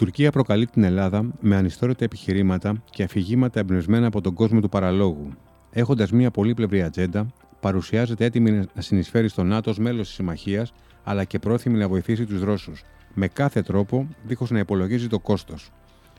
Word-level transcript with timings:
Τουρκία 0.00 0.30
προκαλεί 0.30 0.66
την 0.66 0.84
Ελλάδα 0.84 1.30
με 1.40 1.56
ανιστόρυτα 1.56 2.04
επιχειρήματα 2.04 2.82
και 2.90 3.02
αφηγήματα 3.02 3.60
εμπνευσμένα 3.60 4.06
από 4.06 4.20
τον 4.20 4.34
κόσμο 4.34 4.60
του 4.60 4.68
παραλόγου. 4.68 5.30
Έχοντας 5.70 6.10
μια 6.10 6.30
πολύπλευρη 6.30 6.82
ατζέντα, 6.82 7.26
παρουσιάζεται 7.60 8.24
έτοιμη 8.24 8.50
να 8.50 8.82
συνεισφέρει 8.82 9.28
στο 9.28 9.42
ΝΑΤΟ 9.42 9.74
μέλος 9.78 10.06
της 10.06 10.14
συμμαχίας, 10.14 10.72
αλλά 11.04 11.24
και 11.24 11.38
πρόθυμη 11.38 11.78
να 11.78 11.88
βοηθήσει 11.88 12.26
τους 12.26 12.42
Ρώσους, 12.42 12.82
με 13.14 13.28
κάθε 13.28 13.62
τρόπο 13.62 14.08
δίχως 14.24 14.50
να 14.50 14.58
υπολογίζει 14.58 15.06
το 15.06 15.18
κόστος. 15.18 15.70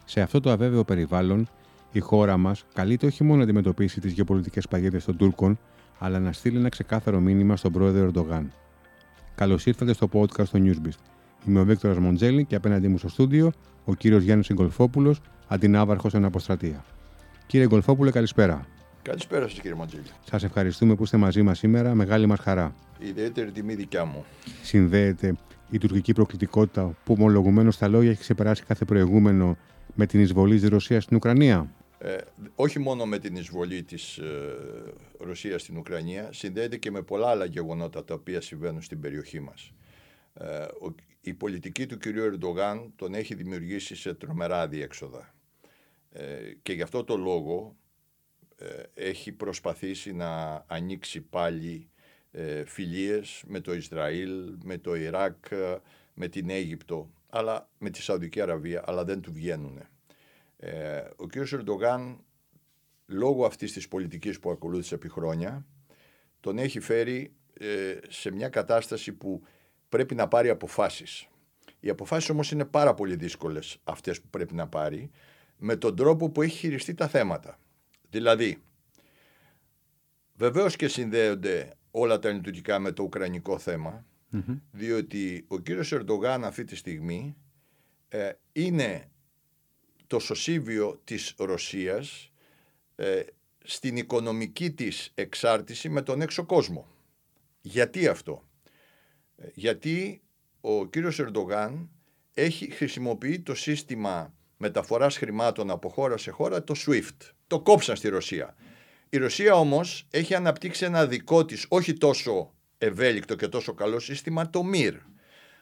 Σε 0.06 0.22
αυτό 0.22 0.40
το 0.40 0.52
αβέβαιο 0.52 0.84
περιβάλλον, 0.84 1.48
η 1.92 2.00
χώρα 2.00 2.38
μας 2.38 2.64
καλείται 2.74 3.06
όχι 3.06 3.24
μόνο 3.24 3.38
να 3.38 3.44
αντιμετωπίσει 3.44 4.00
τις 4.00 4.14
γεωπολιτικές 4.14 4.68
παγίδες 4.68 5.06
των 5.06 5.18
Τούρκων, 5.18 5.60
αλλά 6.00 6.20
να 6.20 6.32
στείλει 6.32 6.58
ένα 6.58 6.70
ξεκάθαρο 6.70 7.20
μήνυμα 7.20 7.56
στον 7.56 7.72
πρόεδρο 7.72 8.04
Ερντογάν. 8.04 8.52
Καλώς 9.36 9.66
ήρθατε 9.66 9.94
στο 9.94 10.10
podcast 10.14 10.48
του 10.52 10.64
Newsbeast. 10.66 11.00
Είμαι 11.48 11.60
ο 11.60 11.66
Βίκτορας 11.66 11.98
Μοντζέλη 11.98 12.46
και 12.46 12.56
απέναντί 12.56 12.88
μου 12.88 12.98
στο 12.98 13.10
στούντιο 13.10 13.52
ο 13.86 13.94
κύριος 13.96 14.24
Γιάννης 14.24 14.50
Εγκολφόπουλος, 14.50 15.22
αντινάβαρχο 15.48 16.10
εν 16.14 16.26
αποστρατεία. 16.26 16.86
Κύριε 17.48 17.66
Εγκολφόπουλε, 17.66 18.12
καλησπέρα. 18.12 18.68
Καλησπέρα 19.02 19.48
σας, 19.48 19.60
κύριε 19.60 19.74
Μοντζέλη. 19.76 20.04
Σας 20.30 20.44
ευχαριστούμε 20.44 20.96
που 20.96 21.04
είστε 21.04 21.18
μαζί 21.18 21.42
μας 21.42 21.58
σήμερα. 21.58 21.96
Μεγάλη 21.96 22.26
μας 22.26 22.40
χαρά. 22.40 22.76
ιδιαίτερη 23.00 23.52
τιμή 23.52 23.76
δικιά 23.76 24.06
μου. 24.06 24.26
Συνδέεται 24.62 25.36
η 25.70 25.78
τουρκική 25.78 26.14
προκλητικότητα 26.14 26.96
που 27.04 27.16
ομολογουμένως 27.20 27.76
στα 27.76 27.88
λόγια 27.88 28.10
έχει 28.10 28.20
ξεπεράσει 28.20 28.64
κάθε 28.64 28.86
προηγούμενο 28.86 29.58
με 29.96 30.06
την 30.06 30.20
εισβολή 30.20 30.60
της 30.60 30.70
Ρωσίας 30.70 31.04
στην 31.04 31.16
Ουκρανία. 31.16 31.72
Ε, 31.98 32.16
όχι 32.56 32.80
μόνο 32.80 33.06
με 33.06 33.20
την 33.20 33.36
εισβολή 33.36 33.84
της 33.84 34.18
ε, 34.18 34.26
Ρωσίας 35.20 35.62
στην 35.62 35.78
Ουκρανία, 35.78 36.30
συνδέεται 36.32 36.78
και 36.78 36.92
με 36.92 37.02
πολλά 37.02 37.28
άλλα 37.28 37.46
γεγονότα 37.46 38.04
τα 38.04 38.14
οποία 38.14 38.42
συμβαίνουν 38.42 38.82
στην 38.82 39.00
περιοχή 39.00 39.40
μας. 39.40 39.72
Ε, 40.34 40.66
η 41.22 41.34
πολιτική 41.34 41.86
του 41.86 41.98
κυρίου 41.98 42.24
Ερντογάν 42.24 42.94
τον 42.96 43.14
έχει 43.14 43.36
δημιουργήσει 43.36 43.96
σε 43.96 44.14
τρομερά 44.14 44.68
διέξοδα. 44.68 45.34
Ε, 46.10 46.54
και 46.62 46.74
γι' 46.74 46.82
αυτό 46.82 47.04
το 47.04 47.18
λόγο 47.18 47.76
ε, 48.56 48.84
έχει 48.94 49.32
προσπαθήσει 49.32 50.14
να 50.14 50.64
ανοίξει 50.68 51.22
πάλι 51.22 51.90
ε, 52.32 52.66
φιλίες 52.66 53.44
με 53.48 53.60
το 53.60 53.74
Ισραήλ, 53.74 54.56
με 54.64 54.78
το 54.78 54.96
Ιράκ, 54.96 55.46
με 56.14 56.28
την 56.28 56.50
Αίγυπτο, 56.50 57.12
αλλά 57.30 57.70
με 57.78 57.90
τη 57.90 58.02
Σαουδική 58.02 58.42
Αραβία, 58.42 58.84
αλλά 58.86 59.04
δεν 59.04 59.22
του 59.22 59.34
βγαίνουν. 59.34 59.80
Ε, 60.58 61.04
ο 61.16 61.28
κ. 61.28 61.36
Ερντογάν, 61.36 62.24
λόγω 63.06 63.46
αυτής 63.46 63.74
της 63.74 63.88
πολιτικής 63.88 64.40
που 64.40 64.52
ακολούθησε 64.52 64.96
επί 64.96 65.10
χρόνια, 65.10 65.66
τον 66.40 66.58
έχει 66.58 66.80
φέρει 66.80 67.36
ε, 67.54 67.98
σε 68.10 68.32
μια 68.32 68.50
κατάσταση 68.50 69.14
που 69.14 69.44
πρέπει 69.92 70.16
να 70.16 70.28
πάρει 70.28 70.50
αποφάσεις. 70.50 71.28
Οι 71.80 71.90
αποφάσεις 71.90 72.30
όμως 72.30 72.52
είναι 72.52 72.66
πάρα 72.66 72.94
πολύ 72.94 73.16
δύσκολες 73.16 73.78
αυτές 73.84 74.22
που 74.22 74.28
πρέπει 74.30 74.54
να 74.54 74.68
πάρει, 74.68 75.12
με 75.58 75.76
τον 75.76 75.96
τρόπο 75.96 76.30
που 76.30 76.42
έχει 76.42 76.58
χειριστεί 76.58 76.94
τα 76.94 77.08
θέματα. 77.08 77.60
Δηλαδή, 78.10 78.62
βεβαίως 80.36 80.76
και 80.76 80.88
συνδέονται 80.88 81.74
όλα 81.92 82.20
τα 82.20 82.30
λειτουργικά 82.30 82.80
με 82.80 82.92
το 82.92 83.04
ουκρανικό 83.04 83.60
διότι 84.72 85.46
ο 85.48 85.60
κύριος 85.60 85.92
Ερντογάν 85.92 86.44
αυτή 86.44 86.64
τη 86.64 86.76
στιγμή 86.76 87.36
ε, 88.10 88.32
είναι 88.52 89.10
το 90.08 90.20
σωσίβιο 90.20 91.02
της 91.04 91.34
Ρωσίας 91.38 92.32
ε, 92.96 93.22
στην 93.64 93.98
οικονομική 93.98 94.72
της 94.72 95.12
εξάρτηση 95.16 95.90
με 95.90 96.02
τον 96.02 96.22
έξω 96.22 96.46
κόσμο. 96.46 96.88
Γιατί 97.62 98.08
αυτό; 98.08 98.44
Ε, 99.42 99.48
γιατί 99.54 100.22
ο 100.62 100.86
κύριος 100.86 101.20
Ερντογάν 101.20 101.90
έχει 102.34 102.72
χρησιμοποιεί 102.72 103.40
το 103.40 103.56
σύστημα 103.56 104.34
μεταφοράς 104.58 105.18
χρημάτων 105.18 105.70
από 105.70 105.90
χώρα 105.90 106.18
σε 106.18 106.32
χώρα, 106.32 106.64
το 106.64 106.76
SWIFT. 106.86 107.32
Το 107.48 107.60
κόψαν 107.60 107.96
στη 107.96 108.10
Ρωσία. 108.10 108.56
Η 109.10 109.18
Ρωσία 109.18 109.54
όμως 109.54 110.08
έχει 110.12 110.36
αναπτύξει 110.36 110.86
ένα 110.86 111.08
δικό 111.08 111.46
της, 111.46 111.66
όχι 111.70 111.94
τόσο 111.94 112.54
ευέλικτο 112.78 113.36
και 113.36 113.48
τόσο 113.48 113.74
καλό 113.74 114.00
σύστημα, 114.00 114.50
το 114.50 114.62
MIR. 114.74 114.94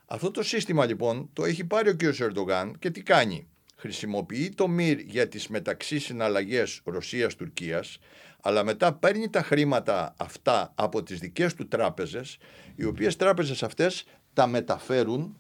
Αυτό 0.06 0.32
το 0.32 0.44
σύστημα 0.44 0.86
λοιπόν 0.86 1.30
το 1.34 1.46
έχει 1.46 1.64
πάρει 1.64 1.90
ο 1.90 1.94
κύριος 1.94 2.22
Ερντογάν 2.22 2.80
και 2.80 2.90
τι 2.90 3.04
κάνει; 3.04 3.48
Χρησιμοποιεί 3.80 4.50
το 4.50 4.68
ΜΙΡ 4.68 5.00
για 5.00 5.28
τις 5.28 5.48
μεταξύ 5.48 6.00
συναλλαγές 6.00 6.82
Ρωσίας-Τουρκίας, 6.84 7.98
αλλά 8.42 8.64
μετά 8.64 8.94
παίρνει 8.94 9.30
τα 9.30 9.44
χρήματα 9.44 10.14
αυτά 10.18 10.72
από 10.76 11.04
τις 11.04 11.20
δικές 11.20 11.54
του 11.54 11.68
τράπεζες, 11.68 12.38
οι 12.76 12.86
οποίες 12.86 13.16
τράπεζες 13.16 13.64
αυτές 13.64 14.06
τα 14.34 14.48
μεταφέρουν 14.48 15.38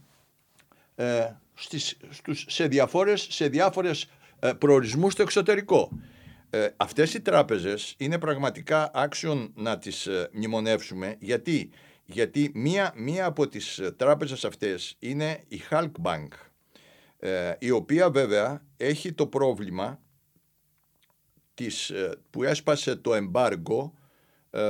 ε, 0.96 1.32
στις, 1.54 1.98
στους, 2.10 2.46
σε, 2.48 2.68
διαφόρες, 2.68 3.28
σε 3.30 3.48
διάφορες 3.48 4.10
ε, 4.40 4.52
προορισμούς 4.54 5.14
στο 5.14 5.22
εξωτερικό. 5.22 5.90
Ε, 6.50 6.68
αυτές 6.78 7.14
οι 7.14 7.22
τράπεζες 7.22 7.96
είναι 7.98 8.20
πραγματικά 8.20 8.92
άξιον 8.94 9.52
να 9.56 9.78
τις 9.78 10.06
ε, 10.06 10.30
μνημονεύσουμε. 10.34 11.16
Γιατί, 11.20 11.70
Γιατί 12.06 12.52
μία, 12.54 12.94
μία 12.96 13.26
από 13.26 13.48
τις 13.48 13.82
τράπεζες 13.98 14.46
αυτές 14.46 14.96
είναι 15.00 15.44
η 15.48 15.62
Halk 15.70 15.92
Bank 16.04 16.28
ε, 17.19 17.53
η 17.59 17.69
οποία 17.69 18.09
βέβαια 18.09 18.66
έχει 18.78 19.13
το 19.13 19.28
πρόβλημα 19.28 20.02
της, 21.53 21.90
ε, 21.90 22.18
που 22.30 22.44
έσπασε 22.44 22.96
το 22.96 23.13
εμπάργκο 23.13 23.94
ε, 24.50 24.62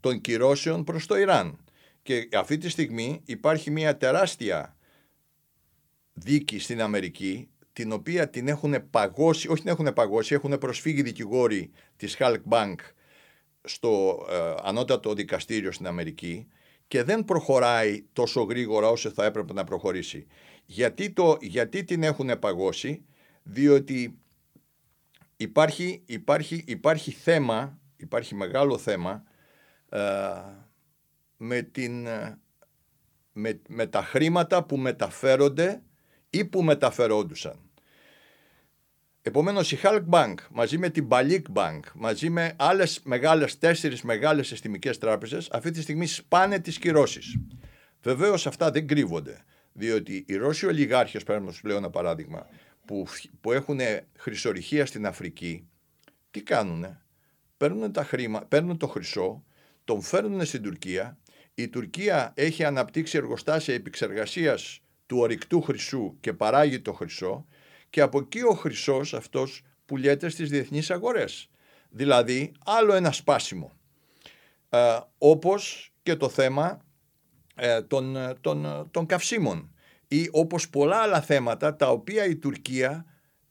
των 0.00 0.20
κυρώσεων 0.20 0.84
προς 0.84 1.06
το 1.06 1.18
Ιράν. 1.18 1.64
Και 2.02 2.28
αυτή 2.32 2.58
τη 2.58 2.68
στιγμή 2.68 3.22
υπάρχει 3.24 3.70
μια 3.70 3.96
τεράστια 3.96 4.76
δίκη 6.12 6.58
στην 6.58 6.82
Αμερική 6.82 7.48
την 7.72 7.92
οποία 7.92 8.30
την 8.30 8.48
έχουν 8.48 8.90
παγώσει, 8.90 9.48
όχι 9.48 9.60
την 9.60 9.70
έχουν 9.70 9.92
παγώσει, 9.92 10.34
έχουν 10.34 10.58
προσφύγει 10.58 11.02
δικηγόροι 11.02 11.70
της 11.96 12.16
Halk 12.18 12.42
Bank 12.48 12.74
στο 13.62 14.26
ανώτατο 14.62 15.14
δικαστήριο 15.14 15.72
στην 15.72 15.86
Αμερική 15.86 16.46
και 16.88 17.02
δεν 17.02 17.24
προχωράει 17.24 18.04
τόσο 18.12 18.42
γρήγορα 18.42 18.88
όσο 18.88 19.10
θα 19.10 19.24
έπρεπε 19.24 19.52
να 19.52 19.64
προχωρήσει. 19.64 20.26
Γιατί, 20.70 21.10
το, 21.10 21.36
γιατί 21.40 21.84
την 21.84 22.02
έχουν 22.02 22.38
παγώσει, 22.38 23.04
διότι 23.42 24.18
υπάρχει, 25.36 26.02
υπάρχει, 26.06 26.64
υπάρχει 26.66 27.10
θέμα, 27.10 27.78
υπάρχει 27.96 28.34
μεγάλο 28.34 28.78
θέμα 28.78 29.22
ε, 29.88 29.98
με, 31.36 31.62
την, 31.62 32.06
με, 33.32 33.60
με 33.68 33.86
τα 33.86 34.02
χρήματα 34.02 34.64
που 34.64 34.76
μεταφέρονται 34.76 35.82
ή 36.30 36.44
που 36.44 36.62
μεταφερόντουσαν. 36.62 37.70
Επομένως 39.22 39.72
η 39.72 39.78
Halk 39.82 40.04
Bank 40.10 40.34
μαζί 40.50 40.78
με 40.78 40.88
την 40.88 41.08
Balik 41.10 41.42
Bank 41.52 41.80
μαζί 41.94 42.30
με 42.30 42.54
άλλες 42.58 43.00
μεγάλες, 43.04 43.58
τέσσερις 43.58 44.02
μεγάλες 44.02 44.46
συστημικές 44.46 44.98
τράπεζες 44.98 45.50
αυτή 45.50 45.70
τη 45.70 45.80
στιγμή 45.82 46.06
σπάνε 46.06 46.58
τις 46.58 46.78
κυρώσεις. 46.78 47.38
Βεβαίως 48.02 48.46
αυτά 48.46 48.70
δεν 48.70 48.86
κρύβονται. 48.86 49.42
Διότι 49.78 50.24
οι 50.26 50.36
Ρώσοι 50.36 50.66
ολιγάρχες, 50.66 51.24
να 51.24 51.52
σου 51.52 51.66
λέω 51.66 51.76
ένα 51.76 51.90
παράδειγμα, 51.90 52.46
που, 52.84 53.06
που 53.40 53.52
έχουν 53.52 53.80
χρυσορυχία 54.16 54.86
στην 54.86 55.06
Αφρική, 55.06 55.68
τι 56.30 56.42
κάνουνε; 56.42 57.02
Παίρνουν, 57.56 57.92
τα 57.92 58.04
χρήμα, 58.04 58.40
παίρνουν 58.40 58.76
το 58.76 58.86
χρυσό, 58.86 59.44
τον 59.84 60.02
φέρνουν 60.02 60.44
στην 60.44 60.62
Τουρκία. 60.62 61.18
Η 61.54 61.68
Τουρκία 61.68 62.32
έχει 62.36 62.64
αναπτύξει 62.64 63.16
εργοστάσια 63.16 63.74
επεξεργασίας 63.74 64.80
του 65.06 65.18
ορυκτού 65.18 65.62
χρυσού 65.62 66.16
και 66.20 66.32
παράγει 66.32 66.80
το 66.80 66.92
χρυσό 66.92 67.46
και 67.90 68.00
από 68.00 68.18
εκεί 68.18 68.42
ο 68.42 68.52
χρυσός 68.52 69.14
αυτός 69.14 69.62
πουλιέται 69.86 70.28
στις 70.28 70.50
διεθνείς 70.50 70.90
αγορές. 70.90 71.50
Δηλαδή 71.90 72.52
άλλο 72.64 72.94
ένα 72.94 73.12
σπάσιμο. 73.12 73.72
Ε, 74.68 74.98
όπως 75.18 75.92
και 76.02 76.16
το 76.16 76.28
θέμα 76.28 76.80
ε, 77.58 77.82
των, 77.82 78.16
ε, 78.16 78.34
των, 78.40 78.64
ε, 78.64 78.84
των 78.90 79.06
καυσίμων 79.06 79.74
ή 80.08 80.28
όπως 80.32 80.68
πολλά 80.68 80.96
άλλα 80.96 81.20
θέματα 81.20 81.76
τα 81.76 81.90
οποία 81.90 82.24
η 82.24 82.36
Τουρκία 82.36 83.04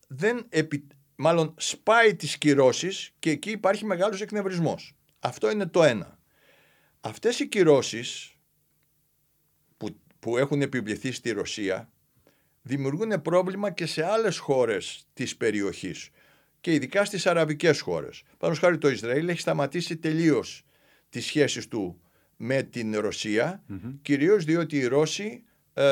δεν 0.07 0.45
επι, 0.49 0.87
μάλλον 1.15 1.53
σπάει 1.57 2.15
τις 2.15 2.37
κυρώσεις 2.37 3.13
και 3.19 3.29
εκεί 3.29 3.51
υπάρχει 3.51 3.85
μεγάλος 3.85 4.21
εκνευρισμός. 4.21 4.95
Αυτό 5.19 5.51
είναι 5.51 5.65
το 5.65 5.83
ένα. 5.83 6.19
Αυτές 6.99 7.39
οι 7.39 7.47
κυρώσεις 7.47 8.35
που, 9.77 9.99
που 10.19 10.37
έχουν 10.37 10.61
επιβληθεί 10.61 11.11
στη 11.11 11.31
Ρωσία 11.31 11.91
δημιουργούν 12.61 13.21
πρόβλημα 13.21 13.71
και 13.71 13.85
σε 13.85 14.05
άλλες 14.05 14.37
χώρες 14.37 15.07
της 15.13 15.37
περιοχής 15.37 16.09
και 16.61 16.73
ειδικά 16.73 17.05
στις 17.05 17.27
αραβικές 17.27 17.79
χώρες. 17.79 18.23
Πάνω 18.37 18.55
χάρη 18.55 18.77
το 18.77 18.89
Ισραήλ 18.89 19.27
έχει 19.27 19.39
σταματήσει 19.39 19.97
τελείως 19.97 20.65
τις 21.09 21.25
σχέσεις 21.25 21.67
του 21.67 22.01
με 22.37 22.63
την 22.63 22.99
Ρωσία, 22.99 23.63
mm 23.71 23.75
κυρίως 24.01 24.43
διότι 24.43 24.77
οι 24.77 24.85
Ρώσοι 24.85 25.43
ε, 25.73 25.83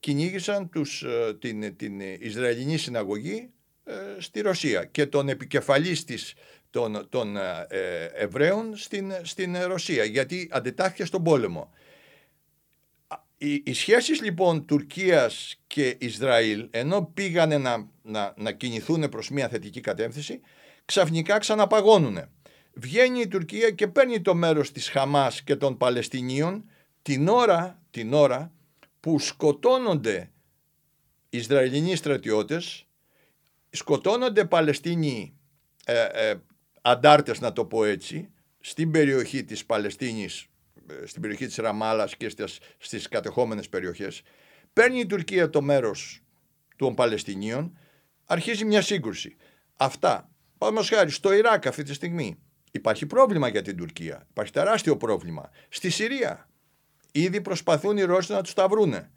κυνήγησαν 0.00 0.68
τους, 0.68 1.02
ε, 1.02 1.34
την, 1.40 1.76
την 1.76 2.00
Ισραηλινή 2.00 2.76
συναγωγή 2.76 3.50
ε, 3.84 3.92
στη 4.18 4.40
Ρωσία 4.40 4.84
και 4.84 5.06
τον 5.06 5.28
επικεφαλής 5.28 6.04
της, 6.04 6.34
των, 6.70 7.06
των 7.08 7.36
ε, 7.36 7.66
Εβραίων 8.14 8.76
στην, 8.76 9.12
στην 9.22 9.56
Ρωσία 9.66 10.04
γιατί 10.04 10.48
αντιτάχθηκε 10.52 11.04
στον 11.04 11.22
πόλεμο. 11.22 11.72
οι, 13.38 13.62
οι 13.64 13.72
σχέσεις 13.72 14.22
λοιπόν 14.22 14.66
Τουρκίας 14.66 15.60
και 15.66 15.96
Ισραήλ 15.98 16.68
ενώ 16.70 17.10
πήγανε 17.14 17.58
να, 17.58 17.88
να, 18.02 18.34
να 18.36 18.52
κινηθούν 18.52 19.08
προς 19.08 19.30
μια 19.30 19.48
θετική 19.48 19.80
κατεύθυνση 19.80 20.40
ξαφνικά 20.84 21.38
ξαναπαγώνουν. 21.38 22.18
Βγαίνει 22.74 23.20
η 23.20 23.28
Τουρκία 23.28 23.70
και 23.70 23.88
παίρνει 23.88 24.20
το 24.20 24.34
μέρος 24.34 24.72
της 24.72 24.88
Χαμάς 24.88 25.42
και 25.42 25.56
των 25.56 25.76
Παλαιστινίων 25.76 26.64
την 27.02 27.28
ώρα, 27.28 27.82
την 27.90 28.12
ώρα 28.12 28.52
που 29.00 29.18
σκοτώνονται 29.18 30.30
Ισραηλινοί 31.28 31.96
στρατιώτες, 31.96 32.86
σκοτώνονται 33.70 34.44
Παλαιστίνοι 34.44 35.36
ε, 35.84 36.04
ε, 36.12 36.34
αντάρτες 36.82 37.40
να 37.40 37.52
το 37.52 37.64
πω 37.64 37.84
έτσι, 37.84 38.30
στην 38.60 38.90
περιοχή 38.90 39.44
της 39.44 39.66
Παλαιστίνης, 39.66 40.46
ε, 40.86 41.06
στην 41.06 41.22
περιοχή 41.22 41.46
της 41.46 41.56
Ραμάλας 41.56 42.16
και 42.16 42.28
στις, 42.28 42.58
στις 42.78 43.08
κατεχόμενες 43.08 43.68
περιοχές. 43.68 44.22
Παίρνει 44.72 44.98
η 44.98 45.06
Τουρκία 45.06 45.50
το 45.50 45.62
μέρος 45.62 46.22
των 46.76 46.94
Παλαιστινίων, 46.94 47.78
αρχίζει 48.24 48.64
μια 48.64 48.82
σύγκρουση. 48.82 49.36
Αυτά, 49.76 50.30
πάμε 50.58 50.82
χάρη, 50.82 51.10
στο 51.10 51.32
Ιράκ 51.32 51.66
αυτή 51.66 51.82
τη 51.82 51.94
στιγμή 51.94 52.38
υπάρχει 52.72 53.06
πρόβλημα 53.06 53.48
για 53.48 53.62
την 53.62 53.76
Τουρκία, 53.76 54.26
υπάρχει 54.30 54.52
τεράστιο 54.52 54.96
πρόβλημα. 54.96 55.50
Στη 55.68 55.90
Συρία, 55.90 56.48
ήδη 57.12 57.40
προσπαθούν 57.40 57.96
οι 57.96 58.02
Ρώσοι 58.02 58.32
να 58.32 58.42
τους 58.42 58.54
τα 58.54 58.68
βρούνε. 58.68 59.10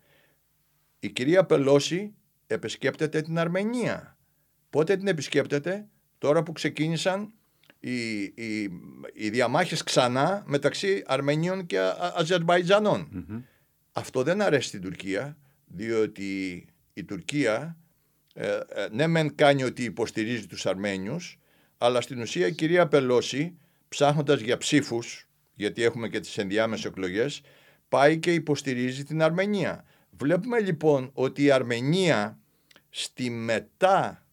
Η 1.00 1.10
κυρία 1.10 1.46
Πελώση 1.46 2.14
επισκέπτεται 2.48 3.22
την 3.22 3.40
Αρμενία. 3.40 4.18
Πότε 4.70 4.98
την 4.98 5.08
επισκέπτεται, 5.08 5.88
τώρα 6.18 6.44
που 6.44 6.52
ξεκίνησαν 6.52 7.34
οι, 7.80 8.22
οι, 8.22 8.72
οι 9.14 9.30
διαμάχες 9.30 9.84
ξανά 9.84 10.44
μεταξύ 10.48 11.04
Αρμενίων 11.06 11.66
και 11.66 11.80
αζερβαϊτζανων 12.16 13.26
Αυτό 13.92 14.24
δεν 14.24 14.42
αρέσει 14.42 14.68
στην 14.68 14.82
Τουρκία, 14.82 15.38
διότι 15.66 16.66
η 16.94 17.04
Τουρκία 17.04 17.78
ε, 18.34 18.60
ε, 18.70 18.88
ναι 18.92 19.08
μεν 19.08 19.36
κάνει 19.36 19.64
ότι 19.64 19.84
υποστηρίζει 19.84 20.48
τους 20.48 20.66
Αρμένιους, 20.66 21.40
αλλά 21.78 22.02
στην 22.02 22.22
ουσία 22.22 22.48
η 22.48 22.52
κυρία 22.52 22.88
Πελώση, 22.88 23.58
ψάχνοντας 23.88 24.40
για 24.40 24.58
ψήφους, 24.58 25.28
γιατί 25.54 25.84
έχουμε 25.84 26.10
και 26.10 26.20
τις 26.20 26.38
ενδιάμεσες 26.38 26.86
εκλογές, 26.86 27.42
πάει 27.90 28.20
και 28.20 28.34
υποστηρίζει 28.34 29.04
την 29.04 29.22
Αρμενία. 29.22 29.86
Βλέπουμε 30.10 30.60
λοιπόν 30.60 31.10
ότι 31.14 31.44
η 31.44 31.52
Αρμενία 31.52 32.40
στη 32.90 33.30
μετά 33.30 34.26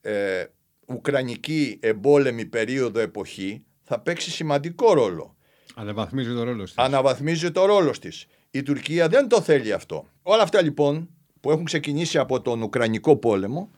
ε, 0.00 0.44
Ουκρανική 0.86 1.78
εμπόλεμη 1.82 2.44
περίοδο 2.46 3.00
εποχή 3.00 3.64
θα 3.82 4.00
παίξει 4.00 4.30
σημαντικό 4.30 4.92
ρόλο. 4.92 5.36
Αναβαθμίζει 5.74 6.34
το 6.34 6.42
ρόλος 6.42 6.74
της. 6.74 6.84
Αναβαθμίζει 6.84 7.50
το 7.50 7.64
ρόλος 7.64 7.98
της. 7.98 8.26
Η 8.50 8.62
Τουρκία 8.62 9.08
δεν 9.08 9.28
το 9.28 9.40
θέλει 9.40 9.72
αυτό. 9.72 10.06
Όλα 10.22 10.42
αυτά 10.42 10.62
λοιπόν 10.62 11.08
που 11.40 11.50
έχουν 11.50 11.64
ξεκινήσει 11.64 12.18
από 12.18 12.40
τον 12.40 12.62
Ουκρανικό 12.62 13.16
πόλεμο 13.16 13.70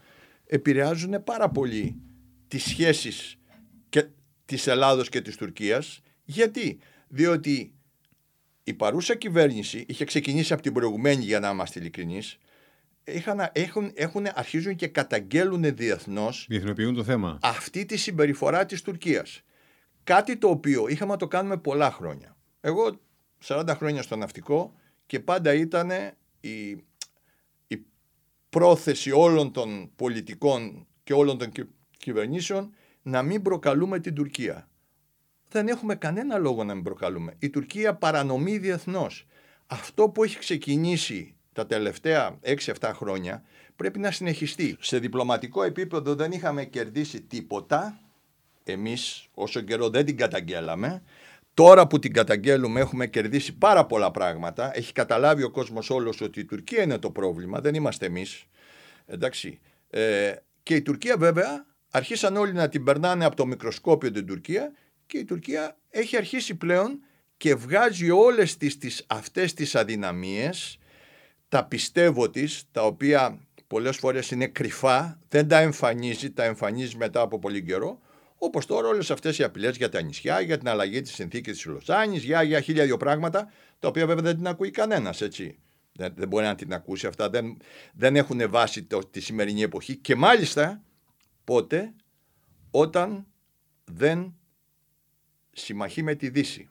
επηρεάζουν 0.46 1.24
πάρα 1.24 1.48
πολύ 1.48 1.96
τις 2.48 2.62
σχέσεις 2.62 3.38
και 3.88 4.06
της 4.44 4.66
Ελλάδος 4.66 5.08
και 5.08 5.20
της 5.20 5.36
Τουρκίας. 5.36 6.00
Γιατί; 6.24 6.78
Διότι 7.08 7.74
η 8.64 8.74
παρούσα 8.74 9.14
κυβέρνηση 9.14 9.84
είχε 9.88 10.04
ξεκινήσει 10.04 10.52
από 10.52 10.62
την 10.62 10.72
προηγουμένη 10.72 11.24
για 11.24 11.40
να 11.40 11.50
είμαστε 11.50 11.80
ειλικρινείς 11.80 12.38
έχουν, 13.52 13.90
έχουν, 13.94 14.26
αρχίζουν 14.34 14.76
και 14.76 14.86
καταγγέλουν 14.86 15.76
διεθνώς. 15.76 16.46
Διεθνοποιούν 16.48 16.94
το 16.94 17.04
θέμα. 17.04 17.38
Αυτή 17.42 17.84
τη 17.84 17.96
συμπεριφορά 17.96 18.66
της 18.66 18.82
Τουρκίας. 18.82 19.42
Κάτι 20.04 20.36
το 20.36 20.48
οποίο 20.48 20.88
είχαμε 20.88 21.12
να 21.12 21.18
το 21.18 21.28
κάνουμε 21.28 21.56
πολλά 21.56 21.90
χρόνια. 21.90 22.36
Εγώ 22.60 23.00
40 23.44 23.74
χρόνια 23.76 24.02
στο 24.02 24.16
ναυτικό 24.16 24.74
και 25.06 25.20
πάντα 25.20 25.54
ήταν 25.54 25.90
η, 26.40 26.68
η 27.66 27.86
πρόθεση 28.48 29.10
όλων 29.10 29.52
των 29.52 29.90
πολιτικών 29.96 30.86
και 31.04 31.12
όλων 31.12 31.38
των 31.38 31.52
κυβερνήσεων 32.04 32.74
να 33.02 33.22
μην 33.22 33.42
προκαλούμε 33.42 33.98
την 33.98 34.14
Τουρκία. 34.14 34.68
Δεν 35.48 35.68
έχουμε 35.68 35.94
κανένα 35.94 36.38
λόγο 36.38 36.64
να 36.64 36.74
μην 36.74 36.82
προκαλούμε. 36.82 37.34
Η 37.38 37.50
Τουρκία 37.50 37.94
παρανομεί 37.94 38.58
διεθνώς. 38.58 39.26
Αυτό 39.66 40.08
που 40.08 40.24
έχει 40.24 40.38
ξεκινήσει 40.38 41.34
τα 41.52 41.66
τελευταία 41.66 42.38
6-7 42.42 42.90
χρόνια 42.94 43.42
πρέπει 43.76 43.98
να 43.98 44.10
συνεχιστεί. 44.10 44.76
Σε 44.80 44.98
διπλωματικό 44.98 45.62
επίπεδο 45.62 46.14
δεν 46.14 46.32
είχαμε 46.32 46.64
κερδίσει 46.64 47.20
τίποτα. 47.20 48.00
Εμείς 48.64 49.28
όσο 49.34 49.60
καιρό 49.60 49.88
δεν 49.88 50.04
την 50.04 50.16
καταγγέλαμε. 50.16 51.02
Τώρα 51.54 51.86
που 51.86 51.98
την 51.98 52.12
καταγγέλουμε 52.12 52.80
έχουμε 52.80 53.06
κερδίσει 53.06 53.52
πάρα 53.58 53.86
πολλά 53.86 54.10
πράγματα. 54.10 54.76
Έχει 54.76 54.92
καταλάβει 54.92 55.42
ο 55.42 55.50
κόσμος 55.50 55.90
όλος 55.90 56.20
ότι 56.20 56.40
η 56.40 56.44
Τουρκία 56.44 56.82
είναι 56.82 56.98
το 56.98 57.10
πρόβλημα, 57.10 57.60
δεν 57.60 57.74
είμαστε 57.74 58.06
εμείς. 58.06 58.44
Εντάξει. 59.06 59.60
Ε, 59.90 60.32
και 60.62 60.74
η 60.74 60.82
Τουρκία 60.82 61.16
βέβαια 61.16 61.66
αρχίσαν 61.96 62.36
όλοι 62.36 62.52
να 62.52 62.68
την 62.68 62.84
περνάνε 62.84 63.24
από 63.24 63.36
το 63.36 63.46
μικροσκόπιο 63.46 64.10
την 64.10 64.26
Τουρκία 64.26 64.72
και 65.06 65.18
η 65.18 65.24
Τουρκία 65.24 65.76
έχει 65.90 66.16
αρχίσει 66.16 66.54
πλέον 66.54 67.00
και 67.36 67.54
βγάζει 67.54 68.10
όλες 68.10 68.56
τις, 68.56 68.78
τις, 68.78 69.04
αυτές 69.06 69.54
τις 69.54 69.74
αδυναμίες 69.74 70.78
τα 71.48 71.64
πιστεύω 71.64 72.30
της, 72.30 72.64
τα 72.70 72.82
οποία 72.82 73.38
πολλές 73.66 73.96
φορές 73.96 74.30
είναι 74.30 74.46
κρυφά, 74.46 75.20
δεν 75.28 75.48
τα 75.48 75.58
εμφανίζει, 75.58 76.30
τα 76.30 76.44
εμφανίζει 76.44 76.96
μετά 76.96 77.20
από 77.20 77.38
πολύ 77.38 77.62
καιρό, 77.62 78.00
Όπως 78.38 78.66
τώρα 78.66 78.88
όλες 78.88 79.10
αυτές 79.10 79.38
οι 79.38 79.42
απειλές 79.42 79.76
για 79.76 79.88
τα 79.88 80.02
νησιά, 80.02 80.40
για 80.40 80.58
την 80.58 80.68
αλλαγή 80.68 81.00
της 81.00 81.14
συνθήκης 81.14 81.52
της 81.52 81.64
Λοσάνη, 81.64 82.16
για, 82.18 82.42
για 82.42 82.60
χίλια 82.60 82.84
δύο 82.84 82.96
πράγματα, 82.96 83.52
τα 83.78 83.88
οποία 83.88 84.06
βέβαια 84.06 84.22
δεν 84.22 84.36
την 84.36 84.46
ακούει 84.46 84.70
κανένας, 84.70 85.20
έτσι. 85.20 85.58
Δεν, 85.92 86.12
δεν 86.16 86.28
μπορεί 86.28 86.44
να 86.44 86.54
την 86.54 86.74
ακούσει 86.74 87.06
αυτά, 87.06 87.30
δεν, 87.30 87.56
δεν 87.92 88.16
έχουν 88.16 88.50
βάση 88.50 88.82
το, 88.82 88.98
τη 88.98 89.20
σημερινή 89.20 89.62
εποχή 89.62 89.96
και 89.96 90.14
μάλιστα 90.14 90.82
πότε 91.44 91.94
όταν 92.70 93.26
δεν 93.84 94.34
συμμαχεί 95.52 96.02
με 96.02 96.14
τη 96.14 96.28
Δύση. 96.28 96.68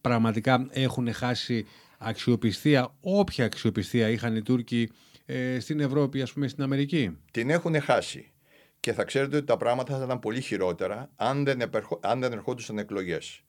Πραγματικά 0.00 0.66
έχουν 0.70 1.12
χάσει 1.12 1.66
αξιοπιστία, 1.98 2.94
όποια 3.00 3.44
αξιοπιστία 3.44 4.08
είχαν 4.08 4.36
οι 4.36 4.42
Τούρκοι 4.42 4.90
ε, 5.26 5.60
στην 5.60 5.80
Ευρώπη, 5.80 6.22
ας 6.22 6.32
πούμε 6.32 6.48
στην 6.48 6.62
Αμερική. 6.62 7.18
Την 7.30 7.50
έχουν 7.50 7.80
χάσει. 7.80 8.32
Και 8.80 8.92
θα 8.92 9.04
ξέρετε 9.04 9.36
ότι 9.36 9.46
τα 9.46 9.56
πράγματα 9.56 9.98
θα 9.98 10.04
ήταν 10.04 10.18
πολύ 10.18 10.40
χειρότερα 10.40 11.10
αν 11.16 11.44
δεν, 11.44 11.60
επερχο... 11.60 12.00
αν 12.02 12.20
δεν 12.20 12.32
ερχόντουσαν 12.32 12.78
εκλογές. 12.78 13.42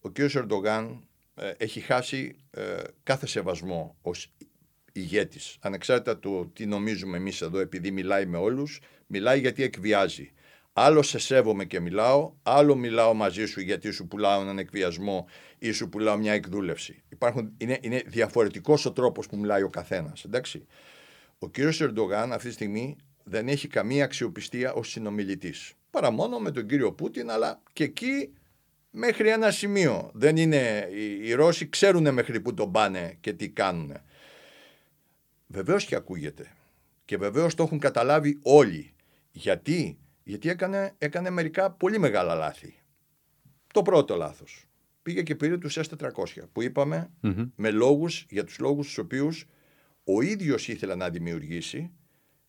Ο 0.00 0.10
κ. 0.10 0.18
Ερντογάν 0.18 1.06
ε, 1.34 1.52
έχει 1.56 1.80
χάσει 1.80 2.36
ε, 2.50 2.82
κάθε 3.02 3.26
σεβασμό 3.26 3.96
ως 4.02 4.32
ηγέτης. 4.92 5.56
Ανεξάρτητα 5.60 6.18
του 6.18 6.50
τι 6.54 6.66
νομίζουμε 6.66 7.16
εμείς 7.16 7.40
εδώ 7.40 7.58
επειδή 7.58 7.90
μιλάει 7.90 8.26
με 8.26 8.36
όλους, 8.36 8.80
μιλάει 9.06 9.40
γιατί 9.40 9.62
εκβιάζει. 9.62 10.32
Άλλο 10.72 11.02
σε 11.02 11.18
σέβομαι 11.18 11.64
και 11.64 11.80
μιλάω, 11.80 12.32
άλλο 12.42 12.74
μιλάω 12.74 13.14
μαζί 13.14 13.46
σου 13.46 13.60
γιατί 13.60 13.90
σου 13.90 14.06
πουλάω 14.08 14.40
έναν 14.40 14.58
εκβιασμό 14.58 15.26
ή 15.58 15.72
σου 15.72 15.88
πουλάω 15.88 16.16
μια 16.16 16.32
εκδούλευση. 16.32 17.02
Υπάρχουν, 17.08 17.52
είναι, 17.58 17.78
είναι 17.80 18.02
διαφορετικός 18.06 18.86
ο 18.86 18.92
τρόπος 18.92 19.26
που 19.26 19.36
μιλάει 19.36 19.62
ο 19.62 19.68
καθένας. 19.68 20.26
Ο 21.38 21.48
κύριος 21.48 21.80
Ερντογάν 21.80 22.32
αυτή 22.32 22.48
τη 22.48 22.54
στιγμή 22.54 22.96
δεν 23.24 23.48
έχει 23.48 23.68
καμία 23.68 24.04
αξιοπιστία 24.04 24.72
ως 24.72 24.90
συνομιλητής. 24.90 25.72
Παρά 25.90 26.10
μόνο 26.10 26.38
με 26.38 26.50
τον 26.50 26.66
κύριο 26.66 26.92
Πούτιν, 26.92 27.30
αλλά 27.30 27.62
και 27.72 27.84
εκεί 27.84 28.32
μέχρι 28.90 29.28
ένα 29.28 29.50
σημείο. 29.50 30.10
Δεν 30.14 30.36
είναι, 30.36 30.88
οι, 30.92 31.28
οι 31.28 31.32
Ρώσοι 31.32 31.68
ξέρουν 31.68 32.12
μέχρι 32.12 32.40
που 32.40 32.54
τον 32.54 32.72
πάνε 32.72 33.16
και 33.20 33.32
τι 33.32 33.48
κάνουν. 33.48 33.92
Βεβαίως 35.52 35.84
και 35.84 35.94
ακούγεται. 35.94 36.52
Και 37.04 37.16
βεβαίως 37.16 37.54
το 37.54 37.62
έχουν 37.62 37.78
καταλάβει 37.78 38.38
όλοι. 38.42 38.94
Γιατί; 39.30 39.98
Γιατί 40.22 40.48
έκανε, 40.48 40.94
έκανε 40.98 41.30
μερικά 41.30 41.70
πολύ 41.70 41.98
μεγάλα 41.98 42.34
λάθη. 42.34 42.74
Το 43.72 43.82
πρώτο 43.82 44.16
λάθος. 44.16 44.66
Πήγε 45.02 45.22
και 45.22 45.34
πήρε 45.34 45.58
τους 45.58 45.78
S400 45.78 46.10
που 46.52 46.62
είπαμε 46.62 47.10
με 47.56 47.70
λόγους, 47.70 48.26
για 48.28 48.44
τους 48.44 48.58
λόγους 48.58 48.86
τους 48.86 48.98
οποίους 48.98 49.46
ο 50.04 50.20
ίδιος 50.20 50.68
ήθελε 50.68 50.94
να 50.94 51.10
δημιουργήσει 51.10 51.90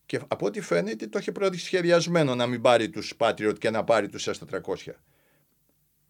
και 0.06 0.20
από 0.28 0.46
ό,τι 0.46 0.60
φαίνεται 0.60 1.06
το 1.06 1.18
είχε 1.18 1.32
σχεδιασμένο 1.58 2.34
να 2.34 2.46
μην 2.46 2.60
πάρει 2.60 2.88
τους 2.90 3.14
Patriot 3.18 3.54
και 3.58 3.70
να 3.70 3.84
πάρει 3.84 4.08
τους 4.08 4.28
S400. 4.28 4.92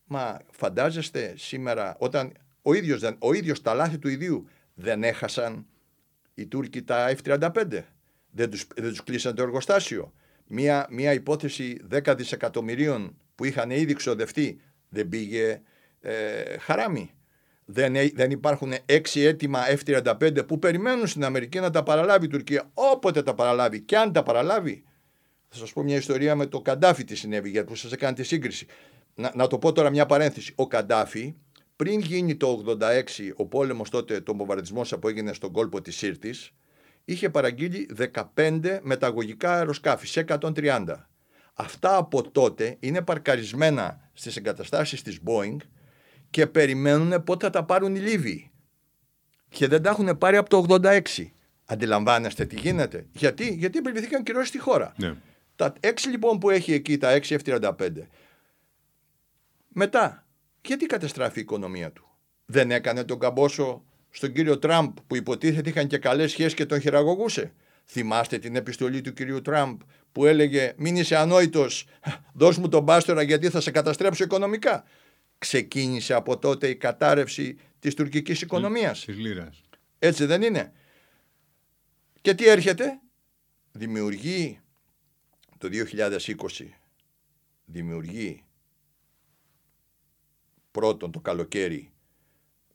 Μα 0.05 0.41
φαντάζεστε 0.51 1.35
σήμερα 1.37 1.97
όταν 1.99 2.33
ο 2.63 2.75
ίδιος, 2.75 3.03
ο 3.19 3.33
ίδιος 3.33 3.63
τα 3.63 3.75
λάθη 3.75 3.99
του 3.99 4.09
ιδίου 4.09 4.49
δεν 4.75 5.05
έχασαν 5.05 5.67
οι 6.35 6.47
Τούρκοι 6.47 6.83
τα 6.83 7.15
F-35. 7.17 7.83
Δεν 8.31 8.51
τους, 8.51 8.67
δεν 8.77 8.89
τους 8.89 9.03
κλείσαν 9.03 9.35
το 9.35 9.43
εργοστάσιο 9.43 10.13
μια, 10.47 10.87
μια 10.91 11.13
υπόθεση 11.13 11.77
10 12.05 12.15
δισεκατομμυρίων 12.17 13.17
που 13.35 13.45
είχαν 13.45 13.71
ήδη 13.71 13.95
ξοδευτεί 13.95 14.61
δεν 14.89 15.09
πήγε 15.09 15.61
ε, 16.01 16.59
χαράμι. 16.59 17.11
Δεν, 17.65 17.95
δεν 18.15 18.31
υπάρχουν 18.31 18.73
έξι 18.87 19.21
έτοιμα 19.21 19.61
F-35 19.69 20.47
που 20.47 20.59
περιμένουν 20.59 21.07
στην 21.07 21.25
Αμερική 21.25 21.61
να 21.61 21.71
τα 21.71 21.83
παραλάβει 21.83 22.25
η 22.25 22.29
Τουρκία. 22.29 22.71
Όποτε 22.75 23.23
τα 23.23 23.35
παραλάβει 23.35 23.81
και 23.81 23.97
αν 23.97 24.13
τα 24.13 24.23
παραλάβει. 24.23 24.85
Θα 25.49 25.57
σας 25.57 25.73
πω 25.73 25.83
μια 25.83 25.97
ιστορία 25.97 26.35
με 26.35 26.47
το 26.47 26.61
Καντάφι 26.61 27.05
τι 27.05 27.15
συνέβη 27.15 27.51
για 27.51 27.65
που 27.65 27.75
σας 27.75 27.93
έκανε 27.93 28.15
τη 28.15 28.23
σύγκριση. 28.23 28.67
Να, 29.15 29.33
να 29.35 29.47
το 29.47 29.59
πω 29.59 29.73
τώρα 29.73 29.91
μια 29.91 30.07
παρένθεση. 30.07 30.53
Ο 30.57 30.67
Καντάφι 30.67 31.35
πριν 31.77 32.01
γίνει 32.01 32.37
το 32.37 32.65
86 32.81 33.03
ο 33.37 33.47
πόλεμος 33.47 33.91
τότε, 33.91 34.21
το 34.21 34.37
βομβαρδισμός 34.37 34.95
που 35.01 35.09
έγινε 35.09 35.33
στον 35.33 35.53
κόλπο 35.53 35.81
της 35.81 35.97
Σύρτης, 35.97 36.51
είχε 37.05 37.31
παραγγείλει 37.31 37.89
15 38.35 38.79
μεταγωγικά 38.83 39.55
αεροσκάφη 39.55 40.07
σε 40.07 40.21
130. 40.21 41.09
Αυτά 41.55 41.97
από 41.97 42.31
τότε 42.31 42.77
είναι 42.81 43.03
παρκαρισμένα 43.03 44.11
στις 44.13 44.37
εγκαταστάσεις 44.37 45.03
της 45.03 45.21
Boeing 45.25 45.57
και 46.31 46.47
περιμένουν 46.47 47.25
πότε 47.25 47.45
θα 47.45 47.51
τα 47.51 47.65
πάρουν 47.65 47.95
οι 47.95 47.99
Λίβοι. 47.99 48.51
Και 49.49 49.69
δεν 49.69 49.83
τα 49.83 49.91
έχουν 49.91 50.19
πάρει 50.19 50.37
από 50.37 50.49
το 50.51 50.77
86. 50.83 51.01
Αντιλαμβάνεστε 51.65 52.45
τι 52.45 52.57
γίνεται. 52.59 53.07
Γιατί, 53.13 53.55
Γιατί 53.55 53.79
επιβληθήκαν 53.79 54.23
κυρώσεις 54.23 54.49
στη 54.49 54.59
χώρα. 54.59 54.93
Ναι. 54.97 55.15
Τα 55.57 55.73
6 55.81 55.91
λοιπόν 56.11 56.39
που 56.39 56.51
έχει 56.51 56.73
εκεί, 56.73 56.99
τα 56.99 57.21
6 57.23 57.39
F-35, 57.45 57.91
μετά, 59.69 60.24
γιατί 60.67 60.87
καταστράφει 60.87 61.39
η 61.39 61.43
οικονομία 61.43 61.93
του; 61.93 62.09
Δεν 62.47 62.71
έκανε 62.71 63.05
τον 63.05 63.19
καμπόσο 63.19 63.85
στον 64.11 64.33
κύριο 64.33 64.59
Τραμπ 64.59 64.97
που 65.07 65.17
υποτίθεται 65.17 65.69
είχαν 65.69 65.87
και 65.87 65.99
καλές 65.99 66.31
σχέσεις 66.31 66.55
και 66.55 66.67
τον 66.67 66.81
χειραγωγούσε. 66.81 67.53
Θυμάστε 67.87 68.39
την 68.39 68.57
επιστολή 68.57 69.01
του 69.01 69.13
κυρίου 69.13 69.43
Τραμπ 69.43 69.81
που 70.13 70.27
έλεγε 70.27 70.75
μην 70.77 70.97
είσαι 70.97 71.17
ανόητος, 71.17 71.87
δώσ' 72.33 72.59
μου 72.59 72.69
τον 72.69 72.85
πάστορα 72.85 73.23
γιατί 73.23 73.51
θα 73.51 73.61
σε 73.61 73.71
καταστρέψω 73.71 74.25
οικονομικά. 74.25 74.85
Ξεκίνησε 75.39 76.15
από 76.15 76.39
τότε 76.39 76.69
η 76.69 76.77
κατάρρευση 76.77 77.57
της 77.79 77.95
τουρκικής 77.95 78.41
οικονομίας. 78.41 79.05
Της 79.05 79.17
λίρας. 79.19 79.63
Έτσι 79.99 80.25
δεν 80.25 80.43
είναι. 80.43 80.73
Και 82.21 82.35
τι 82.35 82.49
έρχεται; 82.49 82.99
Δημιουργεί 83.77 84.61
το 85.59 85.69
2020 85.69 86.75
δημιουργεί 87.65 88.45
πρώτον 90.75 91.11
το 91.11 91.21
καλοκαίρι 91.21 91.93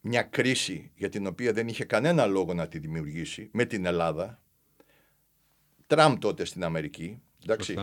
μια 0.01 0.23
κρίση 0.23 0.91
για 0.95 1.09
την 1.09 1.27
οποία 1.27 1.53
δεν 1.53 1.67
είχε 1.67 1.85
κανένα 1.85 2.25
λόγο 2.25 2.53
να 2.53 2.67
τη 2.67 2.79
δημιουργήσει 2.79 3.49
με 3.53 3.65
την 3.65 3.85
Ελλάδα. 3.85 4.41
Τραμπ 5.87 6.17
τότε 6.17 6.45
στην 6.45 6.63
Αμερική. 6.63 7.21
Εντάξει, 7.43 7.75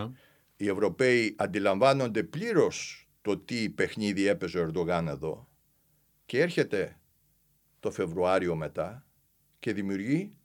οι 0.57 0.67
Ευρωπαίοι 0.67 1.35
αντιλαμβάνονται 1.37 2.23
πλήρως 2.23 3.07
το 3.21 3.37
τι 3.37 3.69
παιχνίδι 3.69 4.25
έπαιζε 4.27 4.59
ο 4.59 4.61
Ερντογάν 4.61 5.07
εδώ 5.07 5.49
και 6.25 6.41
έρχεται 6.41 6.99
το 7.79 7.91
Φεβρουάριο 7.91 8.55
μετά 8.55 9.05
και 9.59 9.73
δημιουργεί 9.73 10.37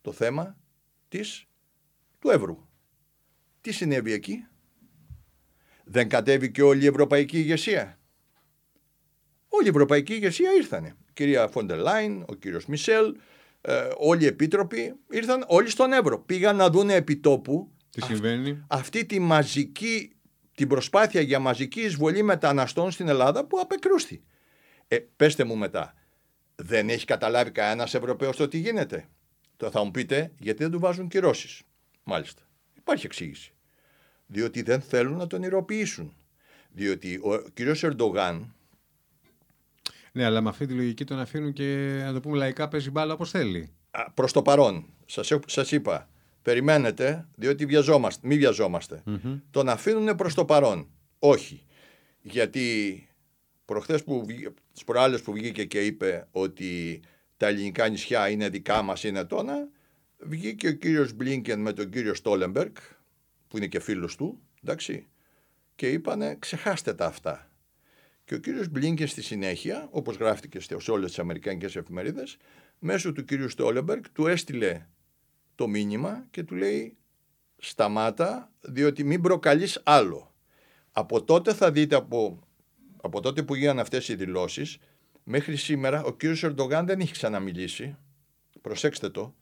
το 0.00 0.12
θέμα 0.12 0.58
της, 1.08 1.46
του 2.18 2.30
Εύρου. 2.30 2.68
Τι 3.60 3.72
συνέβη 3.72 4.12
εκεί; 4.12 4.46
Δεν 5.84 6.08
κατέβηκε 6.08 6.62
όλη 6.62 6.82
η 6.82 6.86
ευρωπαϊκή 6.86 7.38
ηγεσία; 7.38 7.99
Όλη 9.52 9.66
η 9.66 9.68
ευρωπαϊκή 9.68 10.12
ηγεσία 10.12 10.52
ήρθανε. 10.52 10.88
Η 11.08 11.10
κυρία 11.12 11.48
Φόντερ 11.48 11.78
Λάιν, 11.78 12.24
ο 12.28 12.34
κύριος 12.34 12.66
Μισελ, 12.66 13.16
ε, 13.60 13.88
όλοι 13.96 14.22
οι 14.22 14.26
επίτροποι 14.26 14.94
ήρθαν 15.10 15.44
όλοι 15.46 15.70
στον 15.70 15.92
Εύρο. 15.92 16.18
Πήγαν 16.18 16.56
να 16.56 16.70
δουν 16.70 16.90
επιτόπου 16.90 17.72
τι 17.90 18.02
συμβαίνει; 18.02 18.64
αυτή 18.66 19.04
τη 19.04 19.18
μαζική, 19.18 20.12
την 20.54 20.68
προσπάθεια 20.68 21.20
για 21.20 21.38
μαζική 21.38 21.80
εισβολή 21.80 22.22
μεταναστών 22.22 22.90
στην 22.90 23.08
Ελλάδα 23.08 23.44
που 23.44 23.58
απεκρούστη. 23.60 24.22
Ε, 24.88 24.98
πέστε 25.16 25.44
μου 25.44 25.56
μετά, 25.56 25.94
δεν 26.54 26.88
έχει 26.88 27.04
καταλάβει 27.04 27.50
κανένας 27.50 27.94
Ευρωπαίος 27.94 28.36
το 28.36 28.48
τι 28.48 28.58
γίνεται; 28.58 29.08
Το 29.56 29.70
θα 29.70 29.84
μου 29.84 29.90
πείτε 29.90 30.32
γιατί 30.38 30.62
δεν 30.62 30.72
του 30.72 30.78
βάζουν 30.78 31.08
κυρώσεις. 31.08 31.62
Μάλιστα. 32.04 32.42
Υπάρχει 32.74 33.06
εξήγηση. 33.06 33.54
Διότι 34.26 34.62
δεν 34.62 34.80
θέλουν 34.80 35.16
να 35.16 35.26
τον 35.26 35.42
ηρωποιήσουν. 35.42 36.14
Διότι 36.72 37.20
ο 37.22 37.48
κύριος 37.54 37.82
Ερντογάν. 37.82 38.54
Ναι, 40.12 40.24
αλλά 40.24 40.40
με 40.40 40.48
αυτή 40.48 40.66
τη 40.66 40.72
λογική 40.72 41.04
τον 41.04 41.18
αφήνουν 41.18 41.52
και 41.52 42.00
να 42.04 42.12
το 42.12 42.20
πούμε 42.20 42.36
λαϊκά 42.36 42.68
παίζει 42.68 42.90
μπάλα 42.90 43.12
όπως 43.12 43.30
θέλει. 43.30 43.72
Προς 44.14 44.32
το 44.32 44.42
παρόν, 44.42 44.86
σας 45.06 45.32
σας 45.46 45.72
είπα, 45.72 46.08
περιμένετε, 46.42 47.28
διότι 47.34 47.66
βιαζόμαστε, 47.66 48.26
μην 48.26 48.38
βιαζόμαστε. 48.38 49.02
Mm-hmm. 49.06 49.40
Τον 49.50 49.68
αφήνουν 49.68 50.16
προς 50.16 50.34
το 50.34 50.44
παρόν. 50.44 50.88
Όχι. 51.18 51.64
Γιατί 52.20 53.08
προχθές 53.64 54.04
που 54.04 54.26
τις 54.72 54.84
προάλλες 54.84 55.22
που 55.22 55.32
βγήκε 55.32 55.64
και 55.64 55.84
είπε 55.84 56.26
ότι 56.30 57.00
τα 57.36 57.46
ελληνικά 57.46 57.88
νησιά 57.88 58.28
είναι 58.28 58.48
δικά 58.48 58.82
μας, 58.82 59.04
είναι 59.04 59.24
τόνα, 59.24 59.68
βγήκε 60.18 60.68
ο 60.68 60.72
κύριος 60.72 61.12
Μπλίνκεν 61.12 61.60
με 61.60 61.72
τον 61.72 61.90
κύριο 61.90 62.14
Στόλεμπεργκ, 62.14 62.74
που 63.48 63.56
είναι 63.56 63.66
και 63.66 63.80
φίλος 63.80 64.16
του, 64.16 64.40
εντάξει, 64.62 65.06
και 65.74 65.88
είπανε 65.88 66.36
ξεχάστε 66.38 66.94
τα 66.94 67.06
αυτά. 67.06 67.49
Και 68.30 68.36
ο 68.36 68.38
κύριος 68.38 68.68
Μπλίνκεν 68.68 69.06
στη 69.06 69.22
συνέχεια, 69.22 69.88
όπως 69.90 70.16
γράφτηκε 70.16 70.60
σε 70.60 70.90
όλες 70.90 71.08
τις 71.08 71.18
αμερικανικές 71.18 71.76
εφημερίδες, 71.76 72.36
μέσω 72.78 73.12
του 73.12 73.24
κύριου 73.24 73.48
Στόλεμπεργκ 73.48 74.02
του 74.12 74.26
έστειλε 74.26 74.86
το 75.54 75.68
μήνυμα 75.68 76.26
και 76.30 76.42
του 76.42 76.54
λέει 76.54 76.96
σταμάτα 77.56 78.52
διότι 78.60 79.04
μην 79.04 79.20
προκαλείς 79.20 79.80
άλλο. 79.84 80.34
Από 80.92 81.24
τότε 81.24 81.54
θα 81.54 81.70
δείτε 81.70 81.96
από, 81.96 82.40
από 83.02 83.20
τότε 83.20 83.42
που 83.42 83.54
γίνανε 83.54 83.80
αυτές 83.80 84.08
οι 84.08 84.14
δηλώσεις 84.14 84.78
μέχρι 85.24 85.56
σήμερα 85.56 86.04
ο 86.04 86.12
κύριος 86.12 86.42
Ερντογάν 86.42 86.86
δεν 86.86 87.00
έχει 87.00 87.12
ξαναμιλήσει. 87.12 87.96
Προσέξτε 88.60 89.08
το. 89.08 89.34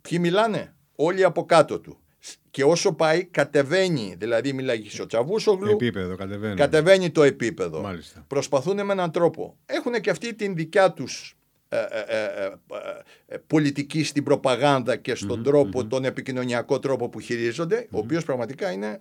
Ποιοι 0.00 0.18
μιλάνε, 0.20 0.74
όλοι 0.94 1.24
από 1.24 1.44
κάτω 1.44 1.80
του. 1.80 2.00
Και 2.50 2.64
όσο 2.64 2.92
πάει, 2.92 3.24
κατεβαίνει. 3.24 4.14
Δηλαδή, 4.18 4.52
μιλάει 4.52 4.82
ο 5.02 5.06
Τσαβούσογλου. 5.06 5.70
Επίπεδο, 5.70 6.16
κατεβαίνει. 6.16 6.54
Κατεβαίνει 6.54 7.10
το 7.10 7.22
επίπεδο. 7.22 7.80
Μάλιστα. 7.80 8.24
Προσπαθούν 8.26 8.84
με 8.84 8.92
έναν 8.92 9.10
τρόπο. 9.10 9.56
Έχουν 9.66 9.92
και 9.92 10.10
αυτή 10.10 10.34
την 10.34 10.54
δικιά 10.54 10.92
τους 10.92 11.38
ε, 11.68 11.76
ε, 11.76 12.04
ε, 12.06 12.52
ε, 13.26 13.36
πολιτική 13.46 14.04
στην 14.04 14.22
προπαγάνδα 14.22 14.96
και 14.96 15.14
στον 15.14 15.42
τροπο 15.42 15.86
τον 15.86 16.04
επικοινωνιακό 16.04 16.78
τρόπο 16.78 17.08
που 17.08 17.20
χειρίζονται, 17.20 17.86
ο 17.90 17.98
οποίος 17.98 18.24
πραγματικά 18.24 18.70
είναι 18.70 19.00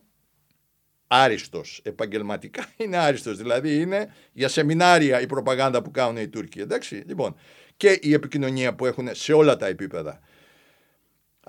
άριστος. 1.07 1.81
Επαγγελματικά 1.84 2.65
είναι 2.84 2.98
άριστος. 2.98 3.38
Δηλαδή 3.38 3.79
είναι 3.81 4.13
για 4.34 4.48
σεμινάρια 4.48 5.22
η 5.22 5.25
προπαγάνδα 5.25 5.81
που 5.81 5.91
κάνουν 5.91 6.17
οι 6.17 6.27
Τούρκοι. 6.27 6.60
Εντάξει, 6.60 7.03
λοιπόν. 7.07 7.36
Και 7.77 8.00
η 8.01 8.13
επικοινωνία 8.13 8.75
που 8.75 8.86
έχουν 8.86 9.10
σε 9.12 9.34
όλα 9.34 9.55
τα 9.55 9.67
επίπεδα. 9.67 10.19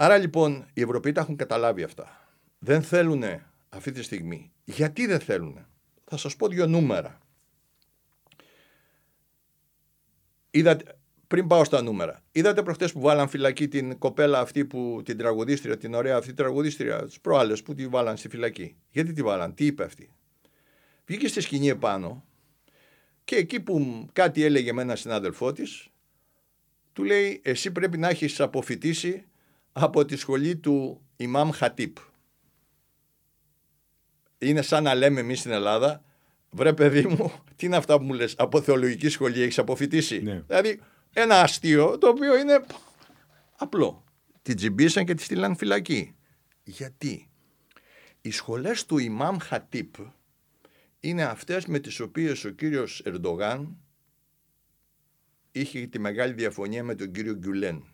Άρα 0.00 0.18
λοιπόν 0.18 0.66
οι 0.72 0.80
Ευρωπαίοι 0.82 1.12
τα 1.12 1.20
έχουν 1.20 1.36
καταλάβει 1.36 1.82
αυτά. 1.82 2.28
Δεν 2.58 2.82
θέλουν 2.82 3.22
αυτή 3.68 3.92
τη 3.92 4.02
στιγμή. 4.02 4.52
Γιατί 4.64 5.06
δεν 5.06 5.20
θέλουν. 5.20 5.66
Θα 6.04 6.16
σας 6.16 6.36
πω 6.36 6.48
δύο 6.48 6.66
νούμερα. 6.66 7.18
Είδατε, 10.50 10.98
πριν 11.26 11.46
πάω 11.46 11.64
στα 11.64 11.82
νούμερα. 11.82 12.22
Είδατε 12.32 12.62
προχτές 12.62 12.92
που 12.92 13.00
βάλαν 13.00 13.28
φυλακή 13.28 13.68
την 13.68 13.98
κοπέλα 13.98 14.40
αυτή 14.40 14.64
που 14.64 15.02
την 15.04 15.16
τραγουδίστρια, 15.16 15.76
την 15.76 15.94
ωραία 15.94 16.16
αυτή 16.16 16.34
τραγουδίστρια, 16.34 17.04
τις 17.04 17.20
προάλλες 17.20 17.62
που 17.62 17.74
τη 17.74 17.86
βάλαν 17.86 18.16
στη 18.16 18.28
φυλακή; 18.28 18.76
Γιατί 18.90 19.12
τη 19.12 19.22
βάλαν, 19.22 19.54
τι 19.54 19.66
είπε 19.66 19.84
αυτή; 19.84 20.10
Βγήκε 21.06 21.28
στη 21.28 21.40
σκηνή 21.40 21.68
επάνω 21.68 22.24
και 23.24 23.36
εκεί 23.36 23.60
που 23.60 24.06
κάτι 24.12 24.42
έλεγε 24.44 24.72
με 24.72 24.82
έναν 24.82 24.96
συνάδελφό 24.96 25.52
της, 25.52 25.88
του 26.92 27.04
λέει: 27.04 27.40
Εσύ 27.44 27.72
πρέπει 27.72 27.98
να 27.98 28.08
έχεις 28.08 28.40
αποφυτίσει 28.40 29.28
από 29.80 30.04
τη 30.04 30.16
σχολή 30.16 30.56
του 30.56 31.02
Ιμάμ 31.16 31.50
Χατίπ. 31.50 31.96
Είναι 34.38 34.62
σαν 34.62 34.82
να 34.82 34.94
λέμε 34.94 35.20
εμείς 35.20 35.38
στην 35.38 35.50
Ελλάδα, 35.50 36.04
βρε 36.50 36.72
παιδί 36.72 37.06
μου, 37.06 37.32
τι 37.56 37.66
είναι 37.66 37.76
αυτά 37.76 37.98
που 37.98 38.04
μου 38.04 38.12
λες, 38.12 38.34
από 38.38 38.60
θεολογική 38.60 39.08
σχολή 39.08 39.42
έχεις 39.42 39.58
αποφυτίσει. 39.58 40.22
Ναι. 40.22 40.42
Δηλαδή 40.46 40.80
ένα 41.12 41.40
αστείο 41.40 41.98
το 41.98 42.08
οποίο 42.08 42.38
είναι 42.38 42.64
απλό. 43.56 44.04
Την 44.42 44.56
τζιμπήσαν 44.56 45.04
και 45.04 45.14
τη 45.14 45.22
στείλαν 45.22 45.56
φυλακή. 45.56 46.14
Γιατί; 46.62 47.30
Οι 48.20 48.30
σχολές 48.30 48.86
του 48.86 48.98
Ιμάμ 48.98 49.36
Χατίπ 49.38 49.94
είναι 51.00 51.22
αυτές 51.22 51.66
με 51.66 51.78
τις 51.78 52.00
οποίες 52.00 52.44
ο 52.44 52.50
κύριος 52.50 53.02
Ερντογάν 53.04 53.76
είχε 55.52 55.86
τη 55.86 55.98
μεγάλη 55.98 56.32
διαφωνία 56.32 56.84
με 56.84 56.94
τον 56.94 57.12
κύριο 57.12 57.34
Γκουλέν 57.34 57.84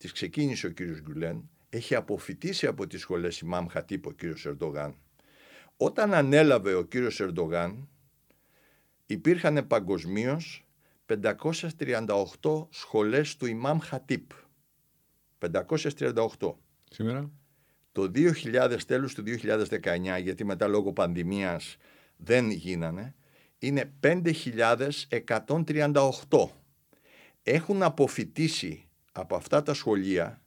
τις 0.00 0.12
ξεκίνησε 0.12 0.66
ο 0.66 0.70
κύριος 0.70 1.00
Γκουλέν, 1.00 1.50
έχει 1.68 1.94
αποφυτίσει 1.94 2.66
από 2.66 2.86
τις 2.86 3.00
σχολές 3.00 3.40
Ιμάμ 3.40 3.66
Χατύπ 3.66 4.06
ο 4.06 4.12
κύριος 4.12 4.46
Ερντογάν. 4.46 4.94
Όταν 5.76 6.14
ανέλαβε 6.14 6.74
ο 6.74 6.82
κύριος 6.82 7.20
Ερντογάν, 7.20 7.88
υπήρχαν 9.06 9.66
παγκοσμίως 9.66 10.66
538 11.06 12.66
σχολές 12.70 13.36
του 13.36 13.46
Ιμάμ 13.46 13.78
Χατύπ. 13.78 14.30
538. 15.38 16.58
Σήμερα; 16.90 17.30
Το 17.92 18.02
2000, 18.02 18.84
τέλος 18.86 19.14
του 19.14 19.22
2019, 19.22 20.18
γιατί 20.22 20.44
μετά 20.44 20.66
λόγω 20.66 20.92
πανδημίας 20.92 21.76
δεν 22.16 22.50
γίνανε, 22.50 23.14
είναι 23.58 23.92
5.138. 24.00 26.50
Έχουν 27.42 27.82
αποφυτίσει 27.82 28.84
από 29.12 29.36
αυτά 29.36 29.62
τα 29.62 29.74
σχολεία 29.74 30.40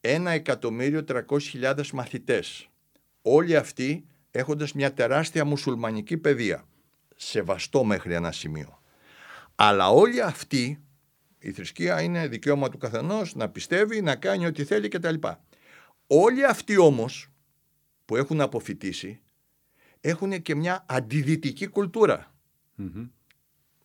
ένα 0.00 0.30
εκατομμύριο 0.30 1.04
τρακόσιες 1.04 1.90
μαθητές. 1.92 2.68
Όλοι 3.22 3.56
αυτοί 3.56 4.06
έχοντας 4.30 4.72
μια 4.72 4.92
τεράστια 4.92 5.44
μουσουλμανική 5.44 6.16
παιδεία. 6.16 6.64
Σεβαστό 7.16 7.84
μέχρι 7.84 8.14
ένα 8.14 8.32
σημείο. 8.32 8.82
Αλλά 9.54 9.90
όλοι 9.90 10.22
αυτοί, 10.22 10.82
η 11.38 11.52
θρησκεία 11.52 12.02
είναι 12.02 12.28
δικαίωμα 12.28 12.68
του 12.68 12.78
καθενός 12.78 13.34
να 13.34 13.48
πιστεύει, 13.48 14.00
να 14.00 14.16
κάνει 14.16 14.46
ό,τι 14.46 14.64
θέλει 14.64 14.88
κτλ. 14.88 15.14
Όλοι 16.06 16.44
αυτοί 16.44 16.76
όμως 16.76 17.30
που 18.04 18.16
έχουν 18.16 18.40
αποφυτίσει 18.40 19.20
έχουν 20.00 20.42
και 20.42 20.54
μια 20.54 20.84
αντιδυτική 20.88 21.68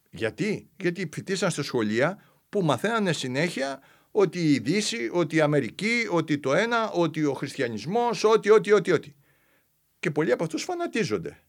Γιατί; 0.10 0.70
Γιατί 0.78 1.10
φοιτήσαν 1.14 1.52
στα 1.52 1.64
σχολεία 1.64 2.24
που 2.50 2.62
μαθαίνανε 2.62 3.12
συνέχεια 3.12 3.82
ότι 4.15 4.53
η 4.53 4.60
Δύση, 4.60 5.10
ότι 5.13 5.36
η 5.36 5.41
Αμερική, 5.41 6.08
ότι 6.12 6.38
το 6.38 6.53
ένα, 6.53 6.91
ότι 6.91 7.24
ο 7.24 7.34
χριστιανισμός, 7.34 8.24
ότι, 8.24 8.50
ότι, 8.50 8.72
ότι, 8.72 8.91
ότι. 8.91 9.15
Και 10.00 10.12
πολλοί 10.12 10.32
από 10.32 10.43
αυτούς 10.43 10.63
φανατίζονται. 10.63 11.43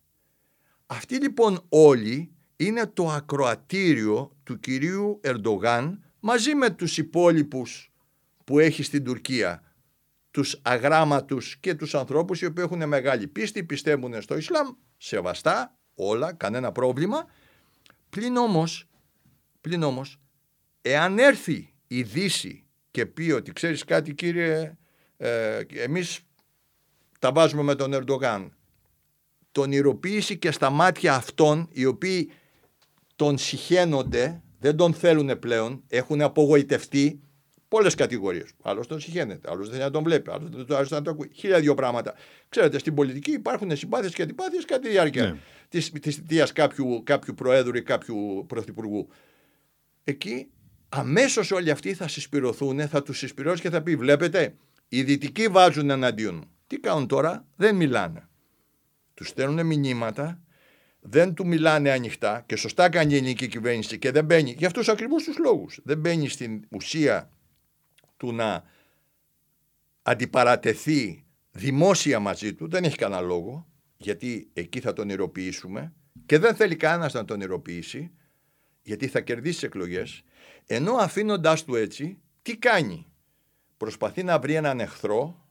Αυτοί 0.86 1.16
λοιπόν 1.16 1.66
όλοι 1.68 2.32
είναι 2.56 2.86
το 2.86 3.10
ακροατήριο 3.10 4.36
του 4.44 4.60
κυρίου 4.60 5.20
Ερντογάν 5.22 6.02
μαζί 6.20 6.54
με 6.54 6.70
τους 6.70 6.98
υπόλοιπους 6.98 7.92
που 8.44 8.58
έχει 8.58 8.82
στην 8.82 9.04
Τουρκία 9.04 9.62
τους 10.30 10.60
αγράμματους 10.62 11.56
και 11.56 11.74
τους 11.74 11.94
ανθρώπους 11.94 12.40
οι 12.40 12.46
οποίοι 12.46 12.64
έχουν 12.66 12.88
μεγάλη 12.88 13.26
πίστη, 13.26 13.64
πιστεύουν 13.64 14.22
στο 14.22 14.36
Ισλάμ, 14.36 14.68
σεβαστά, 14.96 15.78
όλα, 15.94 16.32
κανένα 16.32 16.72
πρόβλημα. 16.72 17.26
Πλην 18.10 18.36
όμως, 18.36 18.88
πλην 19.60 19.82
όμως, 19.82 20.20
εάν 20.82 21.18
έρθει 21.18 21.73
η 21.96 22.02
Δύση 22.02 22.64
και 22.90 23.06
πει 23.06 23.30
ότι 23.30 23.52
ξέρεις 23.52 23.84
κάτι 23.84 24.14
κύριε, 24.14 24.76
ε, 25.16 25.60
εμείς 25.74 26.20
τα 27.18 27.32
βάζουμε 27.32 27.62
με 27.62 27.74
τον 27.74 27.92
Ερντογάν, 27.92 28.56
τον 29.52 29.72
ηρωποίηση 29.72 30.38
και 30.38 30.50
στα 30.50 30.70
μάτια 30.70 31.14
αυτών 31.14 31.68
οι 31.72 31.84
οποίοι 31.84 32.30
τον 33.16 33.38
συχαίνονται, 33.38 34.42
δεν 34.60 34.76
τον 34.76 34.94
θέλουν 34.94 35.38
πλέον, 35.38 35.82
έχουν 35.88 36.20
απογοητευτεί 36.20 37.20
πολλές 37.68 37.94
κατηγορίες. 37.94 38.50
Άλλος 38.62 38.86
τον 38.86 39.00
συχαίνεται, 39.00 39.50
άλλος 39.50 39.66
δεν 39.66 39.72
θέλει 39.72 39.84
να 39.84 39.90
τον 39.90 40.02
βλέπει, 40.02 40.30
άλλος 40.30 40.50
δεν 40.50 40.66
του 40.66 40.76
άρεσε 40.76 40.94
να 40.94 41.02
το 41.02 41.10
ακούει. 41.10 41.30
Χίλια 41.34 41.60
δύο 41.60 41.74
πράγματα. 41.74 42.14
Ξέρετε, 42.48 42.78
στην 42.78 42.94
πολιτική 42.94 43.30
υπάρχουν 43.30 43.76
συμπάθειες 43.76 44.14
και 44.14 44.22
αντιπάθειες 44.22 44.64
κατά 44.64 44.80
τη 44.80 44.88
διάρκεια 44.88 45.24
ναι. 45.24 45.38
της 45.68 45.88
θητείας 45.88 46.52
κάποιου, 46.52 47.02
κάποιου 47.04 47.34
προέδρου 47.34 47.76
ή 47.76 47.82
κάποιου 47.82 48.44
πρωθυπουργού. 48.48 49.08
Εκεί 50.04 50.48
αμέσως 50.94 51.50
όλοι 51.50 51.70
αυτοί 51.70 51.94
θα 51.94 52.08
συσπηρωθούν, 52.08 52.88
θα 52.88 53.02
τους 53.02 53.18
συσπηρώσει 53.18 53.62
και 53.62 53.70
θα 53.70 53.82
πει: 53.82 53.96
Βλέπετε, 53.96 54.54
οι 54.88 55.02
δυτικοί 55.02 55.48
βάζουν 55.48 55.90
εναντίον 55.90 56.34
μου. 56.34 56.50
Τι 56.66 56.78
κάνουν 56.78 57.06
τώρα, 57.06 57.46
δεν 57.56 57.76
μιλάνε. 57.76 58.28
Τους 59.14 59.28
στέλνουν 59.28 59.66
μηνύματα, 59.66 60.40
δεν 61.00 61.34
του 61.34 61.46
μιλάνε 61.46 61.90
ανοιχτά 61.90 62.42
και 62.46 62.56
σωστά 62.56 62.88
κάνει 62.88 63.12
η 63.12 63.16
ελληνική 63.16 63.48
κυβέρνηση 63.48 63.98
και 63.98 64.10
δεν 64.10 64.24
μπαίνει 64.24 64.54
για 64.58 64.66
αυτούς 64.66 64.88
ακριβώς 64.88 65.24
τους 65.24 65.38
λόγους. 65.38 65.80
Δεν 65.84 65.98
μπαίνει 65.98 66.28
στην 66.28 66.64
ουσία 66.68 67.30
του 68.16 68.32
να 68.32 68.64
αντιπαρατεθεί 70.02 71.24
δημόσια 71.50 72.18
μαζί 72.18 72.54
του 72.54 72.68
δεν 72.68 72.84
έχει 72.84 72.96
κανένα 72.96 73.20
λόγο 73.20 73.66
γιατί 73.96 74.50
εκεί 74.52 74.80
θα 74.80 74.92
τον 74.92 75.08
ηρωποιήσουμε 75.08 75.92
και 76.26 76.38
δεν 76.38 76.54
θέλει 76.54 76.76
κανένας 76.76 77.12
να 77.12 77.24
τον 77.24 77.40
ηρωποιήσει 77.40 78.10
γιατί 78.82 79.06
θα 79.06 79.20
κερδίσει 79.20 79.54
τις 79.54 79.62
εκλογές 79.62 80.22
ενώ 80.66 80.92
αφήνοντάς 80.94 81.64
του 81.64 81.74
έτσι 81.74 82.18
τι 82.42 82.56
κάνει; 82.56 83.06
Προσπαθεί 83.76 84.22
να 84.22 84.38
βρει 84.38 84.54
έναν 84.54 84.80
εχθρό 84.80 85.48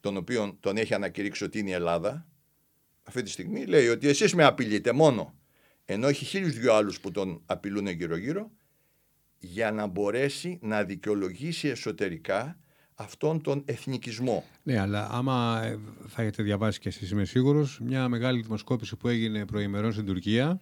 τον 0.00 0.16
οποίο 0.16 0.56
τον 0.60 0.76
έχει 0.76 0.94
ανακηρύξει 0.94 1.44
ότι 1.44 1.58
είναι 1.58 1.70
η 1.70 1.72
Ελλάδα 1.72 2.26
αυτή 3.02 3.22
τη 3.22 3.30
στιγμή 3.30 3.64
λέει 3.64 3.88
ότι 3.88 4.08
εσείς 4.08 4.34
με 4.34 4.44
απειλείτε 4.44 4.92
μόνο 4.92 5.34
ενώ 5.84 6.08
έχει 6.08 6.24
χίλιους 6.24 6.58
δυο 6.58 6.74
άλλους 6.74 7.00
που 7.00 7.10
τον 7.10 7.42
απειλούν 7.46 7.86
γύρω 7.86 8.16
γύρω 8.16 8.50
για 9.38 9.70
να 9.70 9.86
μπορέσει 9.86 10.58
να 10.62 10.84
δικαιολογήσει 10.84 11.68
εσωτερικά 11.68 12.58
αυτόν 12.94 13.42
τον 13.42 13.62
εθνικισμό. 13.64 14.44
Ναι, 14.62 14.80
αλλά 14.80 15.08
άμα 15.10 15.60
ε, 15.64 15.78
θα 16.06 16.22
έχετε 16.22 16.42
διαβάσει 16.42 16.80
και 16.80 16.88
εσείς 16.88 17.10
είμαι 17.10 17.24
σίγουρος, 17.24 17.80
μια 17.80 18.08
μεγάλη 18.08 18.40
δημοσκόπηση 18.42 18.96
που 18.96 19.08
έγινε 19.08 19.46
προημερών 19.46 19.92
στην 19.92 20.04
Τουρκία, 20.04 20.60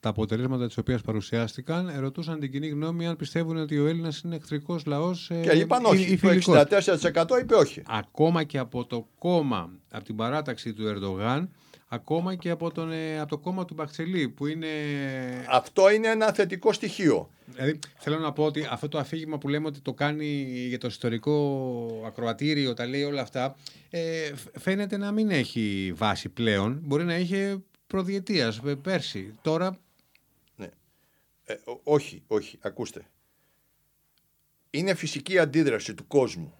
τα 0.00 0.08
αποτελέσματα 0.08 0.66
της 0.66 0.78
οποίας 0.78 1.00
παρουσιάστηκαν, 1.00 1.88
ερωτούσαν 1.88 2.40
την 2.40 2.50
κοινή 2.50 2.68
γνώμη 2.68 3.06
αν 3.06 3.16
πιστεύουν 3.16 3.56
ότι 3.56 3.78
ο 3.78 3.86
Έλληνας 3.86 4.20
είναι 4.20 4.36
εχθρικός 4.36 4.86
λαός 4.86 5.30
ε, 5.30 5.40
Και 5.40 5.50
είπαν 5.50 5.84
όχι, 5.84 6.18
το 6.18 6.28
64% 6.28 7.24
είπε 7.42 7.54
όχι. 7.54 7.82
Ακόμα 7.86 8.44
και 8.44 8.58
από 8.58 8.84
το 8.84 9.08
κόμμα, 9.18 9.70
από 9.90 10.04
την 10.04 10.16
παράταξη 10.16 10.72
του 10.72 10.86
Ερντογάν, 10.86 11.50
ακόμα 11.88 12.34
και 12.34 12.50
από, 12.50 12.70
τον, 12.70 12.92
ε, 12.92 13.20
από 13.20 13.28
το 13.30 13.38
κόμμα 13.38 13.64
του 13.64 13.74
Μπαξελή 13.74 14.28
που 14.28 14.46
είναι... 14.46 14.66
Αυτό 15.48 15.90
είναι 15.90 16.08
ένα 16.08 16.32
θετικό 16.32 16.72
στοιχείο. 16.72 17.30
Δηλαδή, 17.46 17.78
θέλω 17.98 18.18
να 18.18 18.32
πω 18.32 18.44
ότι 18.44 18.66
αυτό 18.70 18.88
το 18.88 18.98
αφήγημα 18.98 19.38
που 19.38 19.48
λέμε 19.48 19.66
ότι 19.66 19.80
το 19.80 19.92
κάνει 19.92 20.26
για 20.68 20.78
το 20.78 20.86
ιστορικό 20.86 22.02
ακροατήριο, 22.06 22.74
τα 22.74 22.86
λέει 22.86 23.02
όλα 23.02 23.20
αυτά, 23.20 23.56
ε, 23.90 24.32
φαίνεται 24.58 24.96
να 24.96 25.12
μην 25.12 25.30
έχει 25.30 25.92
βάση 25.96 26.28
πλέον. 26.28 26.80
Μπορεί 26.82 27.04
να 27.04 27.18
είχε 27.18 27.62
προδιετίας 27.86 28.60
ε, 28.66 28.74
πέρσι. 28.74 29.34
Τώρα... 29.42 29.78
Ναι. 31.50 31.72
Ε, 31.72 31.78
όχι, 31.82 32.22
όχι. 32.26 32.58
Ακούστε. 32.60 33.06
Είναι 34.70 34.94
φυσική 34.94 35.38
αντίδραση 35.38 35.94
του 35.94 36.06
κοσμου 36.06 36.56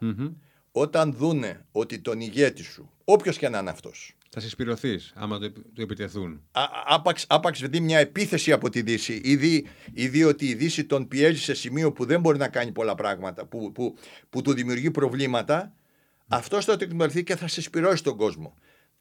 Όταν 0.72 1.12
δούνε 1.12 1.66
ότι 1.72 1.98
τον 1.98 2.20
ηγέτη 2.20 2.62
σου, 2.62 2.90
όποιος 3.04 3.38
και 3.38 3.48
να 3.48 3.58
είναι 3.58 3.70
αυτός, 3.70 4.14
θα 4.32 4.40
συσπηρωθεί 4.40 4.98
άμα 5.14 5.38
το, 5.38 5.52
το 5.52 5.82
επιτεθούν. 5.82 6.42
Α, 6.50 6.62
άπαξ, 6.86 7.24
άπαξ 7.28 7.60
δει 7.60 7.80
μια 7.80 7.98
επίθεση 7.98 8.52
από 8.52 8.70
τη 8.70 8.82
Δύση 8.82 9.20
ή 9.24 9.36
δει, 9.36 9.66
ή 9.92 10.08
δει 10.08 10.24
ότι 10.24 10.46
η 10.46 10.54
Δύση 10.54 10.84
τον 10.84 11.08
πιέζει 11.08 11.40
σε 11.40 11.54
σημείο 11.54 11.92
που 11.92 12.04
δεν 12.04 12.20
μπορεί 12.20 12.38
να 12.38 12.48
κάνει 12.48 12.72
πολλά 12.72 12.94
πράγματα, 12.94 13.46
που, 13.46 13.72
που, 13.72 13.94
που 14.30 14.42
του 14.42 14.52
δημιουργεί 14.52 14.90
προβλήματα, 14.90 15.72
mm. 15.72 16.26
αυτό 16.28 16.62
θα 16.62 16.76
το 16.76 16.84
εκμεταλλευτεί 16.84 17.24
και 17.24 17.36
θα 17.36 17.48
συσπηρώσει 17.48 18.02
τον 18.02 18.16
κόσμο. 18.16 18.54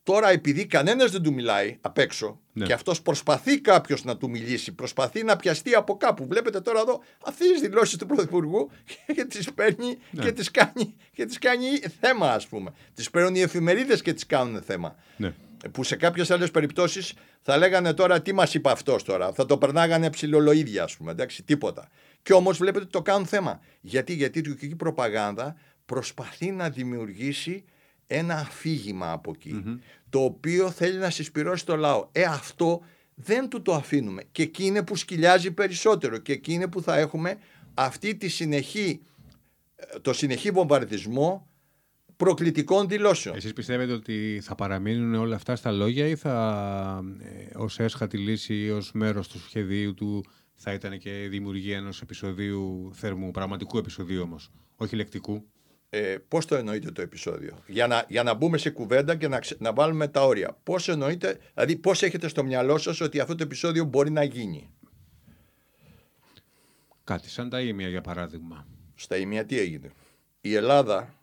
Τώρα, 0.03 0.29
επειδή 0.29 0.65
κανένας 0.65 1.11
δεν 1.11 1.21
του 1.21 1.33
μιλάει 1.33 1.77
απ' 1.81 1.97
έξω 1.97 2.39
ναι. 2.53 2.65
και 2.65 2.73
αυτός 2.73 3.01
προσπαθεί 3.01 3.59
κάποιος 3.59 4.03
να 4.03 4.17
του 4.17 4.29
μιλήσει, 4.29 4.71
προσπαθεί 4.71 5.23
να 5.23 5.35
πιαστεί 5.35 5.75
από 5.75 5.97
κάπου. 5.97 6.27
Βλέπετε 6.27 6.61
τώρα 6.61 6.79
εδώ 6.79 7.01
αυτές 7.25 7.47
τις 7.47 7.61
δηλώσεις 7.61 7.97
του 7.97 8.05
Πρωθυπουργού 8.05 8.69
και 9.15 9.25
τις 9.25 9.53
παίρνει 9.53 9.97
ναι. 10.11 10.23
και 10.23 10.31
τις 10.31 10.51
κάνει, 10.51 10.95
και 11.13 11.25
τις 11.25 11.37
κάνει 11.37 11.67
θέμα, 11.99 12.31
ας 12.31 12.47
πούμε. 12.47 12.73
Τις 12.93 13.09
παίρνουν 13.09 13.35
οι 13.35 13.41
εφημερίδες 13.41 14.01
και 14.01 14.13
τις 14.13 14.25
κάνουν 14.25 14.61
θέμα. 14.61 14.95
Ναι. 15.17 15.33
Που 15.71 15.83
σε 15.83 15.95
κάποιες 15.95 16.31
άλλες 16.31 16.51
περιπτώσεις 16.51 17.13
θα 17.41 17.57
λέγανε 17.57 17.93
τώρα 17.93 18.21
τι 18.21 18.33
μας 18.33 18.53
είπε 18.53 18.71
αυτός 18.71 19.03
τώρα. 19.03 19.33
Θα 19.33 19.45
το 19.45 19.57
περνάγανε 19.57 20.09
ψηλολοίδια, 20.09 20.83
ας 20.83 20.97
πούμε. 20.97 21.11
Εντάξει, 21.11 21.43
τίποτα. 21.43 21.89
Και 22.21 22.33
όμως 22.33 22.57
βλέπετε 22.57 22.85
το 22.85 23.01
κάνουν 23.01 23.25
θέμα. 23.25 23.59
Γιατί, 23.81 24.13
γιατί 24.13 24.39
η 24.39 24.41
τουρκική 24.41 24.75
προπαγάνδα 24.75 25.55
προσπαθεί 25.85 26.51
να 26.51 26.69
δημιουργήσει 26.69 27.63
ένα 28.11 28.35
αφήγημα 28.35 29.11
από 29.11 29.35
το 30.09 30.19
οποίο 30.23 30.71
θέλει 30.71 30.97
να 30.97 31.09
συσπηρώσει 31.09 31.65
το 31.65 31.75
λαό. 31.75 32.07
Ε, 32.11 32.23
αυτό 32.23 32.81
δεν 33.15 33.49
του 33.49 33.61
το 33.61 33.73
αφήνουμε. 33.73 34.23
Και 34.31 34.41
εκεί 34.41 34.65
είναι 34.65 34.83
που 34.83 34.95
σκυλιάζει 34.95 35.51
περισσότερο 35.51 36.17
και 36.17 36.31
εκεί 36.31 36.53
είναι 36.53 36.67
που 36.67 36.81
θα 36.81 36.97
έχουμε 36.97 37.37
αυτή 37.73 38.15
τη 38.15 38.27
συνεχή, 38.27 39.01
ε, 39.75 39.99
το 39.99 40.13
συνεχή 40.13 40.51
βομβαρδισμό 40.51 41.47
προκλητικών 42.17 42.87
δηλώσεων. 42.87 43.35
Εσείς 43.35 43.53
πιστεύετε 43.53 43.93
ότι 43.93 44.39
θα 44.43 44.55
παραμείνουν 44.55 45.15
όλα 45.15 45.35
αυτά 45.35 45.55
στα 45.55 45.71
λόγια 45.71 46.07
ή 46.07 46.15
θα 46.15 47.03
ε, 47.19 47.57
ως 47.57 47.79
έσχατη 47.79 48.17
λύση 48.17 48.53
ή 48.53 48.69
ως 48.69 48.91
μέρος 48.93 49.27
του 49.27 49.39
σχεδίου 49.39 49.93
του 49.93 50.25
θα 50.55 50.73
ήταν 50.73 50.99
και 50.99 51.11
δημιουργία 51.29 51.77
ενός 51.77 52.01
επεισοδίου 52.01 52.91
θερμού, 52.93 53.31
πραγματικού 53.31 53.77
επεισοδίου 53.77 54.21
όμως, 54.21 54.51
όχι 54.75 54.95
λεκτικού; 54.95 55.45
Ε, 55.89 56.17
πώς 56.27 56.45
το 56.45 56.55
εννοείτε 56.55 56.91
το 56.91 57.01
επεισόδιο; 57.01 57.63
Για 57.67 57.87
να, 57.87 58.05
για 58.07 58.23
να 58.23 58.33
μπούμε 58.33 58.57
σε 58.57 58.69
κουβέντα 58.69 59.15
και 59.15 59.27
να, 59.27 59.39
να 59.57 59.73
βάλουμε 59.73 60.07
τα 60.07 60.25
όρια. 60.25 60.57
Πώς 60.63 60.87
εννοείτε, 60.87 61.39
δηλαδή 61.53 61.75
πώς 61.75 62.03
έχετε 62.03 62.27
στο 62.27 62.43
μυαλό 62.43 62.77
σας 62.77 63.01
ότι 63.01 63.19
αυτό 63.19 63.35
το 63.35 63.43
επεισόδιο 63.43 63.83
μπορεί 63.83 64.09
να 64.11 64.23
γίνει; 64.23 64.69
Κάτι 67.03 67.29
σαν 67.29 67.49
τα 67.49 67.61
ίμια 67.61 67.87
για 67.87 68.01
παράδειγμα. 68.01 68.67
Στα 68.95 69.17
ίμια 69.17 69.45
τι 69.45 69.59
έγινε; 69.59 69.91
Η 70.41 70.53
Ελλάδα 70.53 71.21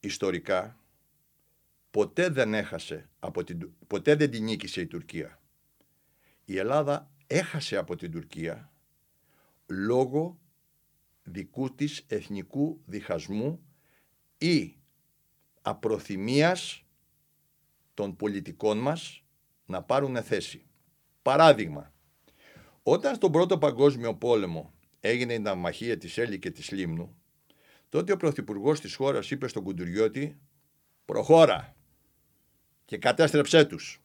ιστορικά 0.00 0.78
ποτέ 1.90 2.28
δεν 2.28 2.54
έχασε, 2.54 3.08
από 3.18 3.44
την, 3.44 3.70
ποτέ 3.86 4.14
δεν 4.14 4.30
την 4.30 4.44
νίκησε 4.44 4.80
η 4.80 4.86
Τουρκία. 4.86 5.40
Η 6.44 6.58
Ελλάδα 6.58 7.10
έχασε 7.26 7.76
από 7.76 7.96
την 7.96 8.10
Τουρκία 8.10 8.72
λόγω 9.66 10.38
δικού 11.22 11.74
της 11.74 12.04
εθνικού 12.06 12.80
διχασμού 12.86 13.60
ή 14.38 14.76
απροθυμίας 15.62 16.84
των 17.94 18.16
πολιτικών 18.16 18.78
μας 18.78 19.24
να 19.66 19.82
πάρουν 19.82 20.22
θέση. 20.22 20.66
Παράδειγμα, 21.22 21.92
όταν 22.82 23.14
στον 23.14 23.32
Πρώτο 23.32 23.58
Παγκόσμιο 23.58 24.14
Πόλεμο 24.14 24.74
έγινε 25.00 25.32
η 25.32 25.38
ναυμαχία 25.38 25.98
της 25.98 26.18
Έλλη 26.18 26.38
και 26.38 26.50
της 26.50 26.70
Λίμνου, 26.70 27.16
τότε 27.88 28.12
ο 28.12 28.16
Πρωθυπουργός 28.16 28.80
της 28.80 28.94
χώρας 28.94 29.30
είπε 29.30 29.48
στον 29.48 29.62
Κουντουριώτη 29.62 30.40
«Προχώρα 31.04 31.76
και 32.84 32.98
κατέστρεψέ 32.98 33.64
τους». 33.64 34.02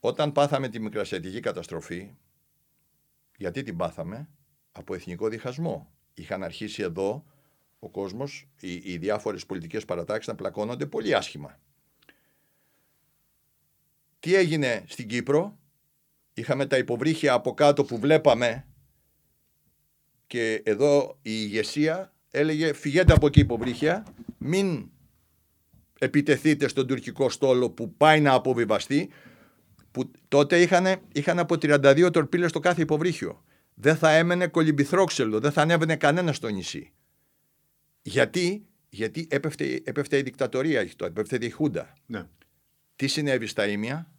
όταν 0.00 0.32
πάθαμε 0.32 0.68
τη 0.68 0.80
μικρασιατική 0.80 1.40
καταστροφή, 1.40 2.14
γιατί 3.36 3.62
την 3.62 3.76
πάθαμε, 3.76 4.28
από 4.72 4.94
εθνικό 4.94 5.28
διχασμό. 5.28 5.92
Είχαν 6.14 6.42
αρχίσει 6.42 6.82
εδώ 6.82 7.24
ο 7.84 7.88
κόσμος, 7.88 8.48
οι, 8.60 8.72
οι 8.74 8.98
διάφορες 8.98 9.46
πολιτικές 9.46 9.84
παρατάξεις 9.84 10.26
να 10.26 10.34
πλακώνονται 10.34 10.86
πολύ 10.86 11.14
άσχημα. 11.14 11.58
Τι 14.20 14.34
έγινε 14.34 14.84
στην 14.86 15.08
Κύπρο, 15.08 15.58
είχαμε 16.34 16.66
τα 16.66 16.78
υποβρύχια 16.78 17.32
από 17.32 17.54
κάτω 17.54 17.84
που 17.84 17.98
βλέπαμε 17.98 18.66
και 20.26 20.62
εδώ 20.64 21.18
η 21.22 21.30
ηγεσία 21.32 22.12
έλεγε 22.30 22.72
φυγέτε 22.72 23.12
από 23.12 23.26
εκεί 23.26 23.40
υποβρύχια, 23.40 24.06
μην 24.38 24.90
επιτεθείτε 25.98 26.68
στον 26.68 26.86
τουρκικό 26.86 27.30
στόλο 27.30 27.70
που 27.70 27.94
πάει 27.96 28.20
να 28.20 28.32
αποβιβαστεί, 28.32 29.08
που 29.90 30.10
τότε 30.28 30.60
είχαν, 30.60 30.96
είχαν 31.12 31.38
από 31.38 31.54
32 31.54 32.08
τορπίλες 32.12 32.50
στο 32.50 32.58
κάθε 32.58 32.82
υποβρύχιο. 32.82 33.44
Δεν 33.74 33.96
θα 33.96 34.10
έμενε 34.10 34.46
κολυμπηθρόξελο, 34.46 35.40
δεν 35.40 35.52
θα 35.52 35.62
ανέβαινε 35.62 35.96
κανένας 35.96 36.36
στο 36.36 36.48
νησί. 36.48 36.92
Γιατί, 38.06 38.66
γιατί 38.88 39.26
έπεφτε, 39.30 39.82
έπεφτε 39.84 40.18
η 40.18 40.22
δικτατορία, 40.22 40.88
έπεφτε 40.98 41.36
η 41.40 41.50
Χούντα. 41.50 41.92
Ναι. 42.06 42.26
Τι 42.96 43.06
συνέβη 43.06 43.46
στα 43.46 43.66
Ήμια, 43.66 44.12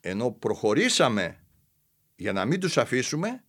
ενώ 0.00 0.30
προχωρήσαμε 0.30 1.44
για 2.16 2.32
να 2.32 2.44
μην 2.44 2.60
τους 2.60 2.78
αφήσουμε, 2.78 3.44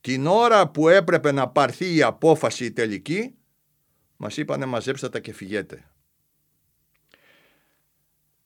την 0.00 0.26
ώρα 0.26 0.68
που 0.68 0.88
έπρεπε 0.88 1.32
να 1.32 1.48
πάρθει 1.48 1.94
η 1.94 2.02
απόφαση 2.02 2.64
η 2.64 2.72
τελική, 2.72 3.34
μας 4.16 4.36
είπανε 4.36 4.66
μαζέψτε 4.66 5.08
τα 5.08 5.20
και 5.20 5.32
φυγέτε. 5.32 5.90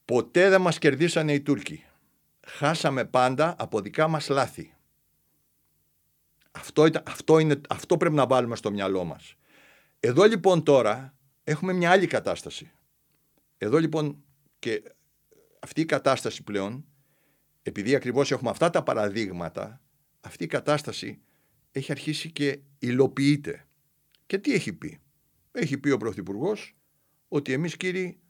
Ποτέ 0.04 0.48
δεν 0.48 0.60
μας 0.60 0.78
κερδίσανε 0.78 1.32
οι 1.32 1.40
Τούρκοι. 1.40 1.84
Χάσαμε 2.46 3.04
πάντα 3.04 3.54
από 3.58 3.80
δικά 3.80 4.08
μας 4.08 4.28
λάθη. 4.28 4.74
Αυτό, 6.50 6.88
αυτό, 7.04 7.38
είναι, 7.38 7.60
αυτό 7.68 7.96
πρέπει 7.96 8.14
να 8.14 8.26
βάλουμε 8.26 8.56
στο 8.56 8.70
μυαλό 8.70 9.04
μας. 9.04 9.36
Εδώ 10.00 10.24
λοιπόν 10.24 10.62
τώρα 10.62 11.16
έχουμε 11.44 11.72
μια 11.72 11.90
άλλη 11.90 12.06
κατάσταση. 12.06 12.70
Εδώ 13.58 13.78
λοιπόν 13.78 14.24
και 14.58 14.82
αυτή 15.60 15.80
η 15.80 15.84
κατάσταση 15.84 16.42
πλέον, 16.42 16.84
επειδή 17.62 17.94
ακριβώς 17.94 18.30
έχουμε 18.30 18.50
αυτά 18.50 18.70
τα 18.70 18.82
παραδείγματα, 18.82 19.82
αυτή 20.20 20.44
η 20.44 20.46
κατάσταση 20.46 21.20
έχει 21.70 21.92
αρχίσει 21.92 22.30
και 22.32 22.60
υλοποιείται. 22.78 23.66
Και 24.26 24.38
τι 24.38 24.52
έχει 24.52 24.72
πει; 24.72 24.98
Έχει 25.52 25.78
πει 25.78 25.90
ο 25.90 25.96
Πρωθυπουργός 25.96 26.76
ότι 27.28 27.52
εμείς 27.52 27.76
κύριοι 27.76 28.20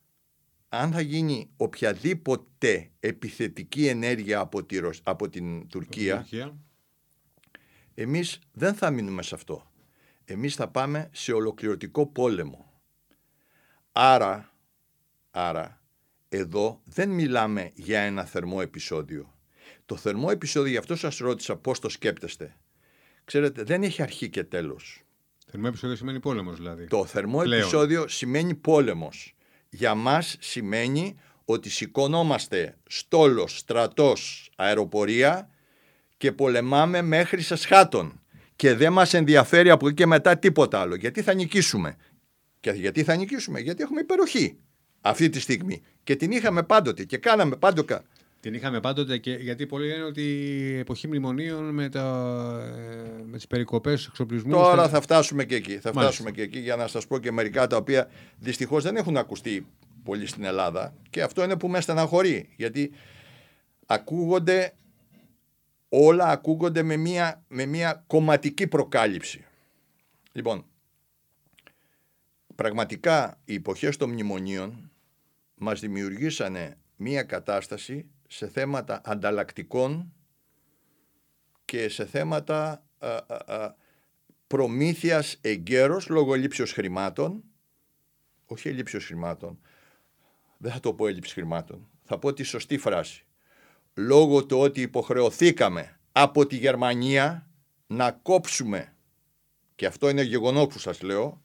αν 0.68 0.92
θα 0.92 1.00
γίνει 1.00 1.50
οποιαδήποτε 1.56 2.90
επιθετική 3.00 3.86
ενέργεια 3.86 4.40
από, 4.40 4.64
τη, 4.64 4.78
από 5.02 5.28
την 5.28 5.68
Τουρκία, 5.68 6.26
εμείς 7.94 8.38
δεν 8.52 8.74
θα 8.74 8.90
μείνουμε 8.90 9.22
σε 9.22 9.34
αυτό. 9.34 9.67
Εμείς 10.30 10.54
θα 10.54 10.68
πάμε 10.68 11.08
σε 11.12 11.32
ολοκληρωτικό 11.32 12.06
πόλεμο. 12.06 12.80
Άρα, 13.92 14.52
άρα, 15.30 15.82
εδώ 16.28 16.80
δεν 16.84 17.10
μιλάμε 17.10 17.70
για 17.74 18.00
ένα 18.00 18.24
θερμό 18.24 18.58
επεισόδιο. 18.62 19.34
Το 19.86 19.96
θερμό 19.96 20.28
επεισόδιο, 20.30 20.70
γι' 20.70 20.76
αυτό 20.76 20.96
σας 20.96 21.18
ρώτησα 21.18 21.56
πώς 21.56 21.78
το 21.78 21.88
σκέπτεστε. 21.88 22.56
Ξέρετε, 23.24 23.62
δεν 23.62 23.82
έχει 23.82 24.02
αρχή 24.02 24.30
και 24.30 24.44
τέλος. 24.44 25.02
Θερμό 25.46 25.66
επεισόδιο 25.68 25.96
σημαίνει 25.96 26.20
πόλεμος 26.20 26.56
δηλαδή. 26.56 26.86
Το 26.86 27.04
θερμό 27.04 27.42
επεισόδιο 27.44 28.08
σημαίνει 28.08 28.54
πόλεμος 28.54 29.34
για 29.68 29.94
μας 29.94 30.36
σημαίνει 30.40 31.20
ότι 31.44 31.70
σηκωνόμαστε 31.70 32.76
στόλος, 32.88 33.58
στρατός, 33.58 34.50
αεροπορία 34.56 35.50
και 36.16 36.32
πολεμάμε 36.32 37.02
μέχρι 37.02 37.42
σε 37.42 37.56
σχάτων. 37.56 38.22
Και 38.58 38.74
δεν 38.74 38.92
μας 38.92 39.14
ενδιαφέρει 39.14 39.70
από 39.70 39.86
εκεί 39.86 39.96
και 39.96 40.06
μετά 40.06 40.38
τίποτα 40.38 40.80
άλλο. 40.80 40.94
Γιατί 40.94 41.22
θα 41.22 41.34
νικήσουμε; 41.34 41.96
Και 42.60 42.70
γιατί 42.70 43.02
θα 43.02 43.16
νικήσουμε; 43.16 43.60
Γιατί 43.60 43.82
έχουμε 43.82 44.00
υπεροχή 44.00 44.58
αυτή 45.00 45.28
τη 45.28 45.40
στιγμή. 45.40 45.82
Και 46.02 46.16
την 46.16 46.30
είχαμε 46.30 46.62
πάντοτε 46.62 47.04
και 47.04 47.16
κάναμε 47.16 47.56
πάντοτε 47.56 48.02
την 48.40 48.54
είχαμε 48.54 48.80
πάντοτε 48.80 49.18
και 49.18 49.32
γιατί 49.32 49.66
πολλοί 49.66 49.86
λένε 49.86 50.02
ότι 50.02 50.22
η 50.22 50.78
εποχή 50.78 51.06
μνημονίων 51.06 51.64
με, 51.74 51.88
τα, 51.88 52.02
ε, 52.62 53.22
με 53.24 53.36
τις 53.36 53.46
περικοπές 53.46 54.06
εξοπλισμούς... 54.06 54.62
Τώρα 54.62 54.88
θα 54.88 55.00
φτάσουμε 55.00 55.44
και 55.44 55.54
εκεί. 55.54 55.78
Θα 55.78 55.90
φτάσουμε 55.90 56.30
και 56.30 56.42
εκεί 56.42 56.58
για 56.58 56.76
να 56.76 56.86
σας 56.86 57.06
πω 57.06 57.18
και 57.18 57.32
μερικά 57.32 57.66
τα 57.66 57.76
οποία 57.76 58.10
δυστυχώς 58.38 58.82
δεν 58.82 58.96
έχουν 58.96 59.16
ακουστεί 59.16 59.66
πολύ 60.04 60.26
στην 60.26 60.44
Ελλάδα 60.44 60.94
και 61.10 61.22
αυτό 61.22 61.44
είναι 61.44 61.56
που 61.56 61.68
με 61.68 61.80
στεναχωρεί 61.80 62.48
γιατί 62.56 62.90
ακούγονται 63.86 64.72
όλα 65.88 66.26
ακούγονται 66.26 66.82
με 66.82 66.96
μια, 66.96 67.44
με 67.48 67.66
μια 67.66 68.04
κομματική 68.06 68.66
προκάλυψη. 68.66 69.44
Λοιπόν, 70.32 70.64
πραγματικά 72.54 73.40
οι 73.44 73.54
εποχές 73.54 73.96
των 73.96 74.10
μνημονίων 74.10 74.90
μας 75.54 75.80
δημιουργήσανε 75.80 76.78
μια 76.96 77.22
κατάσταση 77.22 78.10
σε 78.28 78.48
θέματα 78.48 79.00
ανταλλακτικών 79.04 80.12
και 81.64 81.88
σε 81.88 82.06
θέματα 82.06 82.84
α, 82.98 83.08
α, 83.08 83.74
προμήθειας 84.46 85.38
εγκαίρως 85.40 86.08
λόγω 86.08 86.34
ελλείψεως 86.34 86.72
χρημάτων, 86.72 87.44
όχι 88.46 88.68
ελλείψεως 88.68 89.04
χρημάτων, 89.04 89.60
δεν 90.58 90.72
θα 90.72 90.80
το 90.80 90.94
πω 90.94 91.06
έλλειψη 91.06 91.32
χρημάτων, 91.32 91.88
θα 92.02 92.18
πω 92.18 92.32
τη 92.32 92.42
σωστή 92.42 92.78
φράση. 92.78 93.26
Λόγω 94.00 94.46
του 94.46 94.58
ότι 94.58 94.80
υποχρεωθήκαμε 94.80 95.98
από 96.12 96.46
τη 96.46 96.56
Γερμανία 96.56 97.50
να 97.86 98.10
κόψουμε, 98.10 98.96
και 99.74 99.86
αυτό 99.86 100.08
είναι 100.08 100.22
γεγονό 100.22 100.66
που 100.66 100.78
σας 100.78 101.02
λέω, 101.02 101.42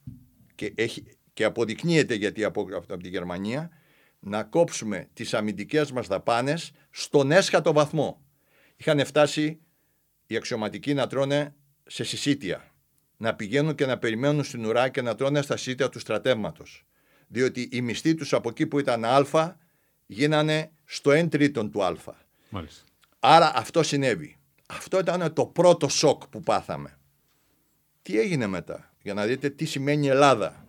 και, 0.56 0.74
έχει, 0.76 1.04
και 1.34 1.44
αποδεικνύεται 1.44 2.14
γιατί 2.14 2.44
από, 2.44 2.68
από 2.72 2.98
τη 2.98 3.10
Γερμανία, 3.10 3.70
να 4.20 4.44
κόψουμε 4.44 5.10
τις 5.14 5.34
αμυντικές 5.34 5.92
μας 5.92 6.08
δαπάνες 6.08 6.72
στον 6.90 7.32
έσχατο 7.32 7.74
βαθμό. 7.74 8.22
Είχαν 8.76 9.06
φτάσει 9.06 9.60
οι 10.28 10.36
αξιωματικοί 10.36 10.94
να 10.94 11.08
τρώνε 11.08 11.56
σε 11.86 12.04
συσίτια. 12.04 12.72
Να 13.18 13.36
πηγαίνουν 13.36 13.76
και 13.76 13.86
να 13.86 13.98
περιμένουν 13.98 14.44
στην 14.44 14.66
ουρά 14.66 14.90
και 14.90 15.02
να 15.02 15.16
τρώνε 15.16 15.42
στα 15.42 15.58
συσίτια 15.58 15.90
του 15.90 16.00
στρατεύματος. 16.00 16.86
Διότι 17.28 17.70
οι 17.72 17.82
μισθοί 17.82 18.16
τους 18.16 18.34
από 18.34 18.50
εκεί 18.50 18.68
που 18.68 18.80
ήταν 18.80 19.06
α 19.06 19.56
γίνανε 20.06 20.72
στο 20.86 21.12
1 21.12 21.30
τρίτον 21.30 21.72
του 21.72 21.84
α. 21.84 22.23
Μάλιστα. 22.54 22.84
Άρα 23.20 23.52
αυτό 23.56 23.84
συνέβη. 23.84 24.38
Αυτό 24.66 25.00
ήταν 25.00 25.34
το 25.34 25.46
πρώτο 25.46 25.88
σοκ 25.88 26.28
που 26.28 26.40
πάθαμε. 26.40 26.98
Τι 28.02 28.20
έγινε 28.20 28.48
μετά, 28.48 28.94
για 29.02 29.14
να 29.14 29.26
δείτε 29.26 29.50
τι 29.50 29.66
σημαίνει 29.66 30.08
Ελλάδα. 30.08 30.68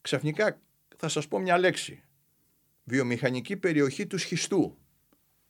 Ξαφνικά 0.00 0.60
θα 0.96 1.08
σας 1.08 1.28
πω 1.28 1.38
μια 1.38 1.58
λέξη. 1.58 2.02
Βιομηχανική 2.84 3.56
περιοχή 3.56 4.06
του 4.06 4.18
σχιστού. 4.18 4.78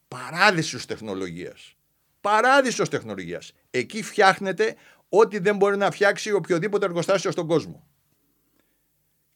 Παράδεισος 0.09 0.87
τεχνολογίας. 0.87 1.75
Παράδεισος 2.21 2.89
τεχνολογίας. 2.89 3.53
Εκεί 3.71 4.03
φτιάχνεται 4.03 4.77
ό,τι 5.09 5.39
δεν 5.39 5.57
μπορεί 5.57 5.77
να 5.77 5.91
φτιάξει 5.91 6.33
οποιοδήποτε 6.33 6.85
εργοστάσιο 6.85 7.31
στον 7.31 7.47
κόσμο. 7.47 7.87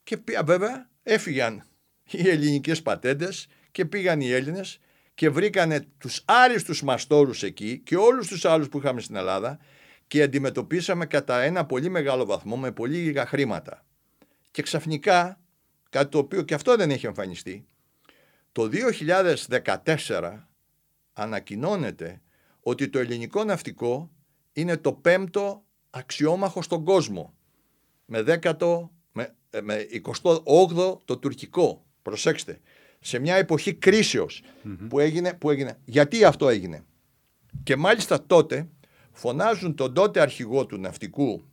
Και 0.03 0.19
βέβαια 0.45 0.89
έφυγαν 1.03 1.67
οι 2.11 2.29
ελληνικές 2.29 2.81
πατέντες 2.81 3.47
και 3.71 3.85
πήγαν 3.85 4.21
οι 4.21 4.31
Έλληνες 4.31 4.79
και 5.17 5.29
βρήκανε 5.29 5.87
τους 5.97 6.21
άριστους 6.25 6.83
μαστόρους 6.83 7.43
εκεί 7.43 7.79
και 7.79 7.95
όλους 7.95 8.27
τους 8.27 8.45
άλλους 8.45 8.69
που 8.69 8.77
είχαμε 8.77 9.01
στην 9.01 9.15
Ελλάδα 9.15 9.59
και 10.07 10.21
αντιμετωπίσαμε 10.21 11.05
κατά 11.05 11.41
ένα 11.41 11.65
πολύ 11.65 11.89
μεγάλο 11.89 12.25
βαθμό 12.25 12.57
με 12.57 12.71
πολύ 12.71 12.97
λίγα 12.97 13.25
χρήματα. 13.25 13.85
Και 14.51 14.61
ξαφνικά 14.61 15.39
κάτι 15.89 16.09
το 16.09 16.17
οποίο 16.17 16.41
και 16.41 16.53
αυτό 16.53 16.75
δεν 16.75 16.91
έχει 16.91 17.05
εμφανιστεί, 17.05 17.65
το 18.51 18.69
2014 20.05 20.43
ανακοινώνεται 21.13 22.21
ότι 22.59 22.89
το 22.89 22.99
ελληνικό 22.99 23.43
ναυτικό 23.43 24.11
είναι 24.53 24.77
το 24.77 24.93
πέμπτο 24.93 25.63
αξιόμαχο 25.89 26.61
στον 26.61 26.83
κόσμο 26.83 27.33
με, 28.05 28.21
δέκατο, 28.21 28.91
με, 29.11 29.35
ε, 29.49 29.61
με 29.61 29.85
28ο 30.03 30.97
το 31.05 31.17
τουρκικό. 31.17 31.85
Προσέξτε, 32.01 32.59
σε 33.07 33.19
μια 33.19 33.35
εποχή 33.35 33.77
που, 34.89 34.99
έγινε, 34.99 35.33
που 35.33 35.49
έγινε. 35.49 35.79
Γιατί 35.85 36.23
αυτό 36.23 36.49
έγινε; 36.49 36.83
Και 37.63 37.75
μάλιστα 37.75 38.25
τότε 38.25 38.69
φωνάζουν 39.11 39.75
τον 39.75 39.93
τότε 39.93 40.21
αρχηγό 40.21 40.65
του 40.65 40.77
ναυτικού 40.77 41.43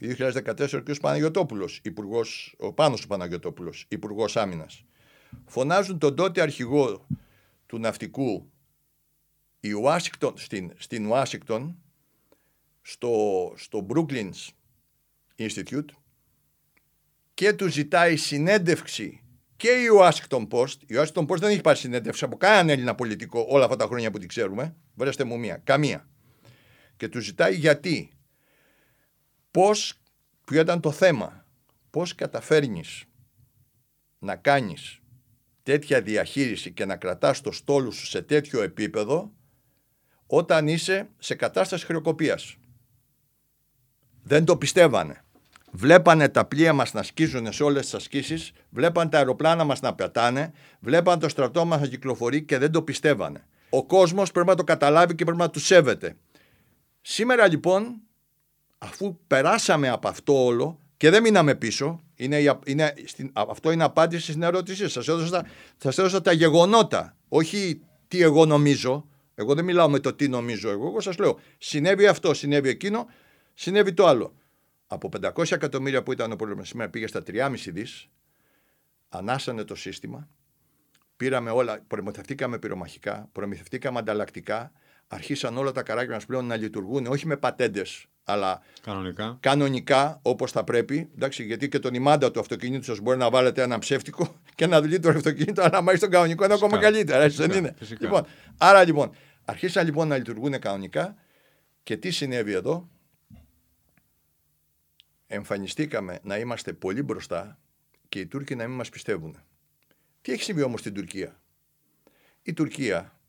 2014 0.00 0.72
ο 0.74 0.82
κ. 0.82 0.96
Παναγιωτόπουλος, 1.00 1.80
υπουργός, 1.82 2.54
ο 2.58 2.72
Πάνος 2.72 3.00
του 3.00 3.06
Παναγιωτόπουλος, 3.06 3.86
υπουργός 3.88 4.36
άμυνας. 4.36 4.84
Φωνάζουν 5.46 5.98
τον 5.98 6.16
τότε 6.16 6.40
αρχηγό 6.40 7.06
του 7.66 7.78
ναυτικού 7.78 8.50
η 9.60 9.72
Ουάσιγκτον, 9.72 10.32
στην, 10.36 10.72
στην 10.76 11.06
Ουάσιγκτον, 11.06 11.76
στο, 12.82 13.52
στο 13.56 13.86
Brooklyns 13.90 14.48
Institute 15.36 15.88
και 17.34 17.52
του 17.52 17.68
ζητάει 17.68 18.16
συνέντευξη 18.16 19.20
και 19.56 19.68
η 19.68 19.86
Washington 20.00 20.48
Post. 20.48 20.76
Η 20.86 20.94
Washington 20.94 21.26
Post 21.26 21.38
δεν 21.38 21.50
έχει 21.50 21.60
πάρει 21.60 21.78
συνέντευξη 21.78 22.24
από 22.24 22.36
κανέναν 22.36 22.68
Έλληνα 22.68 22.94
πολιτικό 22.94 23.46
όλα 23.48 23.64
αυτά 23.64 23.76
τα 23.76 23.86
χρόνια 23.86 24.10
που 24.10 24.18
την 24.18 24.28
ξέρουμε. 24.28 24.76
Βρέστε 24.94 25.24
μου 25.24 25.38
μία. 25.38 25.56
Καμία. 25.64 26.08
Και 26.96 27.08
τους 27.08 27.24
ζητάει 27.24 27.54
γιατί. 27.54 28.10
Πώς, 29.50 30.00
ποιο 30.46 30.60
ήταν 30.60 30.80
το 30.80 30.90
θέμα. 30.90 31.46
Πώς 31.90 32.14
καταφέρνεις 32.14 33.04
να 34.18 34.36
κάνεις 34.36 35.00
τέτοια 35.62 36.02
διαχείριση 36.02 36.72
και 36.72 36.84
να 36.84 36.96
κρατάς 36.96 37.40
το 37.40 37.52
στόλο 37.52 37.90
σου 37.90 38.06
σε 38.06 38.22
τέτοιο 38.22 38.62
επίπεδο 38.62 39.32
όταν 40.26 40.68
είσαι 40.68 41.08
σε 41.18 41.34
κατάσταση 41.34 41.84
χρεοκοπίας. 41.86 42.56
Δεν 44.22 44.44
το 44.44 44.56
πιστεύανε. 44.56 45.24
Βλέπανε 45.78 46.28
τα 46.28 46.44
πλοία 46.44 46.72
μας 46.72 46.92
να 46.92 47.02
σκίζουν 47.02 47.52
σε 47.52 47.62
όλες 47.62 47.82
τις 47.82 47.94
ασκήσεις, 47.94 48.52
βλέπανε 48.70 49.10
τα 49.10 49.18
αεροπλάνα 49.18 49.64
μας 49.64 49.80
να 49.80 49.94
πετάνε, 49.94 50.52
βλέπανε 50.80 51.20
το 51.20 51.28
στρατό 51.28 51.64
μας 51.64 51.80
να 51.80 51.86
κυκλοφορεί 51.86 52.42
και 52.42 52.58
δεν 52.58 52.70
το 52.70 52.82
πιστεύανε. 52.82 53.46
Ο 53.70 53.86
κόσμος 53.86 54.30
πρέπει 54.30 54.48
να 54.48 54.54
το 54.54 54.64
καταλάβει 54.64 55.14
και 55.14 55.24
πρέπει 55.24 55.38
να 55.40 55.50
του 55.50 55.60
σέβεται. 55.60 56.16
Σήμερα 57.00 57.48
λοιπόν, 57.48 58.00
αφού 58.78 59.18
περάσαμε 59.26 59.88
από 59.88 60.08
αυτό 60.08 60.44
όλο 60.44 60.78
και 60.96 61.10
δεν 61.10 61.22
μείναμε 61.22 61.54
πίσω, 61.54 62.02
είναι, 62.14 62.58
είναι, 62.64 62.94
αυτό 63.32 63.70
είναι 63.70 63.84
απάντηση 63.84 64.30
στην 64.30 64.42
ερώτησή 64.42 64.88
σας. 64.88 65.04
Σας 65.78 65.98
έδωσα, 65.98 66.20
τα 66.20 66.32
γεγονότα, 66.32 67.16
όχι 67.28 67.80
τι 68.08 68.22
εγώ 68.22 68.46
νομίζω. 68.46 69.08
Εγώ 69.34 69.54
δεν 69.54 69.64
μιλάω 69.64 69.88
με 69.88 69.98
το 69.98 70.12
τι 70.14 70.28
νομίζω 70.28 70.70
εγώ. 70.70 70.86
Εγώ 70.86 71.00
σας 71.00 71.18
λέω, 71.18 71.38
συνέβη 71.58 72.06
αυτό, 72.06 72.34
συνέβη 72.34 72.68
εκείνο, 72.68 73.06
συνέβη 73.54 73.92
το 73.92 74.06
άλλο. 74.06 74.34
Από 74.86 75.08
500 75.22 75.52
εκατομμύρια 75.52 76.02
που 76.02 76.12
ήταν 76.12 76.32
ο 76.32 76.36
πρόβλημα 76.36 76.64
σήμερα 76.64 76.90
πήγε 76.90 77.06
στα 77.06 77.22
3,5 77.26 77.50
δις, 77.72 78.08
ανάσανε 79.08 79.64
το 79.64 79.74
σύστημα, 79.74 80.28
πήραμε 81.16 81.50
όλα, 81.50 81.84
προμηθευτήκαμε 81.86 82.58
πυρομαχικά, 82.58 83.28
προμηθευτήκαμε 83.32 83.98
ανταλλακτικά, 83.98 84.72
αρχίσαν 85.08 85.56
όλα 85.56 85.72
τα 85.72 85.82
καράκια 85.82 86.14
μας 86.14 86.26
πλέον 86.26 86.46
να 86.46 86.56
λειτουργούν, 86.56 87.06
όχι 87.06 87.26
με 87.26 87.36
πατέντες, 87.36 88.06
αλλά 88.24 88.62
κανονικά, 88.82 89.36
κανονικά 89.40 90.18
όπως 90.22 90.52
θα 90.52 90.64
πρέπει. 90.64 91.10
Εντάξει, 91.14 91.44
γιατί 91.44 91.68
και 91.68 91.78
τον 91.78 91.94
ημάντα 91.94 92.30
του 92.30 92.40
αυτοκινήτου 92.40 92.84
σας 92.84 93.00
μπορεί 93.00 93.18
να 93.18 93.30
βάλετε 93.30 93.62
ένα 93.62 93.78
ψεύτικο 93.78 94.40
και 94.54 94.64
ένα 94.64 94.98
το 95.00 95.08
αυτοκίνητο, 95.08 95.62
αλλά 95.62 95.80
να 95.82 95.98
τον 95.98 96.10
κανονικό 96.10 96.44
είναι 96.44 96.54
ακόμα 96.54 96.78
καλύτερα. 96.78 97.22
Έτσι 97.22 97.46
δεν 97.46 97.50
είναι. 97.58 97.74
Λοιπόν, 97.98 98.26
άρα 98.58 98.84
λοιπόν, 98.84 99.10
αρχίσαν 99.44 99.84
λοιπόν 99.84 100.08
να 100.08 100.16
λειτουργούν 100.16 100.58
κανονικά 100.58 101.16
και 101.82 101.96
τι 101.96 102.10
συνέβη 102.10 102.52
εδώ; 102.52 102.88
Εμφανιστήκαμε 105.26 106.18
να 106.22 106.38
είμαστε 106.38 106.72
πολύ 106.72 107.02
μπροστά 107.02 107.58
και 108.08 108.20
οι 108.20 108.26
Τούρκοι 108.26 108.54
να 108.54 108.66
μην 108.66 108.76
μας 108.76 108.88
πιστεύουν. 108.88 109.36
Τι 110.20 110.32
έχει 110.32 110.42
συμβεί 110.42 110.62
όμως 110.62 110.80
στην 110.80 110.94
Τουρκία; 110.94 111.40
Η 112.42 112.52
Τουρκία 112.52 113.20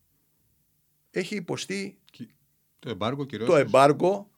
έχει 1.10 1.36
υποστεί 1.36 1.98
το 2.78 2.90
εμπάργο, 2.90 3.26
το 3.26 3.56
εμπάργο 3.56 4.30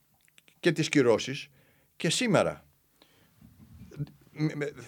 και 0.60 0.72
τις 0.72 0.88
κυρώσεις 0.88 1.48
και 1.96 2.10
σήμερα 2.10 2.64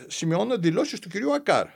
σημειώνω 0.07 0.59
δηλώσεις 0.59 0.99
του 0.99 1.09
κυρίου 1.09 1.35
Ακάρ. 1.35 1.67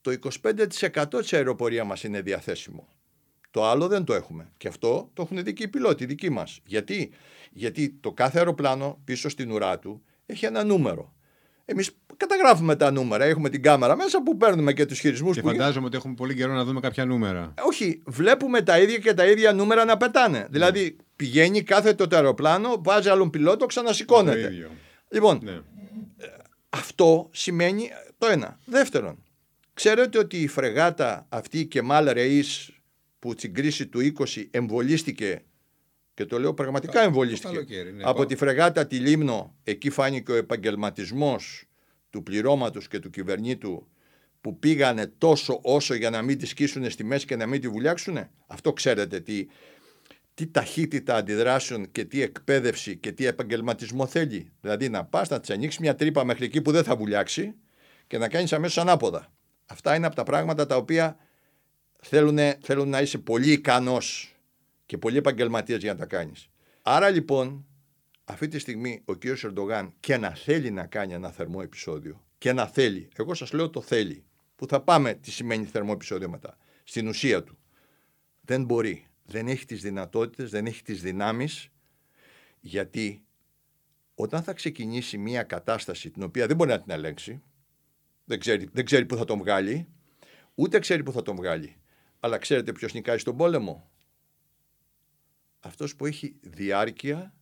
Το 0.00 0.10
25% 0.42 1.18
της 1.20 1.32
αεροπορία 1.32 1.84
μας 1.84 2.04
είναι 2.04 2.20
διαθέσιμο. 2.20 2.88
Το 3.50 3.64
άλλο 3.64 3.88
δεν 3.88 4.04
το 4.04 4.14
έχουμε. 4.14 4.52
Και 4.56 4.68
αυτό 4.68 5.10
το 5.12 5.22
έχουν 5.22 5.44
δει 5.44 5.52
και 5.52 5.62
οι 5.62 5.68
πιλότοι 5.68 6.06
δικοί 6.06 6.30
μας. 6.30 6.60
Γιατί; 6.64 7.10
Γιατί 7.52 7.90
το 7.90 8.12
κάθε 8.12 8.38
αεροπλάνο 8.38 9.00
πίσω 9.04 9.28
στην 9.28 9.50
ουρά 9.50 9.78
του 9.78 10.04
έχει 10.26 10.46
ένα 10.46 10.64
νούμερο. 10.64 11.14
Εμείς 11.64 11.90
καταγράφουμε 12.16 12.76
τα 12.76 12.90
νούμερα, 12.90 13.24
έχουμε 13.24 13.48
την 13.48 13.62
κάμερα 13.62 13.96
μέσα 13.96 14.22
που 14.22 14.36
παίρνουμε 14.36 14.72
και 14.72 14.86
τους 14.86 14.98
χειρισμούς. 14.98 15.36
Και 15.36 15.42
φαντάζομαι 15.42 15.86
ότι 15.86 15.96
έχουμε 15.96 16.14
πολύ 16.14 16.34
καιρό 16.34 16.52
να 16.52 16.64
δούμε 16.64 16.80
κάποια 16.80 17.04
νούμερα. 17.04 17.54
Όχι, 17.62 18.02
βλέπουμε 18.06 18.62
τα 18.62 18.78
ίδια 18.78 18.98
και 18.98 19.14
τα 19.14 19.26
ίδια 19.26 19.52
νούμερα 19.52 19.84
να 19.84 19.96
πετάνε. 19.96 20.38
Ναι. 20.38 20.46
Δηλαδή 20.50 20.96
πηγαίνει 21.16 21.62
κάθε 21.62 21.94
το 21.94 22.06
αεροπλάνο, 22.10 22.80
βάζει 22.84 23.08
άλλον 23.08 23.30
πιλότο, 23.30 23.66
ξανασηκώνεται. 23.66 24.42
Το 24.62 24.68
Λοιπόν, 25.08 25.40
ναι. 25.42 25.60
αυτό 26.68 27.28
σημαίνει 27.32 27.90
το 28.18 28.26
ένα. 28.26 28.58
Δεύτερον, 28.64 29.22
ξέρετε 29.74 30.18
ότι 30.18 30.36
η 30.36 30.46
φρεγάτα 30.46 31.26
αυτή 31.28 31.58
και 31.58 31.64
Κεμάλ 31.64 32.08
Ρεΐς 32.12 32.68
που 33.18 33.32
στην 33.36 33.54
κρίση 33.54 33.86
του 33.86 34.00
20 34.18 34.44
εμβολίστηκε 34.50 35.42
και 36.16 36.24
το 36.24 36.38
λέω 36.38 36.54
πραγματικά 36.54 37.02
εμβολίστηκε. 37.02 37.82
Ναι, 37.82 38.02
Από 38.02 38.26
τη 38.26 38.36
φρεγάτα 38.36 38.86
τη 38.86 38.96
Λίμνο, 38.96 39.56
εκεί 39.64 39.90
φάνηκε 39.90 40.32
ο 40.32 40.34
επαγγελματισμός 40.34 41.64
του 42.10 42.22
πληρώματος 42.22 42.88
και 42.88 42.98
του 42.98 43.10
κυβερνήτου 43.10 43.88
που 44.40 44.58
πήγανε 44.58 45.06
τόσο 45.06 45.58
όσο 45.62 45.94
για 45.94 46.10
να 46.10 46.22
μην 46.22 46.38
τη 46.38 46.46
σκίσουν 46.46 46.90
στη 46.90 47.04
μέση 47.04 47.26
και 47.26 47.36
να 47.36 47.46
μην 47.46 47.60
τη 47.60 47.68
βουλιάξουν. 47.68 48.18
Αυτό 48.46 48.72
ξέρετε 48.72 49.20
τι, 49.20 49.46
τι 50.34 50.46
ταχύτητα 50.46 51.16
αντιδράσεων 51.16 51.90
και 51.92 52.04
τι 52.04 52.22
εκπαίδευση 52.22 52.96
και 52.96 53.12
τι 53.12 53.26
επαγγελματισμό 53.26 54.06
θέλει. 54.06 54.52
Δηλαδή 54.60 54.88
να 54.88 55.04
πας 55.04 55.28
να 55.28 55.40
της 55.40 55.50
ανοίξεις 55.50 55.80
μια 55.80 55.94
τρύπα 55.94 56.24
μέχρι 56.24 56.44
εκεί 56.44 56.60
που 56.60 56.70
δεν 56.70 56.84
θα 56.84 56.96
βουλιάξει 56.96 57.54
και 58.06 58.18
να 58.18 58.28
κάνεις 58.28 58.52
αμέσως 58.52 58.78
ανάποδα. 58.78 59.32
Αυτά 59.66 59.94
είναι 59.94 60.06
από 60.06 60.14
τα 60.14 60.22
πράγματα 60.22 60.66
τα 60.66 60.76
οποία 60.76 61.16
θέλουν, 62.00 62.38
θέλουν 62.60 62.88
να 62.88 63.00
είσαι 63.00 63.18
πολύ 63.18 63.52
ικανός 63.52 64.35
και 64.86 64.98
πολύ 64.98 65.16
επαγγελματία 65.16 65.76
για 65.76 65.92
να 65.92 65.98
τα 65.98 66.06
κάνεις. 66.06 66.48
Άρα 66.82 67.10
λοιπόν, 67.10 67.66
αυτή 68.24 68.48
τη 68.48 68.58
στιγμή 68.58 69.02
ο 69.04 69.14
κύριος 69.14 69.44
Ερντογάν 69.44 69.94
και 70.00 70.16
να 70.16 70.30
θέλει 70.30 70.70
να 70.70 70.86
κάνει 70.86 71.12
ένα 71.12 71.30
θερμό 71.30 71.60
επεισόδιο 71.62 72.24
και 72.38 72.52
να 72.52 72.66
θέλει, 72.66 73.08
εγώ 73.16 73.34
σας 73.34 73.52
λέω 73.52 73.70
το 73.70 73.80
θέλει, 73.80 74.24
που 74.56 74.66
θα 74.66 74.80
πάμε 74.80 75.14
τι 75.14 75.30
σημαίνει 75.30 75.64
θερμό 75.64 75.90
επεισόδιο 75.94 76.28
μετά, 76.28 76.56
στην 76.84 77.08
ουσία 77.08 77.42
του. 77.42 77.58
Δεν 78.40 78.64
μπορεί. 78.64 79.06
Δεν 79.28 79.48
έχει 79.48 79.64
τις 79.64 79.82
δυνατότητες, 79.82 80.50
δεν 80.50 80.66
έχει 80.66 80.82
τις 80.82 81.02
δυνάμεις, 81.02 81.68
γιατί 82.60 83.24
όταν 84.14 84.42
θα 84.42 84.52
ξεκινήσει 84.52 85.18
μια 85.18 85.42
κατάσταση 85.42 86.10
την 86.10 86.22
οποία 86.22 86.46
δεν 86.46 86.56
μπορεί 86.56 86.70
να 86.70 86.80
την 86.80 86.92
ελέγξει, 86.92 87.42
δεν 88.24 88.38
ξέρει, 88.38 88.68
δεν 88.72 88.84
ξέρει 88.84 89.06
που 89.06 89.16
θα 89.16 89.24
τον 89.24 89.38
βγάλει, 89.38 89.88
ούτε 90.54 90.78
ξέρει 90.78 91.02
που 91.02 91.12
θα 91.12 91.22
τον 91.22 91.36
βγάλει. 91.36 91.76
Αλλά 92.20 92.38
ξέρετε 92.38 92.72
ποιος 92.72 92.92
νικάει 92.92 93.18
στον 93.18 93.36
πόλεμο; 93.36 93.90
Αυτός 95.66 95.96
που 95.96 96.06
έχει 96.06 96.36
διάρκεια 96.40 97.34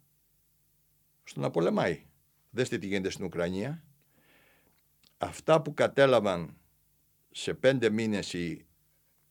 στο 1.24 1.40
να 1.40 1.50
πολεμάει. 1.50 2.02
Δέστε 2.50 2.78
τι 2.78 2.86
γίνεται 2.86 3.10
στην 3.10 3.24
Ουκρανία. 3.24 3.84
Αυτά 5.18 5.62
που 5.62 5.74
κατέλαβαν 5.74 6.56
σε 7.30 7.54
πέντε 7.54 7.90
μήνες 7.90 8.32
οι, 8.32 8.66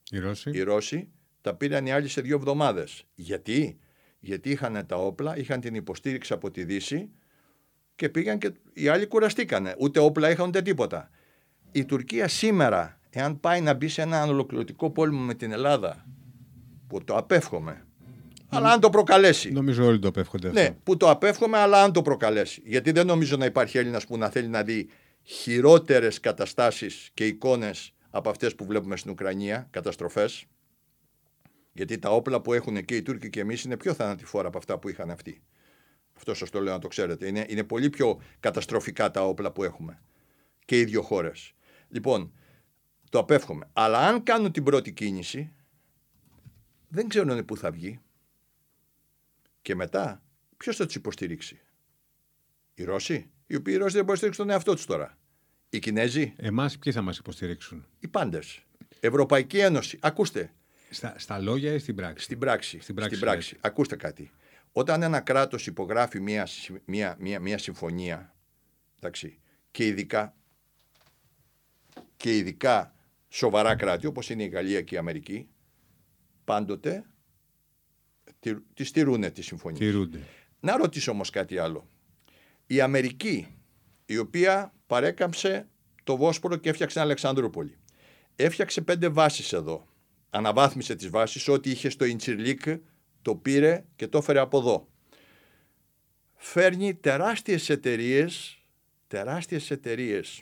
οι, 0.09 0.19
Ρώσοι. 0.19 0.49
οι 0.53 0.61
Ρώσοι 0.61 1.11
τα 1.41 1.55
πήραν 1.55 1.85
οι 1.85 1.91
άλλοι 1.91 2.07
σε 2.07 2.21
δύο 2.21 2.35
εβδομάδες. 2.35 3.05
Γιατί; 3.15 3.79
Γιατί 4.19 4.49
είχαν 4.49 4.85
τα 4.85 4.95
όπλα, 4.95 5.37
είχαν 5.37 5.59
την 5.59 5.75
υποστήριξη 5.75 6.33
από 6.33 6.51
τη 6.51 6.63
Δύση 6.63 7.09
και 7.95 8.09
πήγαν 8.09 8.37
και 8.37 8.53
οι 8.73 8.87
άλλοι 8.87 9.07
κουραστήκανε. 9.07 9.75
Ούτε 9.79 9.99
όπλα 9.99 10.29
είχαν 10.29 10.47
ούτε 10.47 10.61
τίποτα. 10.61 11.09
Η 11.71 11.85
Τουρκία 11.85 12.27
σήμερα, 12.27 12.99
εάν 13.09 13.39
πάει 13.39 13.61
να 13.61 13.73
μπει 13.73 13.87
σε 13.87 14.01
ένα 14.01 14.25
ολοκληρωτικό 14.25 14.91
πόλεμο 14.91 15.19
με 15.19 15.33
την 15.33 15.51
Ελλάδα, 15.51 16.05
που 16.87 17.03
το 17.03 17.15
απέφχομαι, 17.15 17.85
αλλά 18.53 18.71
αν 18.71 18.79
το 18.79 18.89
προκαλέσει. 18.89 19.51
Νομίζω 19.51 19.85
όλοι 19.85 19.99
το 19.99 20.07
απέφχονται 20.07 20.47
αυτό. 20.47 20.59
Ναι, 20.59 20.71
που 20.83 20.97
το 20.97 21.09
απέφχομαι, 21.09 21.57
αλλά 21.57 21.83
αν 21.83 21.93
το 21.93 22.01
προκαλέσει. 22.01 22.61
Γιατί 22.65 22.91
δεν 22.91 23.05
νομίζω 23.05 23.37
να 23.37 23.45
υπάρχει 23.45 23.77
Έλληνας 23.77 24.05
που 24.05 24.17
να 24.17 24.29
θέλει 24.29 24.47
να 24.47 24.63
δει 24.63 24.89
χειρότερες 25.23 26.19
καταστάσεις 26.19 27.09
και 27.13 27.25
εικόνες 27.25 27.93
από 28.09 28.29
αυτές 28.29 28.55
που 28.55 28.65
βλέπουμε 28.65 28.97
στην 28.97 29.11
Ουκρανία, 29.11 29.67
καταστροφές. 29.71 30.45
Γιατί 31.73 31.99
τα 31.99 32.09
όπλα 32.09 32.41
που 32.41 32.53
έχουν 32.53 32.85
και 32.85 32.95
οι 32.95 33.01
Τούρκοι 33.01 33.29
και 33.29 33.39
εμείς 33.39 33.63
είναι 33.63 33.77
πιο 33.77 33.93
θανατηφόρα 33.93 34.47
από 34.47 34.57
αυτά 34.57 34.79
που 34.79 34.89
είχαν 34.89 35.09
αυτοί. 35.09 35.43
Αυτό 36.13 36.33
σας 36.33 36.49
το 36.49 36.61
λέω 36.61 36.73
να 36.73 36.79
το 36.79 36.87
ξέρετε. 36.87 37.27
Είναι, 37.27 37.45
είναι 37.47 37.63
πολύ 37.63 37.89
πιο 37.89 38.21
καταστροφικά 38.39 39.11
τα 39.11 39.27
όπλα 39.27 39.51
που 39.51 39.63
έχουμε. 39.63 40.01
Και 40.65 40.79
οι 40.79 40.83
δύο 40.83 41.01
χώρες. 41.01 41.53
Λοιπόν, 41.89 42.33
το 43.09 43.19
απέφχομαι. 43.19 43.69
Αλλά 43.73 43.99
αν 43.99 44.23
κάνουν 44.23 44.51
την 44.51 44.63
πρώτη 44.63 44.93
κίνηση, 44.93 45.51
δεν 46.87 47.07
ξέρουν 47.07 47.45
πού 47.45 47.57
θα 47.57 47.71
βγει. 47.71 47.99
Και 49.63 49.75
μετά, 49.75 50.23
ποιος 50.57 50.75
θα 50.75 50.85
τους 50.85 50.95
υποστηρίξει; 50.95 51.61
Οι 52.73 52.83
Ρώσοι, 52.83 53.29
οι 53.47 53.55
οποίοι 53.55 53.73
οι 53.77 53.79
Ρώσοι 53.79 53.95
δεν 53.95 54.05
μπορούν 54.05 54.11
να 54.11 54.15
στηρίξουν 54.15 54.45
τον 54.45 54.53
εαυτό 54.53 54.73
τους 54.73 54.85
τώρα. 54.85 55.17
Οι 55.69 55.79
Κινέζοι. 55.79 56.33
Εμάς 56.37 56.77
ποιοι 56.77 56.93
θα 56.93 57.01
μας 57.01 57.17
υποστηρίξουν; 57.17 57.85
Οι 57.99 58.07
πάντες. 58.07 58.63
Ευρωπαϊκή 58.99 59.59
Ένωση. 59.59 59.99
Ακούστε. 60.01 60.53
Στα, 60.89 61.15
στα 61.17 61.39
λόγια 61.39 61.73
ή 61.73 61.79
στην 61.79 61.95
πράξη; 61.95 62.23
Στην 62.23 62.39
πράξη. 62.39 62.79
Στην 62.79 62.95
πράξη. 62.95 63.15
Στην 63.15 63.27
πράξη. 63.27 63.57
Ακούστε 63.61 63.95
κάτι. 63.95 64.31
Όταν 64.71 65.01
ένα 65.01 65.19
κράτος 65.19 65.67
υπογράφει 65.67 66.19
μια, 66.19 66.47
μια, 66.85 67.15
μια, 67.19 67.39
μια 67.39 67.57
συμφωνία, 67.57 68.35
εντάξει, 68.97 69.39
και 69.71 69.85
ειδικά, 69.85 70.35
και 72.17 72.37
ειδικά 72.37 72.95
σοβαρά 73.29 73.75
κράτη 73.75 74.05
όπως 74.05 74.29
είναι 74.29 74.43
η 74.43 74.47
Γαλλία 74.47 74.81
και 74.81 74.95
η 74.95 74.97
Αμερική, 74.97 75.47
πάντοτε 76.43 77.05
Τη 78.73 78.83
στηρούνε 78.83 79.29
τη 79.29 79.41
συμφωνία. 79.41 79.79
Τηρούνται. 79.79 80.19
Να 80.59 80.77
ρωτήσω 80.77 81.11
όμως 81.11 81.29
κάτι 81.29 81.57
άλλο. 81.57 81.87
Η 82.67 82.81
Αμερική, 82.81 83.47
η 84.05 84.17
οποία 84.17 84.73
παρέκαμψε 84.87 85.67
το 86.03 86.17
Βόσπορο 86.17 86.55
και 86.55 86.69
έφτιαξε 86.69 86.99
Αλεξανδρούπολη. 86.99 87.77
Έφτιαξε 88.35 88.81
πέντε 88.81 89.07
βάσεις 89.09 89.53
εδώ. 89.53 89.87
Αναβάθμισε 90.29 90.95
τις 90.95 91.09
βάσεις, 91.09 91.47
ό,τι 91.47 91.69
είχε 91.69 91.89
στο 91.89 92.05
Ιντσιρλίκ 92.05 92.61
το 93.21 93.35
πήρε 93.35 93.85
και 93.95 94.07
το 94.07 94.17
έφερε 94.17 94.39
από 94.39 94.57
εδώ. 94.57 94.87
Φέρνει 96.35 96.95
τεράστιες 96.95 97.69
εταιρείες, 97.69 98.61
τεράστιες 99.07 99.71
εταιρείες 99.71 100.41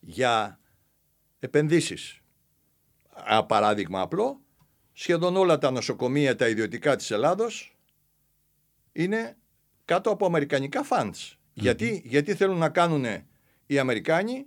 για 0.00 0.60
επενδύσεις. 1.38 2.20
Ένα 3.26 3.44
παράδειγμα 3.44 4.00
απλό, 4.00 4.40
σχεδόν 5.02 5.36
όλα 5.36 5.58
τα 5.58 5.70
νοσοκομεία 5.70 6.36
τα 6.36 6.48
ιδιωτικά 6.48 6.96
της 6.96 7.10
Ελλάδος 7.10 7.76
είναι 8.92 9.36
κάτω 9.84 10.10
από 10.10 10.26
αμερικανικά 10.26 10.86
funds. 10.90 11.34
Γιατί, 11.52 12.02
γιατί 12.04 12.34
θέλουν 12.34 12.58
να 12.58 12.68
κάνουν 12.68 13.04
οι 13.66 13.78
Αμερικάνοι 13.78 14.46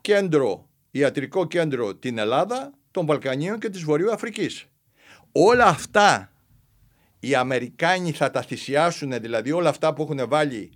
κέντρο, 0.00 0.68
ιατρικό 0.90 1.46
κέντρο 1.46 1.94
την 1.94 2.18
Ελλάδα, 2.18 2.72
των 2.90 3.06
Βαλκανίων 3.06 3.58
και 3.58 3.68
της 3.68 3.82
Βορείου 3.82 4.12
Αφρικής. 4.12 4.66
Όλα 5.32 5.66
αυτά 5.66 6.32
οι 7.18 7.34
Αμερικάνοι 7.34 8.12
θα 8.12 8.30
τα 8.30 8.42
θυσιάσουν, 8.42 9.20
δηλαδή 9.20 9.52
όλα 9.52 9.68
αυτά 9.68 9.94
που 9.94 10.02
έχουν 10.02 10.28
βάλει 10.28 10.72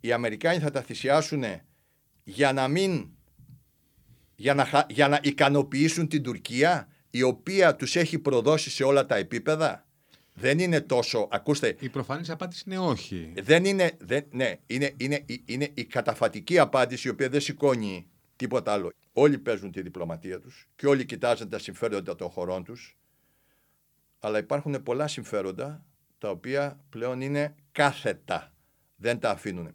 οι 0.00 0.12
Αμερικάνοι 0.12 0.58
θα 0.58 0.70
τα 0.70 0.82
θυσιάσουν 0.82 1.44
για 2.24 2.52
να 2.52 2.68
μην 2.68 3.08
για 4.36 4.54
να, 4.54 4.86
για 4.88 5.08
να 5.08 5.20
ικανοποιήσουν 5.22 6.08
την 6.08 6.22
Τουρκία; 6.22 6.88
Η 7.16 7.22
οποία 7.22 7.76
τους 7.76 7.96
έχει 7.96 8.18
προδώσει 8.18 8.70
σε 8.70 8.84
όλα 8.84 9.06
τα 9.06 9.16
επίπεδα; 9.16 9.86
Δεν 10.34 10.58
είναι 10.58 10.80
τόσο. 10.80 11.28
Ακούστε. 11.30 11.76
Η 11.80 11.88
προφανής 11.88 12.30
απάντηση 12.30 12.62
είναι 12.66 12.78
όχι. 12.78 13.32
Δεν 13.36 13.64
είναι. 13.64 13.92
Δεν, 13.98 14.24
ναι, 14.30 14.54
είναι, 14.66 14.92
είναι, 14.96 15.24
είναι 15.44 15.70
η 15.74 15.84
καταφατική 15.84 16.58
απάντηση 16.58 17.08
η 17.08 17.10
οποία 17.10 17.28
δεν 17.28 17.40
σηκώνει 17.40 18.06
τίποτα 18.36 18.72
άλλο. 18.72 18.92
Όλοι 19.12 19.38
παίζουν 19.38 19.72
τη 19.72 19.82
διπλωματία 19.82 20.40
τους 20.40 20.68
και 20.76 20.86
όλοι 20.86 21.04
κοιτάζουν 21.04 21.48
τα 21.48 21.58
συμφέροντα 21.58 22.14
των 22.14 22.28
χωρών 22.28 22.64
τους. 22.64 22.96
Αλλά 24.18 24.38
υπάρχουν 24.38 24.82
πολλά 24.82 25.08
συμφέροντα 25.08 25.84
τα 26.18 26.30
οποία 26.30 26.80
πλέον 26.88 27.20
είναι 27.20 27.54
κάθετα. 27.72 28.52
Δεν 28.96 29.18
τα 29.18 29.30
αφήνουν. 29.30 29.74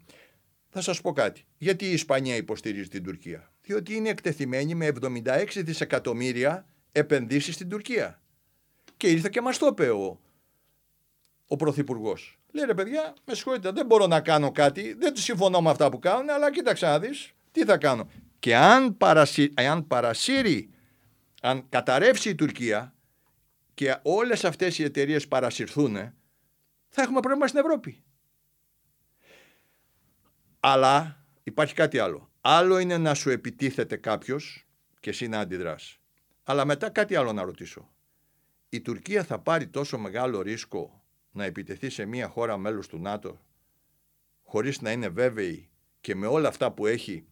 Θα 0.69 0.81
σας 0.81 1.01
πω 1.01 1.13
κάτι. 1.13 1.45
Γιατί 1.57 1.85
η 1.85 1.91
Ισπανία 1.91 2.35
υποστηρίζει 2.35 2.87
την 2.87 3.03
Τουρκία; 3.03 3.51
Διότι 3.61 3.93
είναι 3.95 4.09
εκτεθειμένη 4.09 4.75
με 4.75 4.91
76 5.01 5.45
δισεκατομμύρια 5.55 6.65
επενδύσεις 6.91 7.55
στην 7.55 7.69
Τουρκία. 7.69 8.21
Και 8.97 9.07
ήρθε 9.07 9.29
και 9.29 9.41
μας 9.41 9.57
το 9.57 9.65
είπε 9.65 9.89
ο, 9.89 10.19
ο 11.47 11.55
Πρωθυπουργός. 11.55 12.39
Λέει 12.51 12.65
ρε 12.65 12.73
παιδιά, 12.73 13.13
με 13.25 13.33
συγχωρείτε, 13.33 13.71
δεν 13.71 13.85
μπορώ 13.85 14.07
να 14.07 14.21
κάνω 14.21 14.51
κάτι, 14.51 14.93
δεν 14.93 15.13
του 15.13 15.21
συμφωνώ 15.21 15.61
με 15.61 15.69
αυτά 15.69 15.89
που 15.89 15.99
κάνουν, 15.99 16.29
αλλά 16.29 16.51
κοίταξε 16.51 16.85
να 16.85 16.99
δεις, 16.99 17.33
τι 17.51 17.65
θα 17.65 17.77
κάνω. 17.77 18.09
Και 18.39 18.55
αν, 18.55 18.97
παρασύ, 18.97 19.53
αν 19.55 19.87
παρασύρει, 19.87 20.69
αν 21.41 21.69
καταρρεύσει 21.69 22.29
η 22.29 22.35
Τουρκία 22.35 22.93
και 23.73 23.97
όλες 24.01 24.45
αυτές 24.45 24.79
οι 24.79 24.83
εταιρείες 24.83 25.27
παρασυρθούν, 25.27 25.95
θα 26.87 27.01
έχουμε 27.01 27.19
πρόβλημα 27.19 27.47
στην 27.47 27.59
Ευρώπη. 27.59 28.03
Αλλά 30.59 31.25
υπάρχει 31.43 31.73
κάτι 31.73 31.99
άλλο. 31.99 32.29
Άλλο 32.41 32.77
είναι 32.77 32.97
να 32.97 33.13
σου 33.13 33.29
επιτίθεται 33.29 33.95
κάποιος 33.95 34.67
και 34.99 35.09
εσύ 35.09 35.27
να 35.27 35.39
αντιδράσει. 35.39 36.00
Αλλά 36.51 36.65
μετά 36.65 36.89
κάτι 36.89 37.15
άλλο 37.15 37.33
να 37.33 37.43
ρωτήσω. 37.43 37.89
Η 38.69 38.81
Τουρκία 38.81 39.23
θα 39.23 39.39
πάρει 39.39 39.67
τόσο 39.67 39.97
μεγάλο 39.97 40.41
ρίσκο 40.41 41.03
να 41.31 41.43
επιτεθεί 41.43 41.89
σε 41.89 42.05
μια 42.05 42.27
χώρα 42.27 42.57
μέλος 42.57 42.87
του 42.87 42.99
ΝΑΤΟ 42.99 43.41
χωρίς 44.43 44.81
να 44.81 44.91
είναι 44.91 45.09
βέβαιη 45.09 45.69
και 46.01 46.15
με 46.15 46.27
όλα 46.27 46.47
αυτά 46.47 46.71
που 46.71 46.85
έχει 46.85 47.25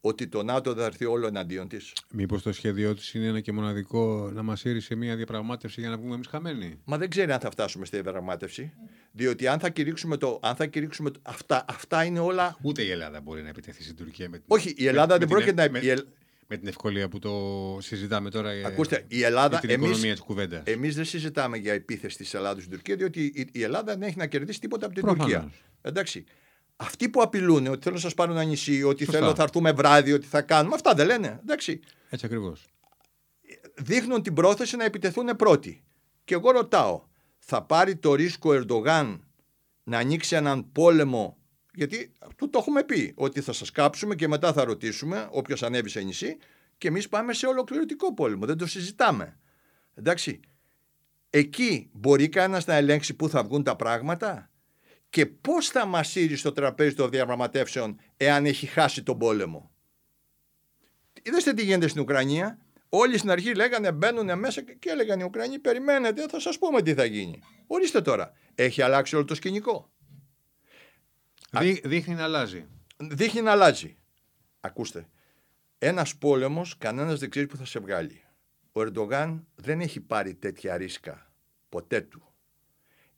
ότι 0.00 0.28
το 0.28 0.42
ΝΑΤΟ 0.42 0.74
θα 0.74 0.84
έρθει 0.84 1.04
όλο 1.04 1.26
εναντίον 1.26 1.68
της; 1.68 1.92
Μήπως 2.10 2.42
το 2.42 2.52
σχέδιό 2.52 2.94
της 2.94 3.14
είναι 3.14 3.26
ένα 3.26 3.40
και 3.40 3.52
μοναδικό 3.52 4.30
να 4.32 4.42
μας 4.42 4.64
ήρει 4.64 4.80
σε 4.80 4.94
μια 4.94 5.16
διαπραγμάτευση 5.16 5.80
για 5.80 5.90
να 5.90 5.96
βγούμε 5.96 6.14
εμείς 6.14 6.26
χαμένοι; 6.26 6.80
Μα 6.84 6.98
δεν 6.98 7.10
ξέρει 7.10 7.32
αν 7.32 7.40
θα 7.40 7.50
φτάσουμε 7.50 7.84
στη 7.84 8.00
διαπραγμάτευση. 8.00 8.72
Διότι 9.12 9.46
αν 9.46 9.58
θα 9.58 9.68
κηρύξουμε 9.68 10.16
το. 10.16 10.38
Αν 10.42 10.54
θα 10.56 10.66
κηρύξουμε 10.66 11.10
το 11.10 11.20
αυτά, 11.22 11.64
αυτά 11.68 12.04
είναι 12.04 12.18
όλα. 12.18 12.56
Ούτε 12.62 12.82
η 12.82 12.90
Ελλάδα 12.90 13.20
μπορεί 13.20 13.42
να 13.42 13.48
επιτεθεί 13.48 13.82
στην 13.82 13.96
Τουρκία 13.96 14.28
με 14.28 14.42
Όχι, 14.46 14.74
η 14.76 14.86
Ελλάδα 14.86 15.18
δεν 15.18 15.28
πρόκειται 15.28 15.68
να. 15.68 15.70
Με, 15.70 15.80
με 16.46 16.56
την 16.56 16.68
ευκολία 16.68 17.08
που 17.08 17.18
το 17.18 17.32
συζητάμε 17.80 18.30
τώρα. 18.30 18.50
Ακούστε, 18.66 19.04
η 19.08 19.22
Ελλάδα. 19.22 19.58
Την 19.58 19.70
εμείς, 19.70 19.88
οικονομία 19.88 20.12
της 20.12 20.20
κουβέντας. 20.20 20.62
Εμείς 20.64 20.94
δεν 20.94 21.04
συζητάμε 21.04 21.56
για 21.56 21.72
επίθεση 21.72 22.16
της 22.16 22.34
Ελλάδα 22.34 22.60
στην 22.60 22.72
Τουρκία, 22.72 22.96
διότι 22.96 23.48
η 23.52 23.62
Ελλάδα 23.62 23.92
δεν 23.92 24.02
έχει 24.02 24.16
να 24.16 24.26
κερδίσει 24.26 24.60
τίποτα 24.60 24.86
από 24.86 24.94
την 24.94 25.04
Προφανώς. 25.04 25.32
Τουρκία. 25.32 25.52
Εντάξει. 25.82 26.24
Αυτοί 26.76 27.08
που 27.08 27.22
απειλούν 27.22 27.66
ότι 27.66 27.78
θέλουν 27.82 27.96
να 27.96 28.02
σας 28.02 28.14
πάρουν 28.14 28.36
ένα 28.36 28.44
νησί, 28.44 28.82
ότι 28.82 29.04
Σωστά. 29.04 29.18
θέλω 29.18 29.34
θα 29.34 29.42
έρθουμε 29.42 29.72
βράδυ, 29.72 30.12
ότι 30.12 30.26
θα 30.26 30.42
κάνουμε. 30.42 30.74
Αυτά 30.74 30.94
δεν 30.94 31.06
λένε. 31.06 31.38
Εντάξει. 31.42 31.80
Έτσι 32.08 32.26
ακριβώς. 32.26 32.66
Δείχνουν 33.74 34.22
την 34.22 34.34
πρόθεση 34.34 34.76
να 34.76 34.84
επιτεθούν 34.84 35.36
πρώτοι. 35.36 35.82
Και 36.24 36.34
εγώ 36.34 36.50
ρωτάω, 36.50 37.02
θα 37.38 37.62
πάρει 37.62 37.96
το 37.96 38.14
ρίσκο 38.14 38.52
Ερντογάν 38.52 39.24
να 39.82 39.98
ανοίξει 39.98 40.36
έναν 40.36 40.72
πόλεμο. 40.72 41.38
Γιατί 41.74 42.12
του 42.36 42.50
το 42.50 42.58
έχουμε 42.58 42.82
πει, 42.82 43.12
ότι 43.16 43.40
θα 43.40 43.52
σας 43.52 43.70
κάψουμε 43.70 44.14
και 44.14 44.28
μετά 44.28 44.52
θα 44.52 44.64
ρωτήσουμε, 44.64 45.28
όποιος 45.30 45.62
ανέβει 45.62 45.88
σε 45.88 46.00
νησί, 46.00 46.36
και 46.78 46.88
εμείς 46.88 47.08
πάμε 47.08 47.32
σε 47.32 47.46
ολοκληρωτικό 47.46 48.14
πόλεμο. 48.14 48.46
Δεν 48.46 48.56
το 48.56 48.66
συζητάμε. 48.66 49.38
Εντάξει. 49.94 50.40
Εκεί 51.30 51.90
μπορεί 51.92 52.28
κανένας 52.28 52.66
να 52.66 52.74
ελέγξει 52.74 53.14
πού 53.14 53.28
θα 53.28 53.42
βγουν 53.42 53.62
τα 53.62 53.76
πράγματα 53.76 54.50
και 55.10 55.26
πώς 55.26 55.68
θα 55.68 55.86
μασείρει 55.86 56.36
στο 56.36 56.52
τραπέζι 56.52 56.94
των 56.94 57.10
διαπραγματεύσεων 57.10 58.00
εάν 58.16 58.46
έχει 58.46 58.66
χάσει 58.66 59.02
τον 59.02 59.18
πόλεμο. 59.18 59.70
Είδατε 61.22 61.52
τι 61.52 61.64
γίνεται 61.64 61.88
στην 61.88 62.00
Ουκρανία. 62.02 62.58
Όλοι 62.88 63.18
στην 63.18 63.30
αρχή 63.30 63.54
λέγανε 63.54 63.92
μπαίνουν 63.92 64.38
μέσα 64.38 64.62
και 64.62 64.90
έλεγαν 64.90 65.20
οι 65.20 65.22
Ουκρανοί 65.22 65.58
περιμένετε 65.58 66.26
θα 66.28 66.40
σας 66.40 66.58
πούμε 66.58 66.82
τι 66.82 66.94
θα 66.94 67.04
γίνει. 67.04 67.42
Ορίστε 67.66 68.00
τώρα. 68.00 68.32
Έχει 68.54 68.82
αλλάξει 68.82 69.14
όλο 69.14 69.24
το 69.24 69.34
σκηνικό. 69.34 69.90
Δεί, 71.60 71.80
δείχνει 71.84 72.14
να 72.14 72.22
αλλάζει. 72.22 72.66
Δείχνει 72.96 73.40
να 73.40 73.50
αλλάζει. 73.50 73.96
Ακούστε. 74.60 75.08
Ένας 75.78 76.16
πόλεμος 76.16 76.78
κανένας 76.78 77.20
δεν 77.20 77.30
ξέρει 77.30 77.46
που 77.46 77.56
θα 77.56 77.64
σε 77.64 77.78
βγάλει. 77.78 78.22
Ο 78.72 78.80
Ερντογάν 78.80 79.46
δεν 79.54 79.80
έχει 79.80 80.00
πάρει 80.00 80.34
τέτοια 80.34 80.76
ρίσκα. 80.76 81.32
Ποτέ 81.68 82.00
του. 82.00 82.34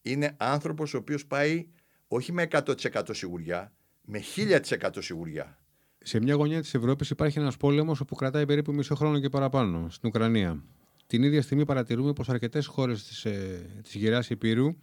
Είναι 0.02 0.34
άνθρωπος 0.36 0.94
ο 0.94 0.98
οποίος 0.98 1.26
πάει 1.26 1.68
όχι 2.08 2.32
με 2.32 2.48
100% 2.50 3.02
σιγουριά, 3.10 3.72
με 4.02 4.22
1000% 4.36 4.90
σιγουριά. 4.98 5.58
Σε 6.02 6.20
μια 6.20 6.34
γωνιά 6.34 6.60
της 6.60 6.74
Ευρώπης 6.74 7.10
υπάρχει 7.10 7.38
ένας 7.38 7.56
πόλεμος 7.56 8.02
που 8.06 8.14
κρατάει 8.14 8.46
περίπου 8.46 8.72
μισό 8.72 8.94
χρόνο 8.94 9.20
και 9.20 9.28
παραπάνω, 9.28 9.90
στην 9.90 10.08
Ουκρανία. 10.08 10.64
Την 11.06 11.22
ίδια 11.22 11.42
στιγμή 11.42 11.64
παρατηρούμε 11.64 12.12
πως 12.12 12.28
αρκετές 12.28 12.66
χώρες 12.66 13.04
της 13.04 13.24
ε, 13.24 13.66
της 13.82 13.94
γυρά 13.94 14.24
Υπήρου 14.28 14.76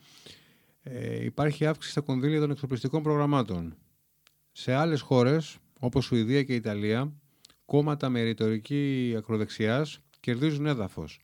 ε, 0.83 1.23
υπάρχει 1.23 1.65
αύξηση 1.65 1.91
στα 1.91 2.01
κονδύλια 2.01 2.39
των 2.39 2.51
εξοπλιστικών 2.51 3.03
προγραμμάτων. 3.03 3.77
Σε 4.51 4.73
άλλες 4.73 5.01
χώρες, 5.01 5.57
όπως 5.79 6.05
Σουηδία 6.05 6.43
και 6.43 6.55
Ιταλία, 6.55 7.13
κόμματα 7.65 8.09
με 8.09 8.21
ρητορική 8.21 9.13
ακροδεξιάς 9.17 9.99
κερδίζουν 10.19 10.65
έδαφος. 10.65 11.19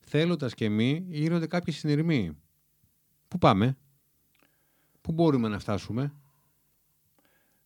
Θέλοντας 0.00 0.54
και 0.54 0.68
μη, 0.68 1.06
γίνονται 1.08 1.46
κάποιοι 1.46 1.74
συνειρμοί. 1.74 2.36
Πού 3.28 3.38
πάμε, 3.38 3.76
Πού 5.08 5.14
μπορούμε 5.14 5.48
να 5.48 5.58
φτάσουμε; 5.58 6.12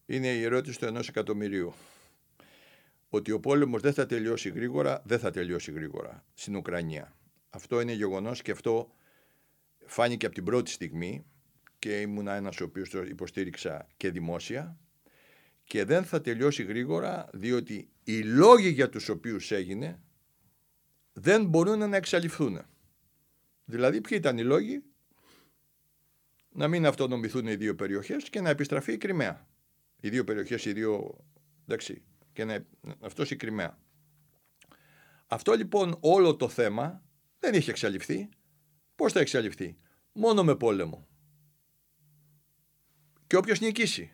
Είναι 0.07 0.29
η 0.29 0.43
ερώτηση 0.43 0.79
του 0.79 0.85
ενός 0.85 1.09
εκατομμυρίου. 1.09 1.73
Ότι 3.09 3.33
ο 3.33 3.41
πόλεμος 3.41 3.81
δεν 3.83 3.93
θα 3.93 4.07
τελειώσει 4.07 4.49
γρήγορα, 4.51 5.03
δεν 5.05 5.19
θα 5.19 5.31
τελειώσει 5.31 5.73
γρήγορα 5.73 6.25
στην 6.35 6.57
Ουκρανία. 6.57 7.17
Αυτό 7.51 7.81
είναι 7.81 7.93
γεγονός 7.93 8.43
και 8.43 8.51
αυτό 8.51 8.95
φάνηκε 9.87 10.27
από 10.27 10.35
την 10.35 10.45
πρώτη 10.45 10.71
στιγμή 10.71 11.25
και 11.83 12.01
ήμουν 12.01 12.27
ένας 12.27 12.61
ο 12.61 12.65
οποίος 12.65 12.91
το 12.91 13.03
υποστήριξα 13.03 13.89
και 13.97 14.11
δημόσια 14.11 14.79
και 15.65 15.85
δεν 15.85 16.05
θα 16.05 16.21
τελειώσει 16.21 16.63
γρήγορα 16.63 17.29
διότι 17.33 17.91
οι 18.05 18.23
λόγοι 18.23 18.69
για 18.69 18.89
τους 18.89 19.09
οποίους 19.09 19.51
έγινε 19.51 20.01
δεν 21.13 21.45
μπορούν 21.47 21.89
να 21.89 21.97
εξαλειφθούν. 21.97 22.61
Δηλαδή 23.65 24.01
ποιοι 24.01 24.19
ήταν 24.21 24.39
οι 24.39 24.43
λόγοι; 24.43 24.83
Να 26.53 26.69
μην 26.69 26.87
αυτονομηθούν 26.87 27.47
οι 27.47 27.55
δύο 27.55 27.75
περιοχές 27.75 28.29
και 28.29 28.41
να 28.41 28.49
επιστραφεί 28.49 28.93
η 28.93 28.97
Κρυμαία. 28.97 29.49
Οι 30.01 30.09
δύο 30.09 30.25
περιοχές, 30.25 30.65
οι 30.65 30.73
δύο. 30.73 31.25
Εντάξει, 31.63 32.03
και 32.33 32.45
να, 32.45 32.67
αυτός 33.01 33.31
η 33.31 33.37
Κρυμαία. 33.37 33.79
Αυτό 35.27 35.53
λοιπόν 35.53 35.97
όλο 36.01 36.37
το 36.37 36.49
θέμα 36.49 37.03
δεν 37.39 37.55
είχε 37.55 37.71
εξαλειφθεί. 37.71 38.29
Πώς 38.95 39.13
θα 39.13 39.21
εξαλειφθεί, 39.21 39.77
Μόνο 40.13 40.45
με 40.45 40.57
πόλεμο. 40.57 41.07
Και 43.33 43.39
όποιος 43.39 43.61
νικήσει. 43.61 44.13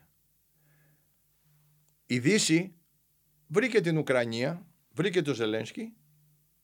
Η 2.06 2.18
Δύση 2.18 2.74
βρήκε 3.46 3.80
την 3.80 3.98
Ουκρανία, 3.98 4.66
βρήκε 4.90 5.22
το 5.22 5.34
Ζελένσκι 5.34 5.92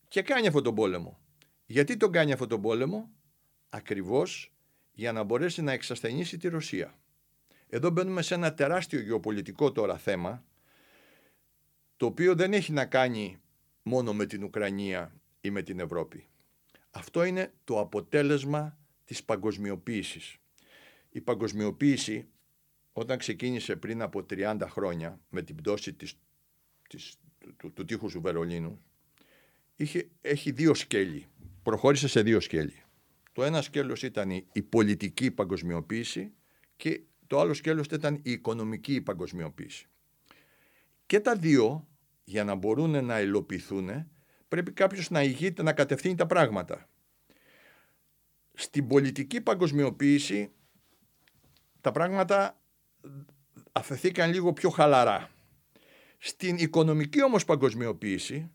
και 0.08 0.22
κάνει 0.22 0.46
αυτόν 0.46 0.62
τον 0.62 0.74
πόλεμο. 0.74 1.20
Γιατί 1.66 1.96
τον 1.96 2.12
κάνει 2.12 2.32
αυτόν 2.32 2.48
τον 2.48 2.60
πόλεμο, 2.60 3.10
ακριβώς 3.68 4.52
για 4.92 5.12
να 5.12 5.22
μπορέσει 5.22 5.62
να 5.62 5.72
εξασθενήσει 5.72 6.38
τη 6.38 6.48
Ρωσία. 6.48 6.98
Εδώ 7.68 7.90
μπαίνουμε 7.90 8.22
σε 8.22 8.34
ένα 8.34 8.54
τεράστιο 8.54 9.00
γεωπολιτικό 9.00 9.72
τώρα 9.72 9.98
θέμα 9.98 10.44
το 11.96 12.06
οποίο 12.06 12.34
δεν 12.34 12.52
έχει 12.52 12.72
να 12.72 12.86
κάνει 12.86 13.40
μόνο 13.82 14.12
με 14.12 14.26
την 14.26 14.42
Ουκρανία 14.44 15.20
ή 15.40 15.50
με 15.50 15.62
την 15.62 15.80
Ευρώπη. 15.80 16.28
Αυτό 16.90 17.24
είναι 17.24 17.52
το 17.64 17.80
αποτέλεσμα 17.80 18.78
της 19.04 19.24
παγκοσμιοποίησης. 19.24 20.36
Η 21.08 21.20
παγκοσμιοποίηση 21.20 22.28
όταν 22.96 23.18
ξεκίνησε 23.18 23.76
πριν 23.76 24.02
από 24.02 24.26
30 24.30 24.60
χρόνια 24.68 25.20
με 25.28 25.42
την 25.42 25.56
πτώση 25.56 25.92
της, 25.92 26.18
της, 26.88 27.14
του, 27.56 27.72
του, 27.72 27.84
τείχους 27.84 28.12
του 28.12 28.20
Βερολίνου 28.20 28.82
είχε, 29.76 30.08
έχει 30.20 30.50
δύο 30.50 30.74
σκέλη. 30.74 31.26
Προχώρησε 31.62 32.08
σε 32.08 32.22
δύο 32.22 32.40
σκέλη. 32.40 32.82
Το 33.32 33.44
ένα 33.44 33.62
σκέλος 33.62 34.02
ήταν 34.02 34.30
η 34.52 34.62
πολιτική 34.62 35.30
παγκοσμιοποίηση 35.30 36.32
και 36.76 37.02
το 37.26 37.40
άλλο 37.40 37.54
σκέλος 37.54 37.86
ήταν 37.86 38.14
η 38.14 38.30
οικονομική 38.30 39.00
παγκοσμιοποίηση. 39.00 39.86
Και 41.06 41.20
τα 41.20 41.36
δύο, 41.36 41.88
για 42.24 42.44
να 42.44 42.54
μπορούν 42.54 43.04
να 43.04 43.20
υλοποιηθούν, 43.20 44.10
πρέπει 44.48 44.72
κάποιος 44.72 45.10
να 45.10 45.22
ηγείται 45.22 45.62
να 45.62 45.72
κατευθύνει 45.72 46.14
τα 46.14 46.26
πράγματα. 46.26 46.88
Στην 48.52 48.86
πολιτική 48.86 49.40
παγκοσμιοποίηση 49.40 50.52
τα 51.80 51.92
πράγματα 51.92 52.58
αφαιθήκαν 53.72 54.32
λίγο 54.32 54.52
πιο 54.52 54.70
χαλαρά. 54.70 55.30
Στην 56.18 56.56
οικονομική 56.56 57.22
όμως 57.22 57.44
παγκοσμιοποίηση, 57.44 58.50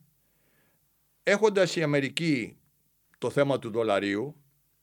έχοντας 1.22 1.76
η 1.76 1.82
Αμερική 1.82 2.56
το 3.18 3.30
θέμα 3.30 3.58
του 3.58 3.70
δολαρίου, 3.70 4.36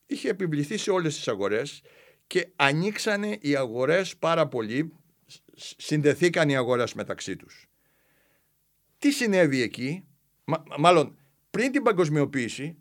είχε 0.06 0.28
επιβληθεί 0.28 0.76
σε 0.76 0.90
όλες 0.90 1.14
τις 1.14 1.28
αγορές 1.28 1.82
και 2.26 2.48
ανοίξανε 2.56 3.38
οι 3.40 3.56
αγορές 3.56 4.16
πάρα 4.16 4.48
πολύ, 4.48 4.92
συνδεθήκαν 5.76 6.48
οι 6.48 6.56
αγορές 6.56 6.94
μεταξύ 6.94 7.36
τους. 7.36 7.68
Τι 8.98 9.10
συνέβη 9.10 9.62
εκεί, 9.62 10.04
μάλλον 10.78 11.18
πριν 11.50 11.72
την 11.72 11.82
παγκοσμιοποίηση, 11.82 12.78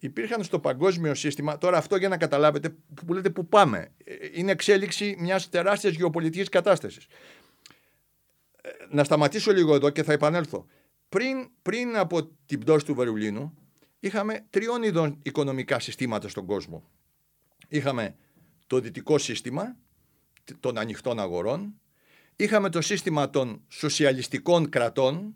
υπήρχαν 0.00 0.44
στο 0.44 0.58
παγκόσμιο 0.58 1.14
σύστημα, 1.14 1.58
τώρα 1.58 1.76
αυτό 1.76 1.96
για 1.96 2.08
να 2.08 2.16
καταλάβετε 2.16 2.76
που 3.06 3.14
λέτε 3.14 3.30
που 3.30 3.48
πάμε, 3.48 3.92
είναι 4.32 4.52
εξέλιξη 4.52 5.16
μιας 5.18 5.48
τεράστιας 5.48 5.94
γεωπολιτικής 5.94 6.48
κατάστασης. 6.48 7.06
Ε, 8.62 8.68
να 8.90 9.04
σταματήσω 9.04 9.52
λίγο 9.52 9.74
εδώ 9.74 9.90
και 9.90 10.02
θα 10.02 10.12
επανέλθω. 10.12 10.66
Πριν, 11.08 11.50
πριν 11.62 11.96
από 11.96 12.30
την 12.46 12.58
πτώση 12.58 12.84
του 12.84 12.94
Βερολίνου, 12.94 13.54
είχαμε 14.00 14.46
τριών 14.50 14.82
ειδών 14.82 15.18
οικονομικά 15.22 15.78
συστήματα 15.80 16.28
στον 16.28 16.46
κόσμο. 16.46 16.90
Είχαμε 17.68 18.16
το 18.66 18.80
δυτικό 18.80 19.18
σύστημα 19.18 19.76
των 20.60 20.78
ανοιχτών 20.78 21.20
αγορών, 21.20 21.80
είχαμε 22.36 22.68
το 22.68 22.80
σύστημα 22.80 23.30
των 23.30 23.64
σοσιαλιστικών 23.68 24.68
κρατών 24.68 25.34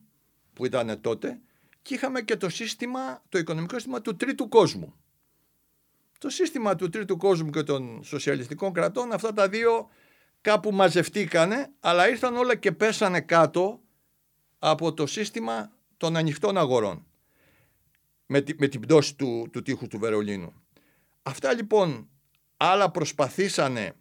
που 0.53 0.67
ήταν 0.67 1.01
τότε 1.01 1.41
και 1.83 1.95
είχαμε 1.95 2.23
και 2.23 2.37
το 2.37 2.49
σύστημα, 2.49 3.23
το 3.29 3.39
οικονομικό 3.39 3.75
σύστημα 3.75 4.01
του 4.01 4.17
τρίτου 4.17 4.49
κόσμου. 4.49 4.95
Το 6.19 6.29
σύστημα 6.29 6.75
του 6.75 6.89
τρίτου 6.89 7.17
κόσμου 7.17 7.51
και 7.51 7.63
των 7.63 8.05
σοσιαλιστικών 8.05 8.73
κρατών, 8.73 9.13
αυτά 9.13 9.33
τα 9.33 9.49
δύο 9.49 9.89
κάπου 10.41 10.73
μαζευτήκανε, 10.73 11.71
αλλά 11.81 12.09
ήρθαν 12.09 12.37
όλα 12.37 12.55
και 12.55 12.73
πέσανε 12.73 13.21
κάτω 13.21 13.81
από 14.59 14.95
το 14.95 15.07
σύστημα 15.07 15.73
των 15.97 16.17
ανοιχτών 16.17 16.59
αγορών 16.59 17.07
με, 18.27 18.45
με 18.59 18.69
την 18.69 18.81
πτώση 18.81 19.15
του, 19.15 19.49
του 19.53 19.63
τείχους 19.63 19.89
του 19.89 19.99
Βερολίνου. 19.99 20.63
Αυτά 21.23 21.55
λοιπόν 21.55 22.09
άλλα 22.57 22.91
προσπαθήσανε 22.91 23.93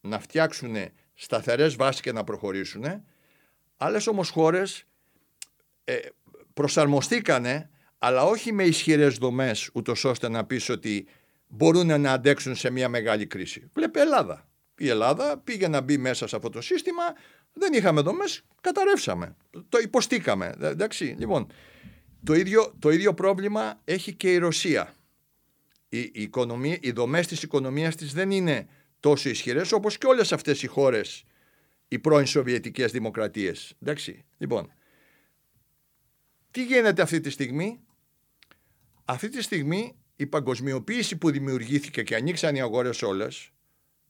να 0.00 0.20
φτιάξουν 0.20 0.76
σταθερές 1.14 1.76
βάσεις 1.76 2.00
και 2.00 2.12
να 2.12 2.24
προχωρήσουν, 2.24 2.84
άλλες 3.76 4.06
όμως 4.06 4.30
χώρες 4.30 4.84
ε, 5.84 5.98
προσαρμοστήκανε, 6.58 7.70
αλλά 7.98 8.22
όχι 8.22 8.52
με 8.52 8.64
ισχυρές 8.64 9.16
δομές, 9.16 9.70
ούτως 9.72 10.04
ώστε 10.04 10.28
να 10.28 10.44
πεις 10.44 10.68
ότι 10.68 11.06
μπορούν 11.48 12.00
να 12.00 12.12
αντέξουν 12.12 12.54
σε 12.54 12.70
μια 12.70 12.88
μεγάλη 12.88 13.26
κρίση. 13.26 13.70
Βλέπε 13.72 14.00
Ελλάδα. 14.00 14.48
Η 14.78 14.88
Ελλάδα 14.88 15.38
πήγε 15.38 15.68
να 15.68 15.80
μπει 15.80 15.98
μέσα 15.98 16.26
σε 16.26 16.36
αυτό 16.36 16.48
το 16.48 16.60
σύστημα, 16.60 17.02
δεν 17.52 17.72
είχαμε 17.72 18.00
δομές, 18.00 18.42
καταρρεύσαμε. 18.60 19.36
Το 19.68 19.78
υποστήκαμε. 19.78 20.54
Εντάξει, 20.60 21.16
λοιπόν, 21.18 21.46
το 22.24 22.34
ίδιο, 22.34 22.74
το 22.78 22.90
ίδιο 22.90 23.14
πρόβλημα 23.14 23.80
έχει 23.84 24.14
και 24.14 24.32
η 24.32 24.38
Ρωσία. 24.38 24.94
Η, 25.88 26.00
η 26.00 26.12
οικονομία, 26.12 26.78
οι 26.80 26.90
δομές 26.90 27.26
της 27.26 27.42
οικονομίας 27.42 27.94
της 27.94 28.12
δεν 28.12 28.30
είναι 28.30 28.68
τόσο 29.00 29.28
ισχυρές 29.28 29.72
όπως 29.72 29.98
και 29.98 30.06
όλες 30.06 30.32
αυτές 30.32 30.62
οι 30.62 30.66
χώρες, 30.66 31.24
οι 31.88 31.98
πρώην 31.98 32.26
Σοβιετικές 32.26 32.92
δημοκρατίες. 32.92 33.74
Εντάξει, 33.82 34.24
λοιπόν, 34.38 34.72
τι 36.50 36.64
γίνεται 36.64 37.02
αυτή 37.02 37.20
τη 37.20 37.30
στιγμή; 37.30 37.80
Αυτή 39.04 39.28
τη 39.28 39.42
στιγμή 39.42 39.96
η 40.16 40.26
παγκοσμιοποίηση 40.26 41.16
που 41.16 41.30
δημιουργήθηκε 41.30 42.02
και 42.02 42.14
ανοίξαν 42.14 42.54
οι 42.54 42.60
αγορές 42.60 43.02
όλες 43.02 43.50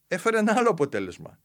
έφερε 0.07 0.37
ένα 0.37 0.53
άλλο 0.57 0.69
αποτέλεσμα. 0.69 1.39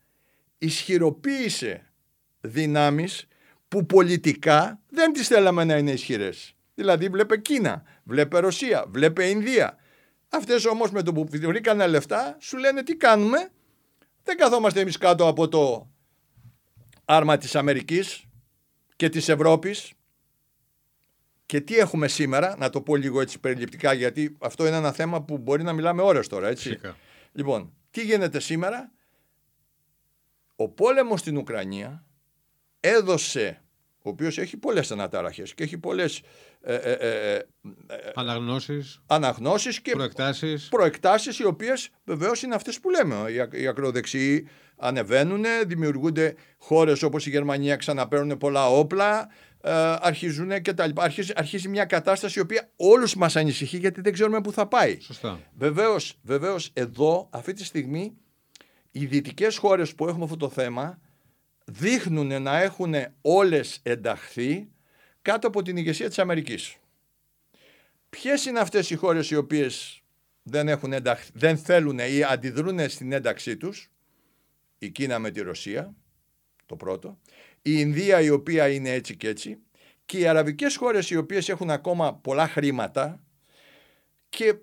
Ισχυροποίησε 0.59 1.93
δυνάμεις 2.41 3.27
που 3.69 3.87
πολιτικά 3.87 4.81
δεν 4.89 5.13
τις 5.13 5.29
θέλαμε 5.29 5.65
να 5.65 5.77
είναι 5.77 5.91
ισχυρές. 5.91 6.57
Δηλαδή 6.75 7.09
βλέπε 7.09 7.39
Κίνα, 7.39 7.83
βλέπε 8.05 8.39
Ρωσία, 8.39 8.85
βλέπε 8.89 9.25
Ινδία. 9.29 9.77
Αυτές 10.29 10.65
όμως 10.65 10.91
με 10.91 11.03
το 11.03 11.13
που 11.13 11.27
βρήκανε 11.31 11.87
λεφτά 11.87 12.37
σου 12.41 12.57
λένε 12.57 12.83
τι 12.83 12.97
κάνουμε; 12.97 13.51
Δεν 14.23 14.37
καθόμαστε 14.37 14.81
εμείς 14.81 14.99
κάτω 14.99 15.29
από 15.29 15.49
το 15.49 15.91
άρμα 17.05 17.37
της 17.37 17.55
Αμερικής 17.55 18.25
και 18.97 19.09
της 19.09 19.29
Ευρώπης 19.29 19.93
και 21.47 21.61
τι 21.61 21.77
έχουμε 21.77 22.09
σήμερα, 22.09 22.57
να 22.59 22.71
το 22.71 22.81
πω 22.81 22.97
λίγο 22.97 23.21
έτσι 23.21 23.41
περιληπτικά, 23.41 23.93
γιατί 23.93 24.37
αυτό 24.41 24.67
είναι 24.67 24.77
ένα 24.77 24.93
θέμα 24.93 25.23
που 25.23 25.39
μπορεί 25.39 25.63
να 25.63 25.73
μιλάμε 25.73 26.03
ώρες 26.03 26.29
τώρα, 26.29 26.49
έτσι. 26.49 26.69
Φυσικά. 26.69 26.97
Λοιπόν, 27.33 27.73
τι 27.91 28.05
γίνεται 28.05 28.41
σήμερα; 28.41 28.93
Ο 30.57 30.69
πόλεμος 30.69 31.21
στην 31.21 31.37
Ουκρανία 31.37 32.05
έδωσε, 32.81 33.63
ο 33.99 34.09
οποίος 34.09 34.39
έχει 34.39 34.57
πολλές 34.57 34.91
αναταραχές 34.91 35.55
και 35.55 35.63
έχει 35.63 35.79
πολλές 35.79 36.23
ε, 36.61 36.75
ε, 36.75 36.93
ε, 36.93 37.35
ε 37.35 37.47
αναγνώσεις, 38.15 39.03
αναγνώσεις 39.07 39.81
και 39.81 39.91
προεκτάσεις. 39.91 40.69
προεκτάσεις 40.69 41.39
οι 41.39 41.45
οποίες 41.45 41.91
βεβαίως 42.05 42.43
είναι 42.43 42.55
αυτές 42.55 42.81
που 42.81 42.91
λέμε. 42.91 43.31
Οι, 43.31 43.61
οι 43.63 43.67
ακροδεξιοί 43.67 44.49
ανεβαίνουν, 44.77 45.45
δημιουργούνται 45.67 46.35
χώρες 46.59 47.03
όπως 47.03 47.27
η 47.27 47.31
Γερμανία 47.31 47.77
ξαναπαίρνουν 47.77 48.39
πολλά 48.39 48.69
όπλα, 48.69 49.21
ε, 49.21 49.54
αρχίζουν 50.01 50.63
και 50.63 50.73
τα 50.73 50.87
λοιπά. 50.87 51.03
Αρχίζει, 51.03 51.33
αρχίζει 51.37 51.69
μια 51.69 51.85
κατάσταση 51.85 52.39
η 52.39 52.43
οποία 52.43 52.71
όλους 52.77 53.15
μας 53.15 53.37
ανησυχεί 53.37 53.77
γιατί 53.77 54.01
δεν 54.01 54.13
ξέρουμε 54.13 54.41
πού 54.41 54.53
θα 54.53 54.67
πάει. 54.67 55.01
Σωστά. 55.01 55.41
Βεβαίως, 55.55 56.19
βεβαίως 56.23 56.71
εδώ 56.73 57.29
αυτή 57.31 57.53
τη 57.53 57.65
στιγμή 57.65 58.17
οι 58.91 59.07
δυτικές 59.07 59.57
χώρες 59.57 59.95
που 59.95 60.09
έχουμε 60.09 60.25
αυτό 60.25 60.37
το 60.37 60.49
θέμα 60.49 60.99
δείχνουν 61.65 62.43
να 62.43 62.61
έχουν 62.61 62.95
όλες 63.21 63.81
ενταχθεί 63.83 64.69
κάτω 65.23 65.47
από 65.47 65.63
την 65.63 65.77
ηγεσία 65.77 66.09
της 66.09 66.19
Αμερικής. 66.19 66.77
Ποιες 68.11 68.45
είναι 68.45 68.59
αυτές 68.59 68.91
οι 68.91 68.95
χώρες 68.95 69.31
οι 69.31 69.37
οποίες 69.37 70.03
δεν, 70.43 70.69
έχουν 70.69 70.93
ενταχθεί, 70.93 71.31
δεν 71.35 71.59
θέλουν 71.59 71.99
ή 71.99 72.23
αντιδρούν 72.23 72.89
στην 72.89 73.13
ένταξή 73.13 73.57
τους; 73.57 73.91
Η 74.79 74.91
Κίνα 74.91 75.19
με 75.19 75.31
τη 75.31 75.41
Ρωσία, 75.41 75.95
το 76.67 76.77
πρώτο 76.77 77.19
η 77.67 77.73
Ινδία 77.73 78.21
η 78.21 78.31
οποία 78.31 78.69
είναι 78.69 78.91
έτσι 78.91 79.17
και 79.17 79.29
έτσι 79.29 79.59
και 80.07 80.19
οι 80.19 80.27
αραβικές 80.27 80.77
χώρες 80.77 81.11
οι 81.11 81.17
οποίες 81.17 81.49
έχουν 81.49 81.71
ακόμα 81.71 82.15
πολλά 82.15 82.49
χρήματα 82.49 83.23
και 84.29 84.55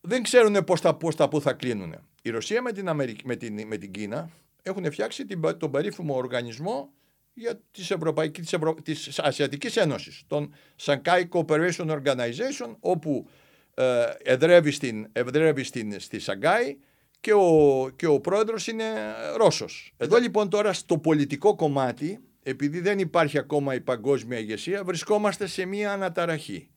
δεν 0.00 0.22
ξέρουν 0.22 0.64
πώς 0.64 0.80
τα, 0.80 0.94
πώς 0.96 1.16
τα 1.16 1.28
πού 1.28 1.40
θα 1.40 1.52
κλείνουν. 1.52 1.94
Η 2.22 2.30
Ρωσία 2.30 2.62
με 2.62 2.72
την, 2.72 2.88
Αμερική, 2.88 3.26
με 3.26 3.36
την, 3.36 3.66
με 3.66 3.76
την 3.76 3.90
Κίνα 3.90 4.30
έχουν 4.62 4.90
φτιάξει 4.90 5.24
την, 5.24 5.40
τον 5.58 5.70
περίφημο 5.70 6.16
οργανισμό 6.16 6.92
για 7.34 7.60
της, 7.70 7.90
Ευρωπαϊκής, 7.90 8.44
της, 8.44 8.52
Ευρω... 8.52 8.74
της 8.74 9.18
Ασιατικής 9.18 9.76
Ένωσης, 9.76 10.22
τον 10.26 10.54
Shanghai 10.80 11.28
Cooperation 11.28 12.00
Organization, 12.02 12.76
όπου 12.80 13.28
ε, 13.74 14.04
εδρεύει, 14.22 14.70
στην, 14.70 15.08
εδρεύει 15.12 15.62
στην, 15.62 16.00
στη 16.00 16.18
Σαγκάη 16.18 16.76
και 17.24 17.32
ο, 17.32 17.90
και 17.96 18.06
ο 18.06 18.20
πρόεδρος 18.20 18.66
είναι 18.66 18.84
Ρώσος. 19.36 19.92
Εδώ 19.96 20.18
λοιπόν 20.18 20.48
τώρα 20.48 20.72
στο 20.72 20.98
πολιτικό 20.98 21.54
κομμάτι, 21.54 22.20
επειδή 22.42 22.80
δεν 22.80 22.98
υπάρχει 22.98 23.38
ακόμα 23.38 23.74
η 23.74 23.80
παγκόσμια 23.80 24.38
ηγεσία, 24.38 24.84
βρισκόμαστε 24.84 25.46
σε 25.46 25.64
μία 25.64 25.92
αναταραχή. 25.92 26.70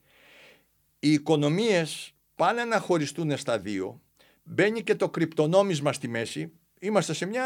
Οι 0.99 1.11
οικονομίες 1.11 2.13
πάνε 2.35 2.63
να 2.63 2.79
χωριστούν 2.79 3.37
στα 3.37 3.59
δύο, 3.59 4.01
μπαίνει 4.43 4.83
και 4.83 4.95
το 4.95 5.09
κρυπτονόμισμα 5.09 5.93
στη 5.93 6.07
μέση, 6.07 6.51
είμαστε 6.79 7.13
σε 7.13 7.25
μια 7.25 7.45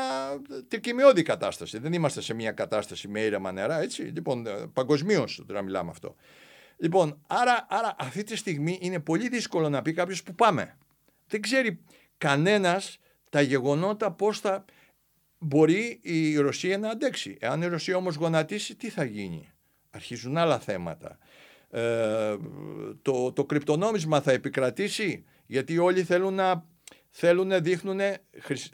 τρικυμιώδη 0.67 1.21
κατάσταση. 1.21 1.79
Δεν 1.79 1.93
είμαστε 1.93 2.21
σε 2.21 2.33
μια 2.33 2.51
κατάσταση 2.51 3.07
με 3.07 3.19
ήρεμα 3.19 3.51
νερά, 3.51 3.81
έτσι. 3.81 4.01
Λοιπόν, 4.01 4.47
παγκοσμίως 4.73 5.43
τώρα 5.47 5.61
μιλάμε 5.61 5.89
αυτό. 5.89 6.15
Λοιπόν, 6.77 7.21
άρα, 7.27 7.65
άρα 7.69 7.95
αυτή 7.99 8.23
τη 8.23 8.35
στιγμή 8.35 8.77
είναι 8.81 8.99
πολύ 8.99 9.29
δύσκολο 9.29 9.69
να 9.69 9.81
πει 9.81 9.93
κάποιος 9.93 10.23
που 10.23 10.35
πάμε. 10.35 10.77
Δεν 11.27 11.41
ξέρει 11.41 11.79
κανένας 12.21 12.97
τα 13.29 13.41
γεγονότα 13.41 14.11
πώς 14.11 14.39
θα 14.39 14.65
μπορεί 15.37 15.99
η 16.01 16.37
Ρωσία 16.37 16.77
να 16.77 16.89
αντέξει. 16.89 17.37
Εάν 17.39 17.61
η 17.61 17.67
Ρωσία 17.67 17.95
όμως 17.95 18.15
γονατίσει 18.15 18.75
τι 18.75 18.89
θα 18.89 19.03
γίνει; 19.03 19.51
αρχίζουν 19.89 20.37
άλλα 20.37 20.59
θέματα. 20.59 21.17
Ε, 21.69 22.35
το, 23.01 23.31
το 23.31 23.45
κρυπτονόμισμα 23.45 24.21
θα 24.21 24.31
επικρατήσει; 24.31 25.23
Γιατί 25.45 25.77
όλοι 25.77 26.03
θέλουν 26.03 26.33
να, 26.33 26.65
θέλουν, 27.09 27.63
δείχνουν, 27.63 27.99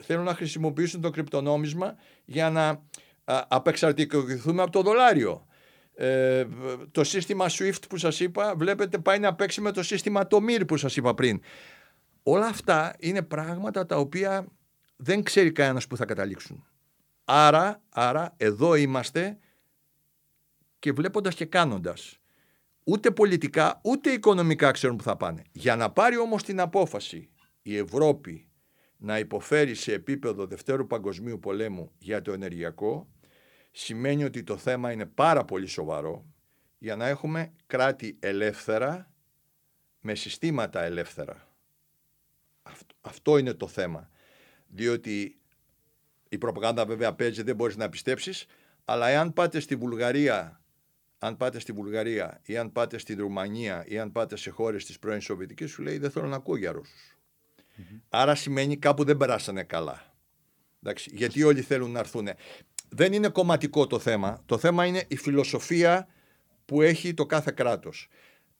θέλουν 0.02 0.24
να 0.24 0.34
χρησιμοποιήσουν 0.34 1.00
το 1.00 1.10
κρυπτονόμισμα 1.10 1.96
για 2.24 2.50
να 2.50 2.82
απεξαρτηθούμε 3.48 4.62
από 4.62 4.70
το 4.70 4.82
δολάριο. 4.82 5.46
Ε, 5.94 6.46
το 6.90 7.04
σύστημα 7.04 7.46
SWIFT 7.48 7.82
που 7.88 7.96
σας 7.96 8.20
είπα 8.20 8.54
βλέπετε 8.56 8.98
πάει 8.98 9.18
να 9.18 9.34
παίξει 9.34 9.60
με 9.60 9.72
το 9.72 9.82
σύστημα 9.82 10.26
το 10.26 10.38
MIR 10.48 10.66
που 10.66 10.76
σας 10.76 10.96
είπα 10.96 11.14
πριν. 11.14 11.40
Όλα 12.22 12.46
αυτά 12.46 12.94
είναι 12.98 13.22
πράγματα 13.22 13.86
τα 13.86 13.96
οποία 13.96 14.46
δεν 14.96 15.22
ξέρει 15.22 15.52
κανένας 15.52 15.86
που 15.86 15.96
θα 15.96 16.04
καταλήξουν. 16.04 16.66
Άρα, 17.24 17.82
άρα 17.88 18.34
εδώ 18.36 18.74
είμαστε 18.74 19.38
και 20.78 20.92
βλέποντας 20.92 21.34
και 21.34 21.44
κάνοντας. 21.44 22.18
Ούτε 22.84 23.10
πολιτικά 23.10 23.80
ούτε 23.84 24.10
οικονομικά 24.10 24.70
ξέρουν 24.70 24.96
που 24.96 25.02
θα 25.02 25.16
πάνε. 25.16 25.42
Για 25.52 25.76
να 25.76 25.90
πάρει 25.90 26.18
όμως 26.18 26.42
την 26.42 26.60
απόφαση 26.60 27.30
η 27.62 27.76
Ευρώπη 27.76 28.48
να 28.96 29.18
υποφέρει 29.18 29.74
σε 29.74 29.92
επίπεδο 29.92 30.46
Δευτέρου 30.46 30.86
Παγκοσμίου 30.86 31.38
Πολέμου 31.38 31.90
για 31.98 32.22
το 32.22 32.32
ενεργειακό 32.32 33.08
σημαίνει 33.70 34.24
ότι 34.24 34.42
το 34.42 34.56
θέμα 34.56 34.92
είναι 34.92 35.06
πάρα 35.06 35.44
πολύ 35.44 35.66
σοβαρό 35.66 36.26
για 36.78 36.96
να 36.96 37.06
έχουμε 37.06 37.52
κράτη 37.66 38.16
ελεύθερα 38.20 39.10
με 40.00 40.14
συστήματα 40.14 40.82
ελεύθερα. 40.82 41.47
Αυτό, 43.18 43.38
είναι 43.38 43.54
το 43.54 43.66
θέμα. 43.66 44.10
Διότι 44.68 45.36
η 46.28 46.38
προπαγάνδα 46.38 46.86
βέβαια 46.86 47.14
παίζει, 47.14 47.42
δεν 47.42 47.56
μπορείς 47.56 47.76
να 47.76 47.88
πιστέψεις, 47.88 48.46
αλλά 48.84 49.08
εάν 49.08 49.32
πάτε 49.32 49.60
στη 49.60 49.76
Βουλγαρία, 49.76 50.60
αν 51.18 51.36
πάτε 51.36 51.58
στη 51.58 51.72
Βουλγαρία 51.72 52.40
ή 52.42 52.56
αν 52.56 52.72
πάτε 52.72 52.98
στη 52.98 53.14
Ρουμανία 53.14 53.84
ή 53.86 53.98
αν 53.98 54.12
πάτε 54.12 54.36
σε 54.36 54.50
χώρες 54.50 54.84
της 54.84 54.98
πρώην 54.98 55.20
Σοβιετικής, 55.20 55.70
σου 55.70 55.82
λέει 55.82 55.98
δεν 55.98 56.10
θέλω 56.10 56.26
να 56.26 56.36
ακούω 56.36 56.56
για 56.56 56.72
ρωσους 56.72 57.16
Άρα 58.08 58.34
σημαίνει 58.34 58.76
κάπου 58.76 59.04
δεν 59.04 59.16
περάσανε 59.16 59.62
καλά. 59.62 60.14
Εντάξει, 60.82 61.10
γιατί 61.14 61.42
όλοι 61.42 61.62
θέλουν 61.62 61.90
να 61.90 61.98
έρθουν 61.98 62.28
δεν 62.88 63.12
είναι 63.12 63.28
κομματικό 63.28 63.86
το 63.86 63.98
θέμα. 63.98 64.42
Το 64.46 64.58
θέμα 64.58 64.84
είναι 64.84 65.04
η 65.08 65.16
φιλοσοφία 65.16 66.08
που 66.64 66.82
έχει 66.82 67.14
το 67.14 67.26
κάθε 67.26 67.52
κράτος. 67.56 68.08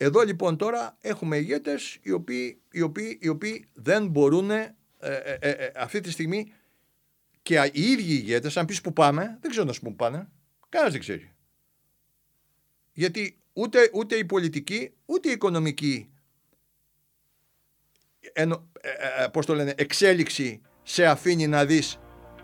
Εδώ 0.01 0.21
λοιπόν 0.23 0.57
τώρα 0.57 0.97
έχουμε 1.01 1.37
ηγέτες 1.37 1.99
οι 2.03 2.11
οποίοι, 2.11 2.61
οι 2.71 2.81
οποίοι, 2.81 3.19
οι 3.21 3.29
οποίοι 3.29 3.69
δεν 3.73 4.07
μπορούν 4.09 4.51
ε, 4.51 4.77
ε, 4.99 5.37
ε, 5.41 5.51
ε, 5.51 5.73
αυτή 5.77 6.01
τη 6.01 6.11
στιγμή 6.11 6.53
και 7.43 7.71
οι 7.73 7.91
ίδιοι 7.91 8.13
ηγέτες, 8.13 8.57
αν 8.57 8.67
πεις 8.67 8.81
που 8.81 8.93
πάμε, 8.93 9.39
δεν 9.41 9.51
ξέρω 9.51 9.67
να 9.67 9.73
σου 9.73 9.81
πούν 9.81 9.97
πάνε. 9.97 10.29
Κανένας 10.69 10.93
δεν 10.93 11.03
ξέρει. 11.03 11.33
Γιατί 12.93 13.39
ούτε, 13.53 13.91
ούτε 13.93 14.17
η 14.17 14.25
πολιτική, 14.25 14.93
ούτε 15.07 15.29
η 15.29 15.33
οικονομική 15.33 16.11
ενο, 18.33 18.71
πώς 19.33 19.47
το 19.47 19.55
λένε, 19.55 19.75
εξέλιξη 19.77 20.61
σε 20.83 21.07
αφήνει 21.07 21.47
να 21.47 21.65
δεις 21.65 21.99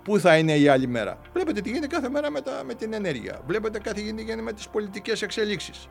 Πού 0.04 0.20
θα 0.20 0.38
είναι 0.38 0.56
η 0.56 0.68
άλλη 0.68 0.86
μέρα. 0.86 1.20
Βλέπετε 1.32 1.60
τι 1.60 1.68
γίνεται 1.68 1.86
κάθε 1.86 2.08
μέρα 2.08 2.30
με, 2.30 2.40
τα, 2.40 2.64
με 2.64 2.74
την 2.74 2.92
ενέργεια. 2.92 3.42
Βλέπετε 3.46 3.78
κάτι 3.78 4.00
γίνεται 4.00 4.42
με 4.42 4.52
τις 4.52 4.68
πολιτικές 4.68 5.22
εξελίξεις. 5.22 5.86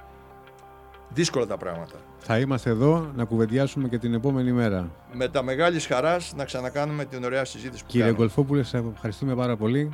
Δύσκολα 1.14 1.45
τα 1.45 1.57
πράγματα. 1.57 1.95
Θα 2.18 2.39
είμαστε 2.39 2.70
εδώ 2.70 3.11
να 3.16 3.24
κουβεντιάσουμε 3.26 3.88
και 3.88 3.97
την 3.97 4.14
επόμενη 4.14 4.51
μέρα. 4.51 4.91
Με 5.14 5.28
τα 5.28 5.43
μεγάλης 5.43 5.86
χαράς 5.86 6.34
να 6.36 6.45
ξανακάνουμε 6.45 7.05
την 7.05 7.24
ωραία 7.24 7.45
συζήτηση 7.45 7.84
που 7.84 7.89
Κύριε 7.89 8.05
κάνουμε. 8.05 8.24
Γκολφόπουλε, 8.24 8.64
σε 8.64 8.84
ευχαριστούμε 8.93 9.36
πάρα 9.36 9.57
πολύ. 9.57 9.91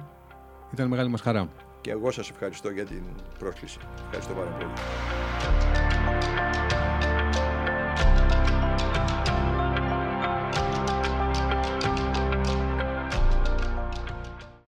Ήταν 0.74 0.88
μεγάλη 0.88 1.10
μας 1.10 1.22
χαρά. 1.22 1.50
Και 1.82 1.92
εγώ 1.92 2.12
σας 2.12 2.30
ευχαριστώ 2.30 2.70
για 2.70 2.86
την 2.86 3.02
πρόσκληση. 3.40 3.78
Ευχαριστώ 4.06 4.34
πάρα 4.34 4.50
πολύ. 4.50 4.70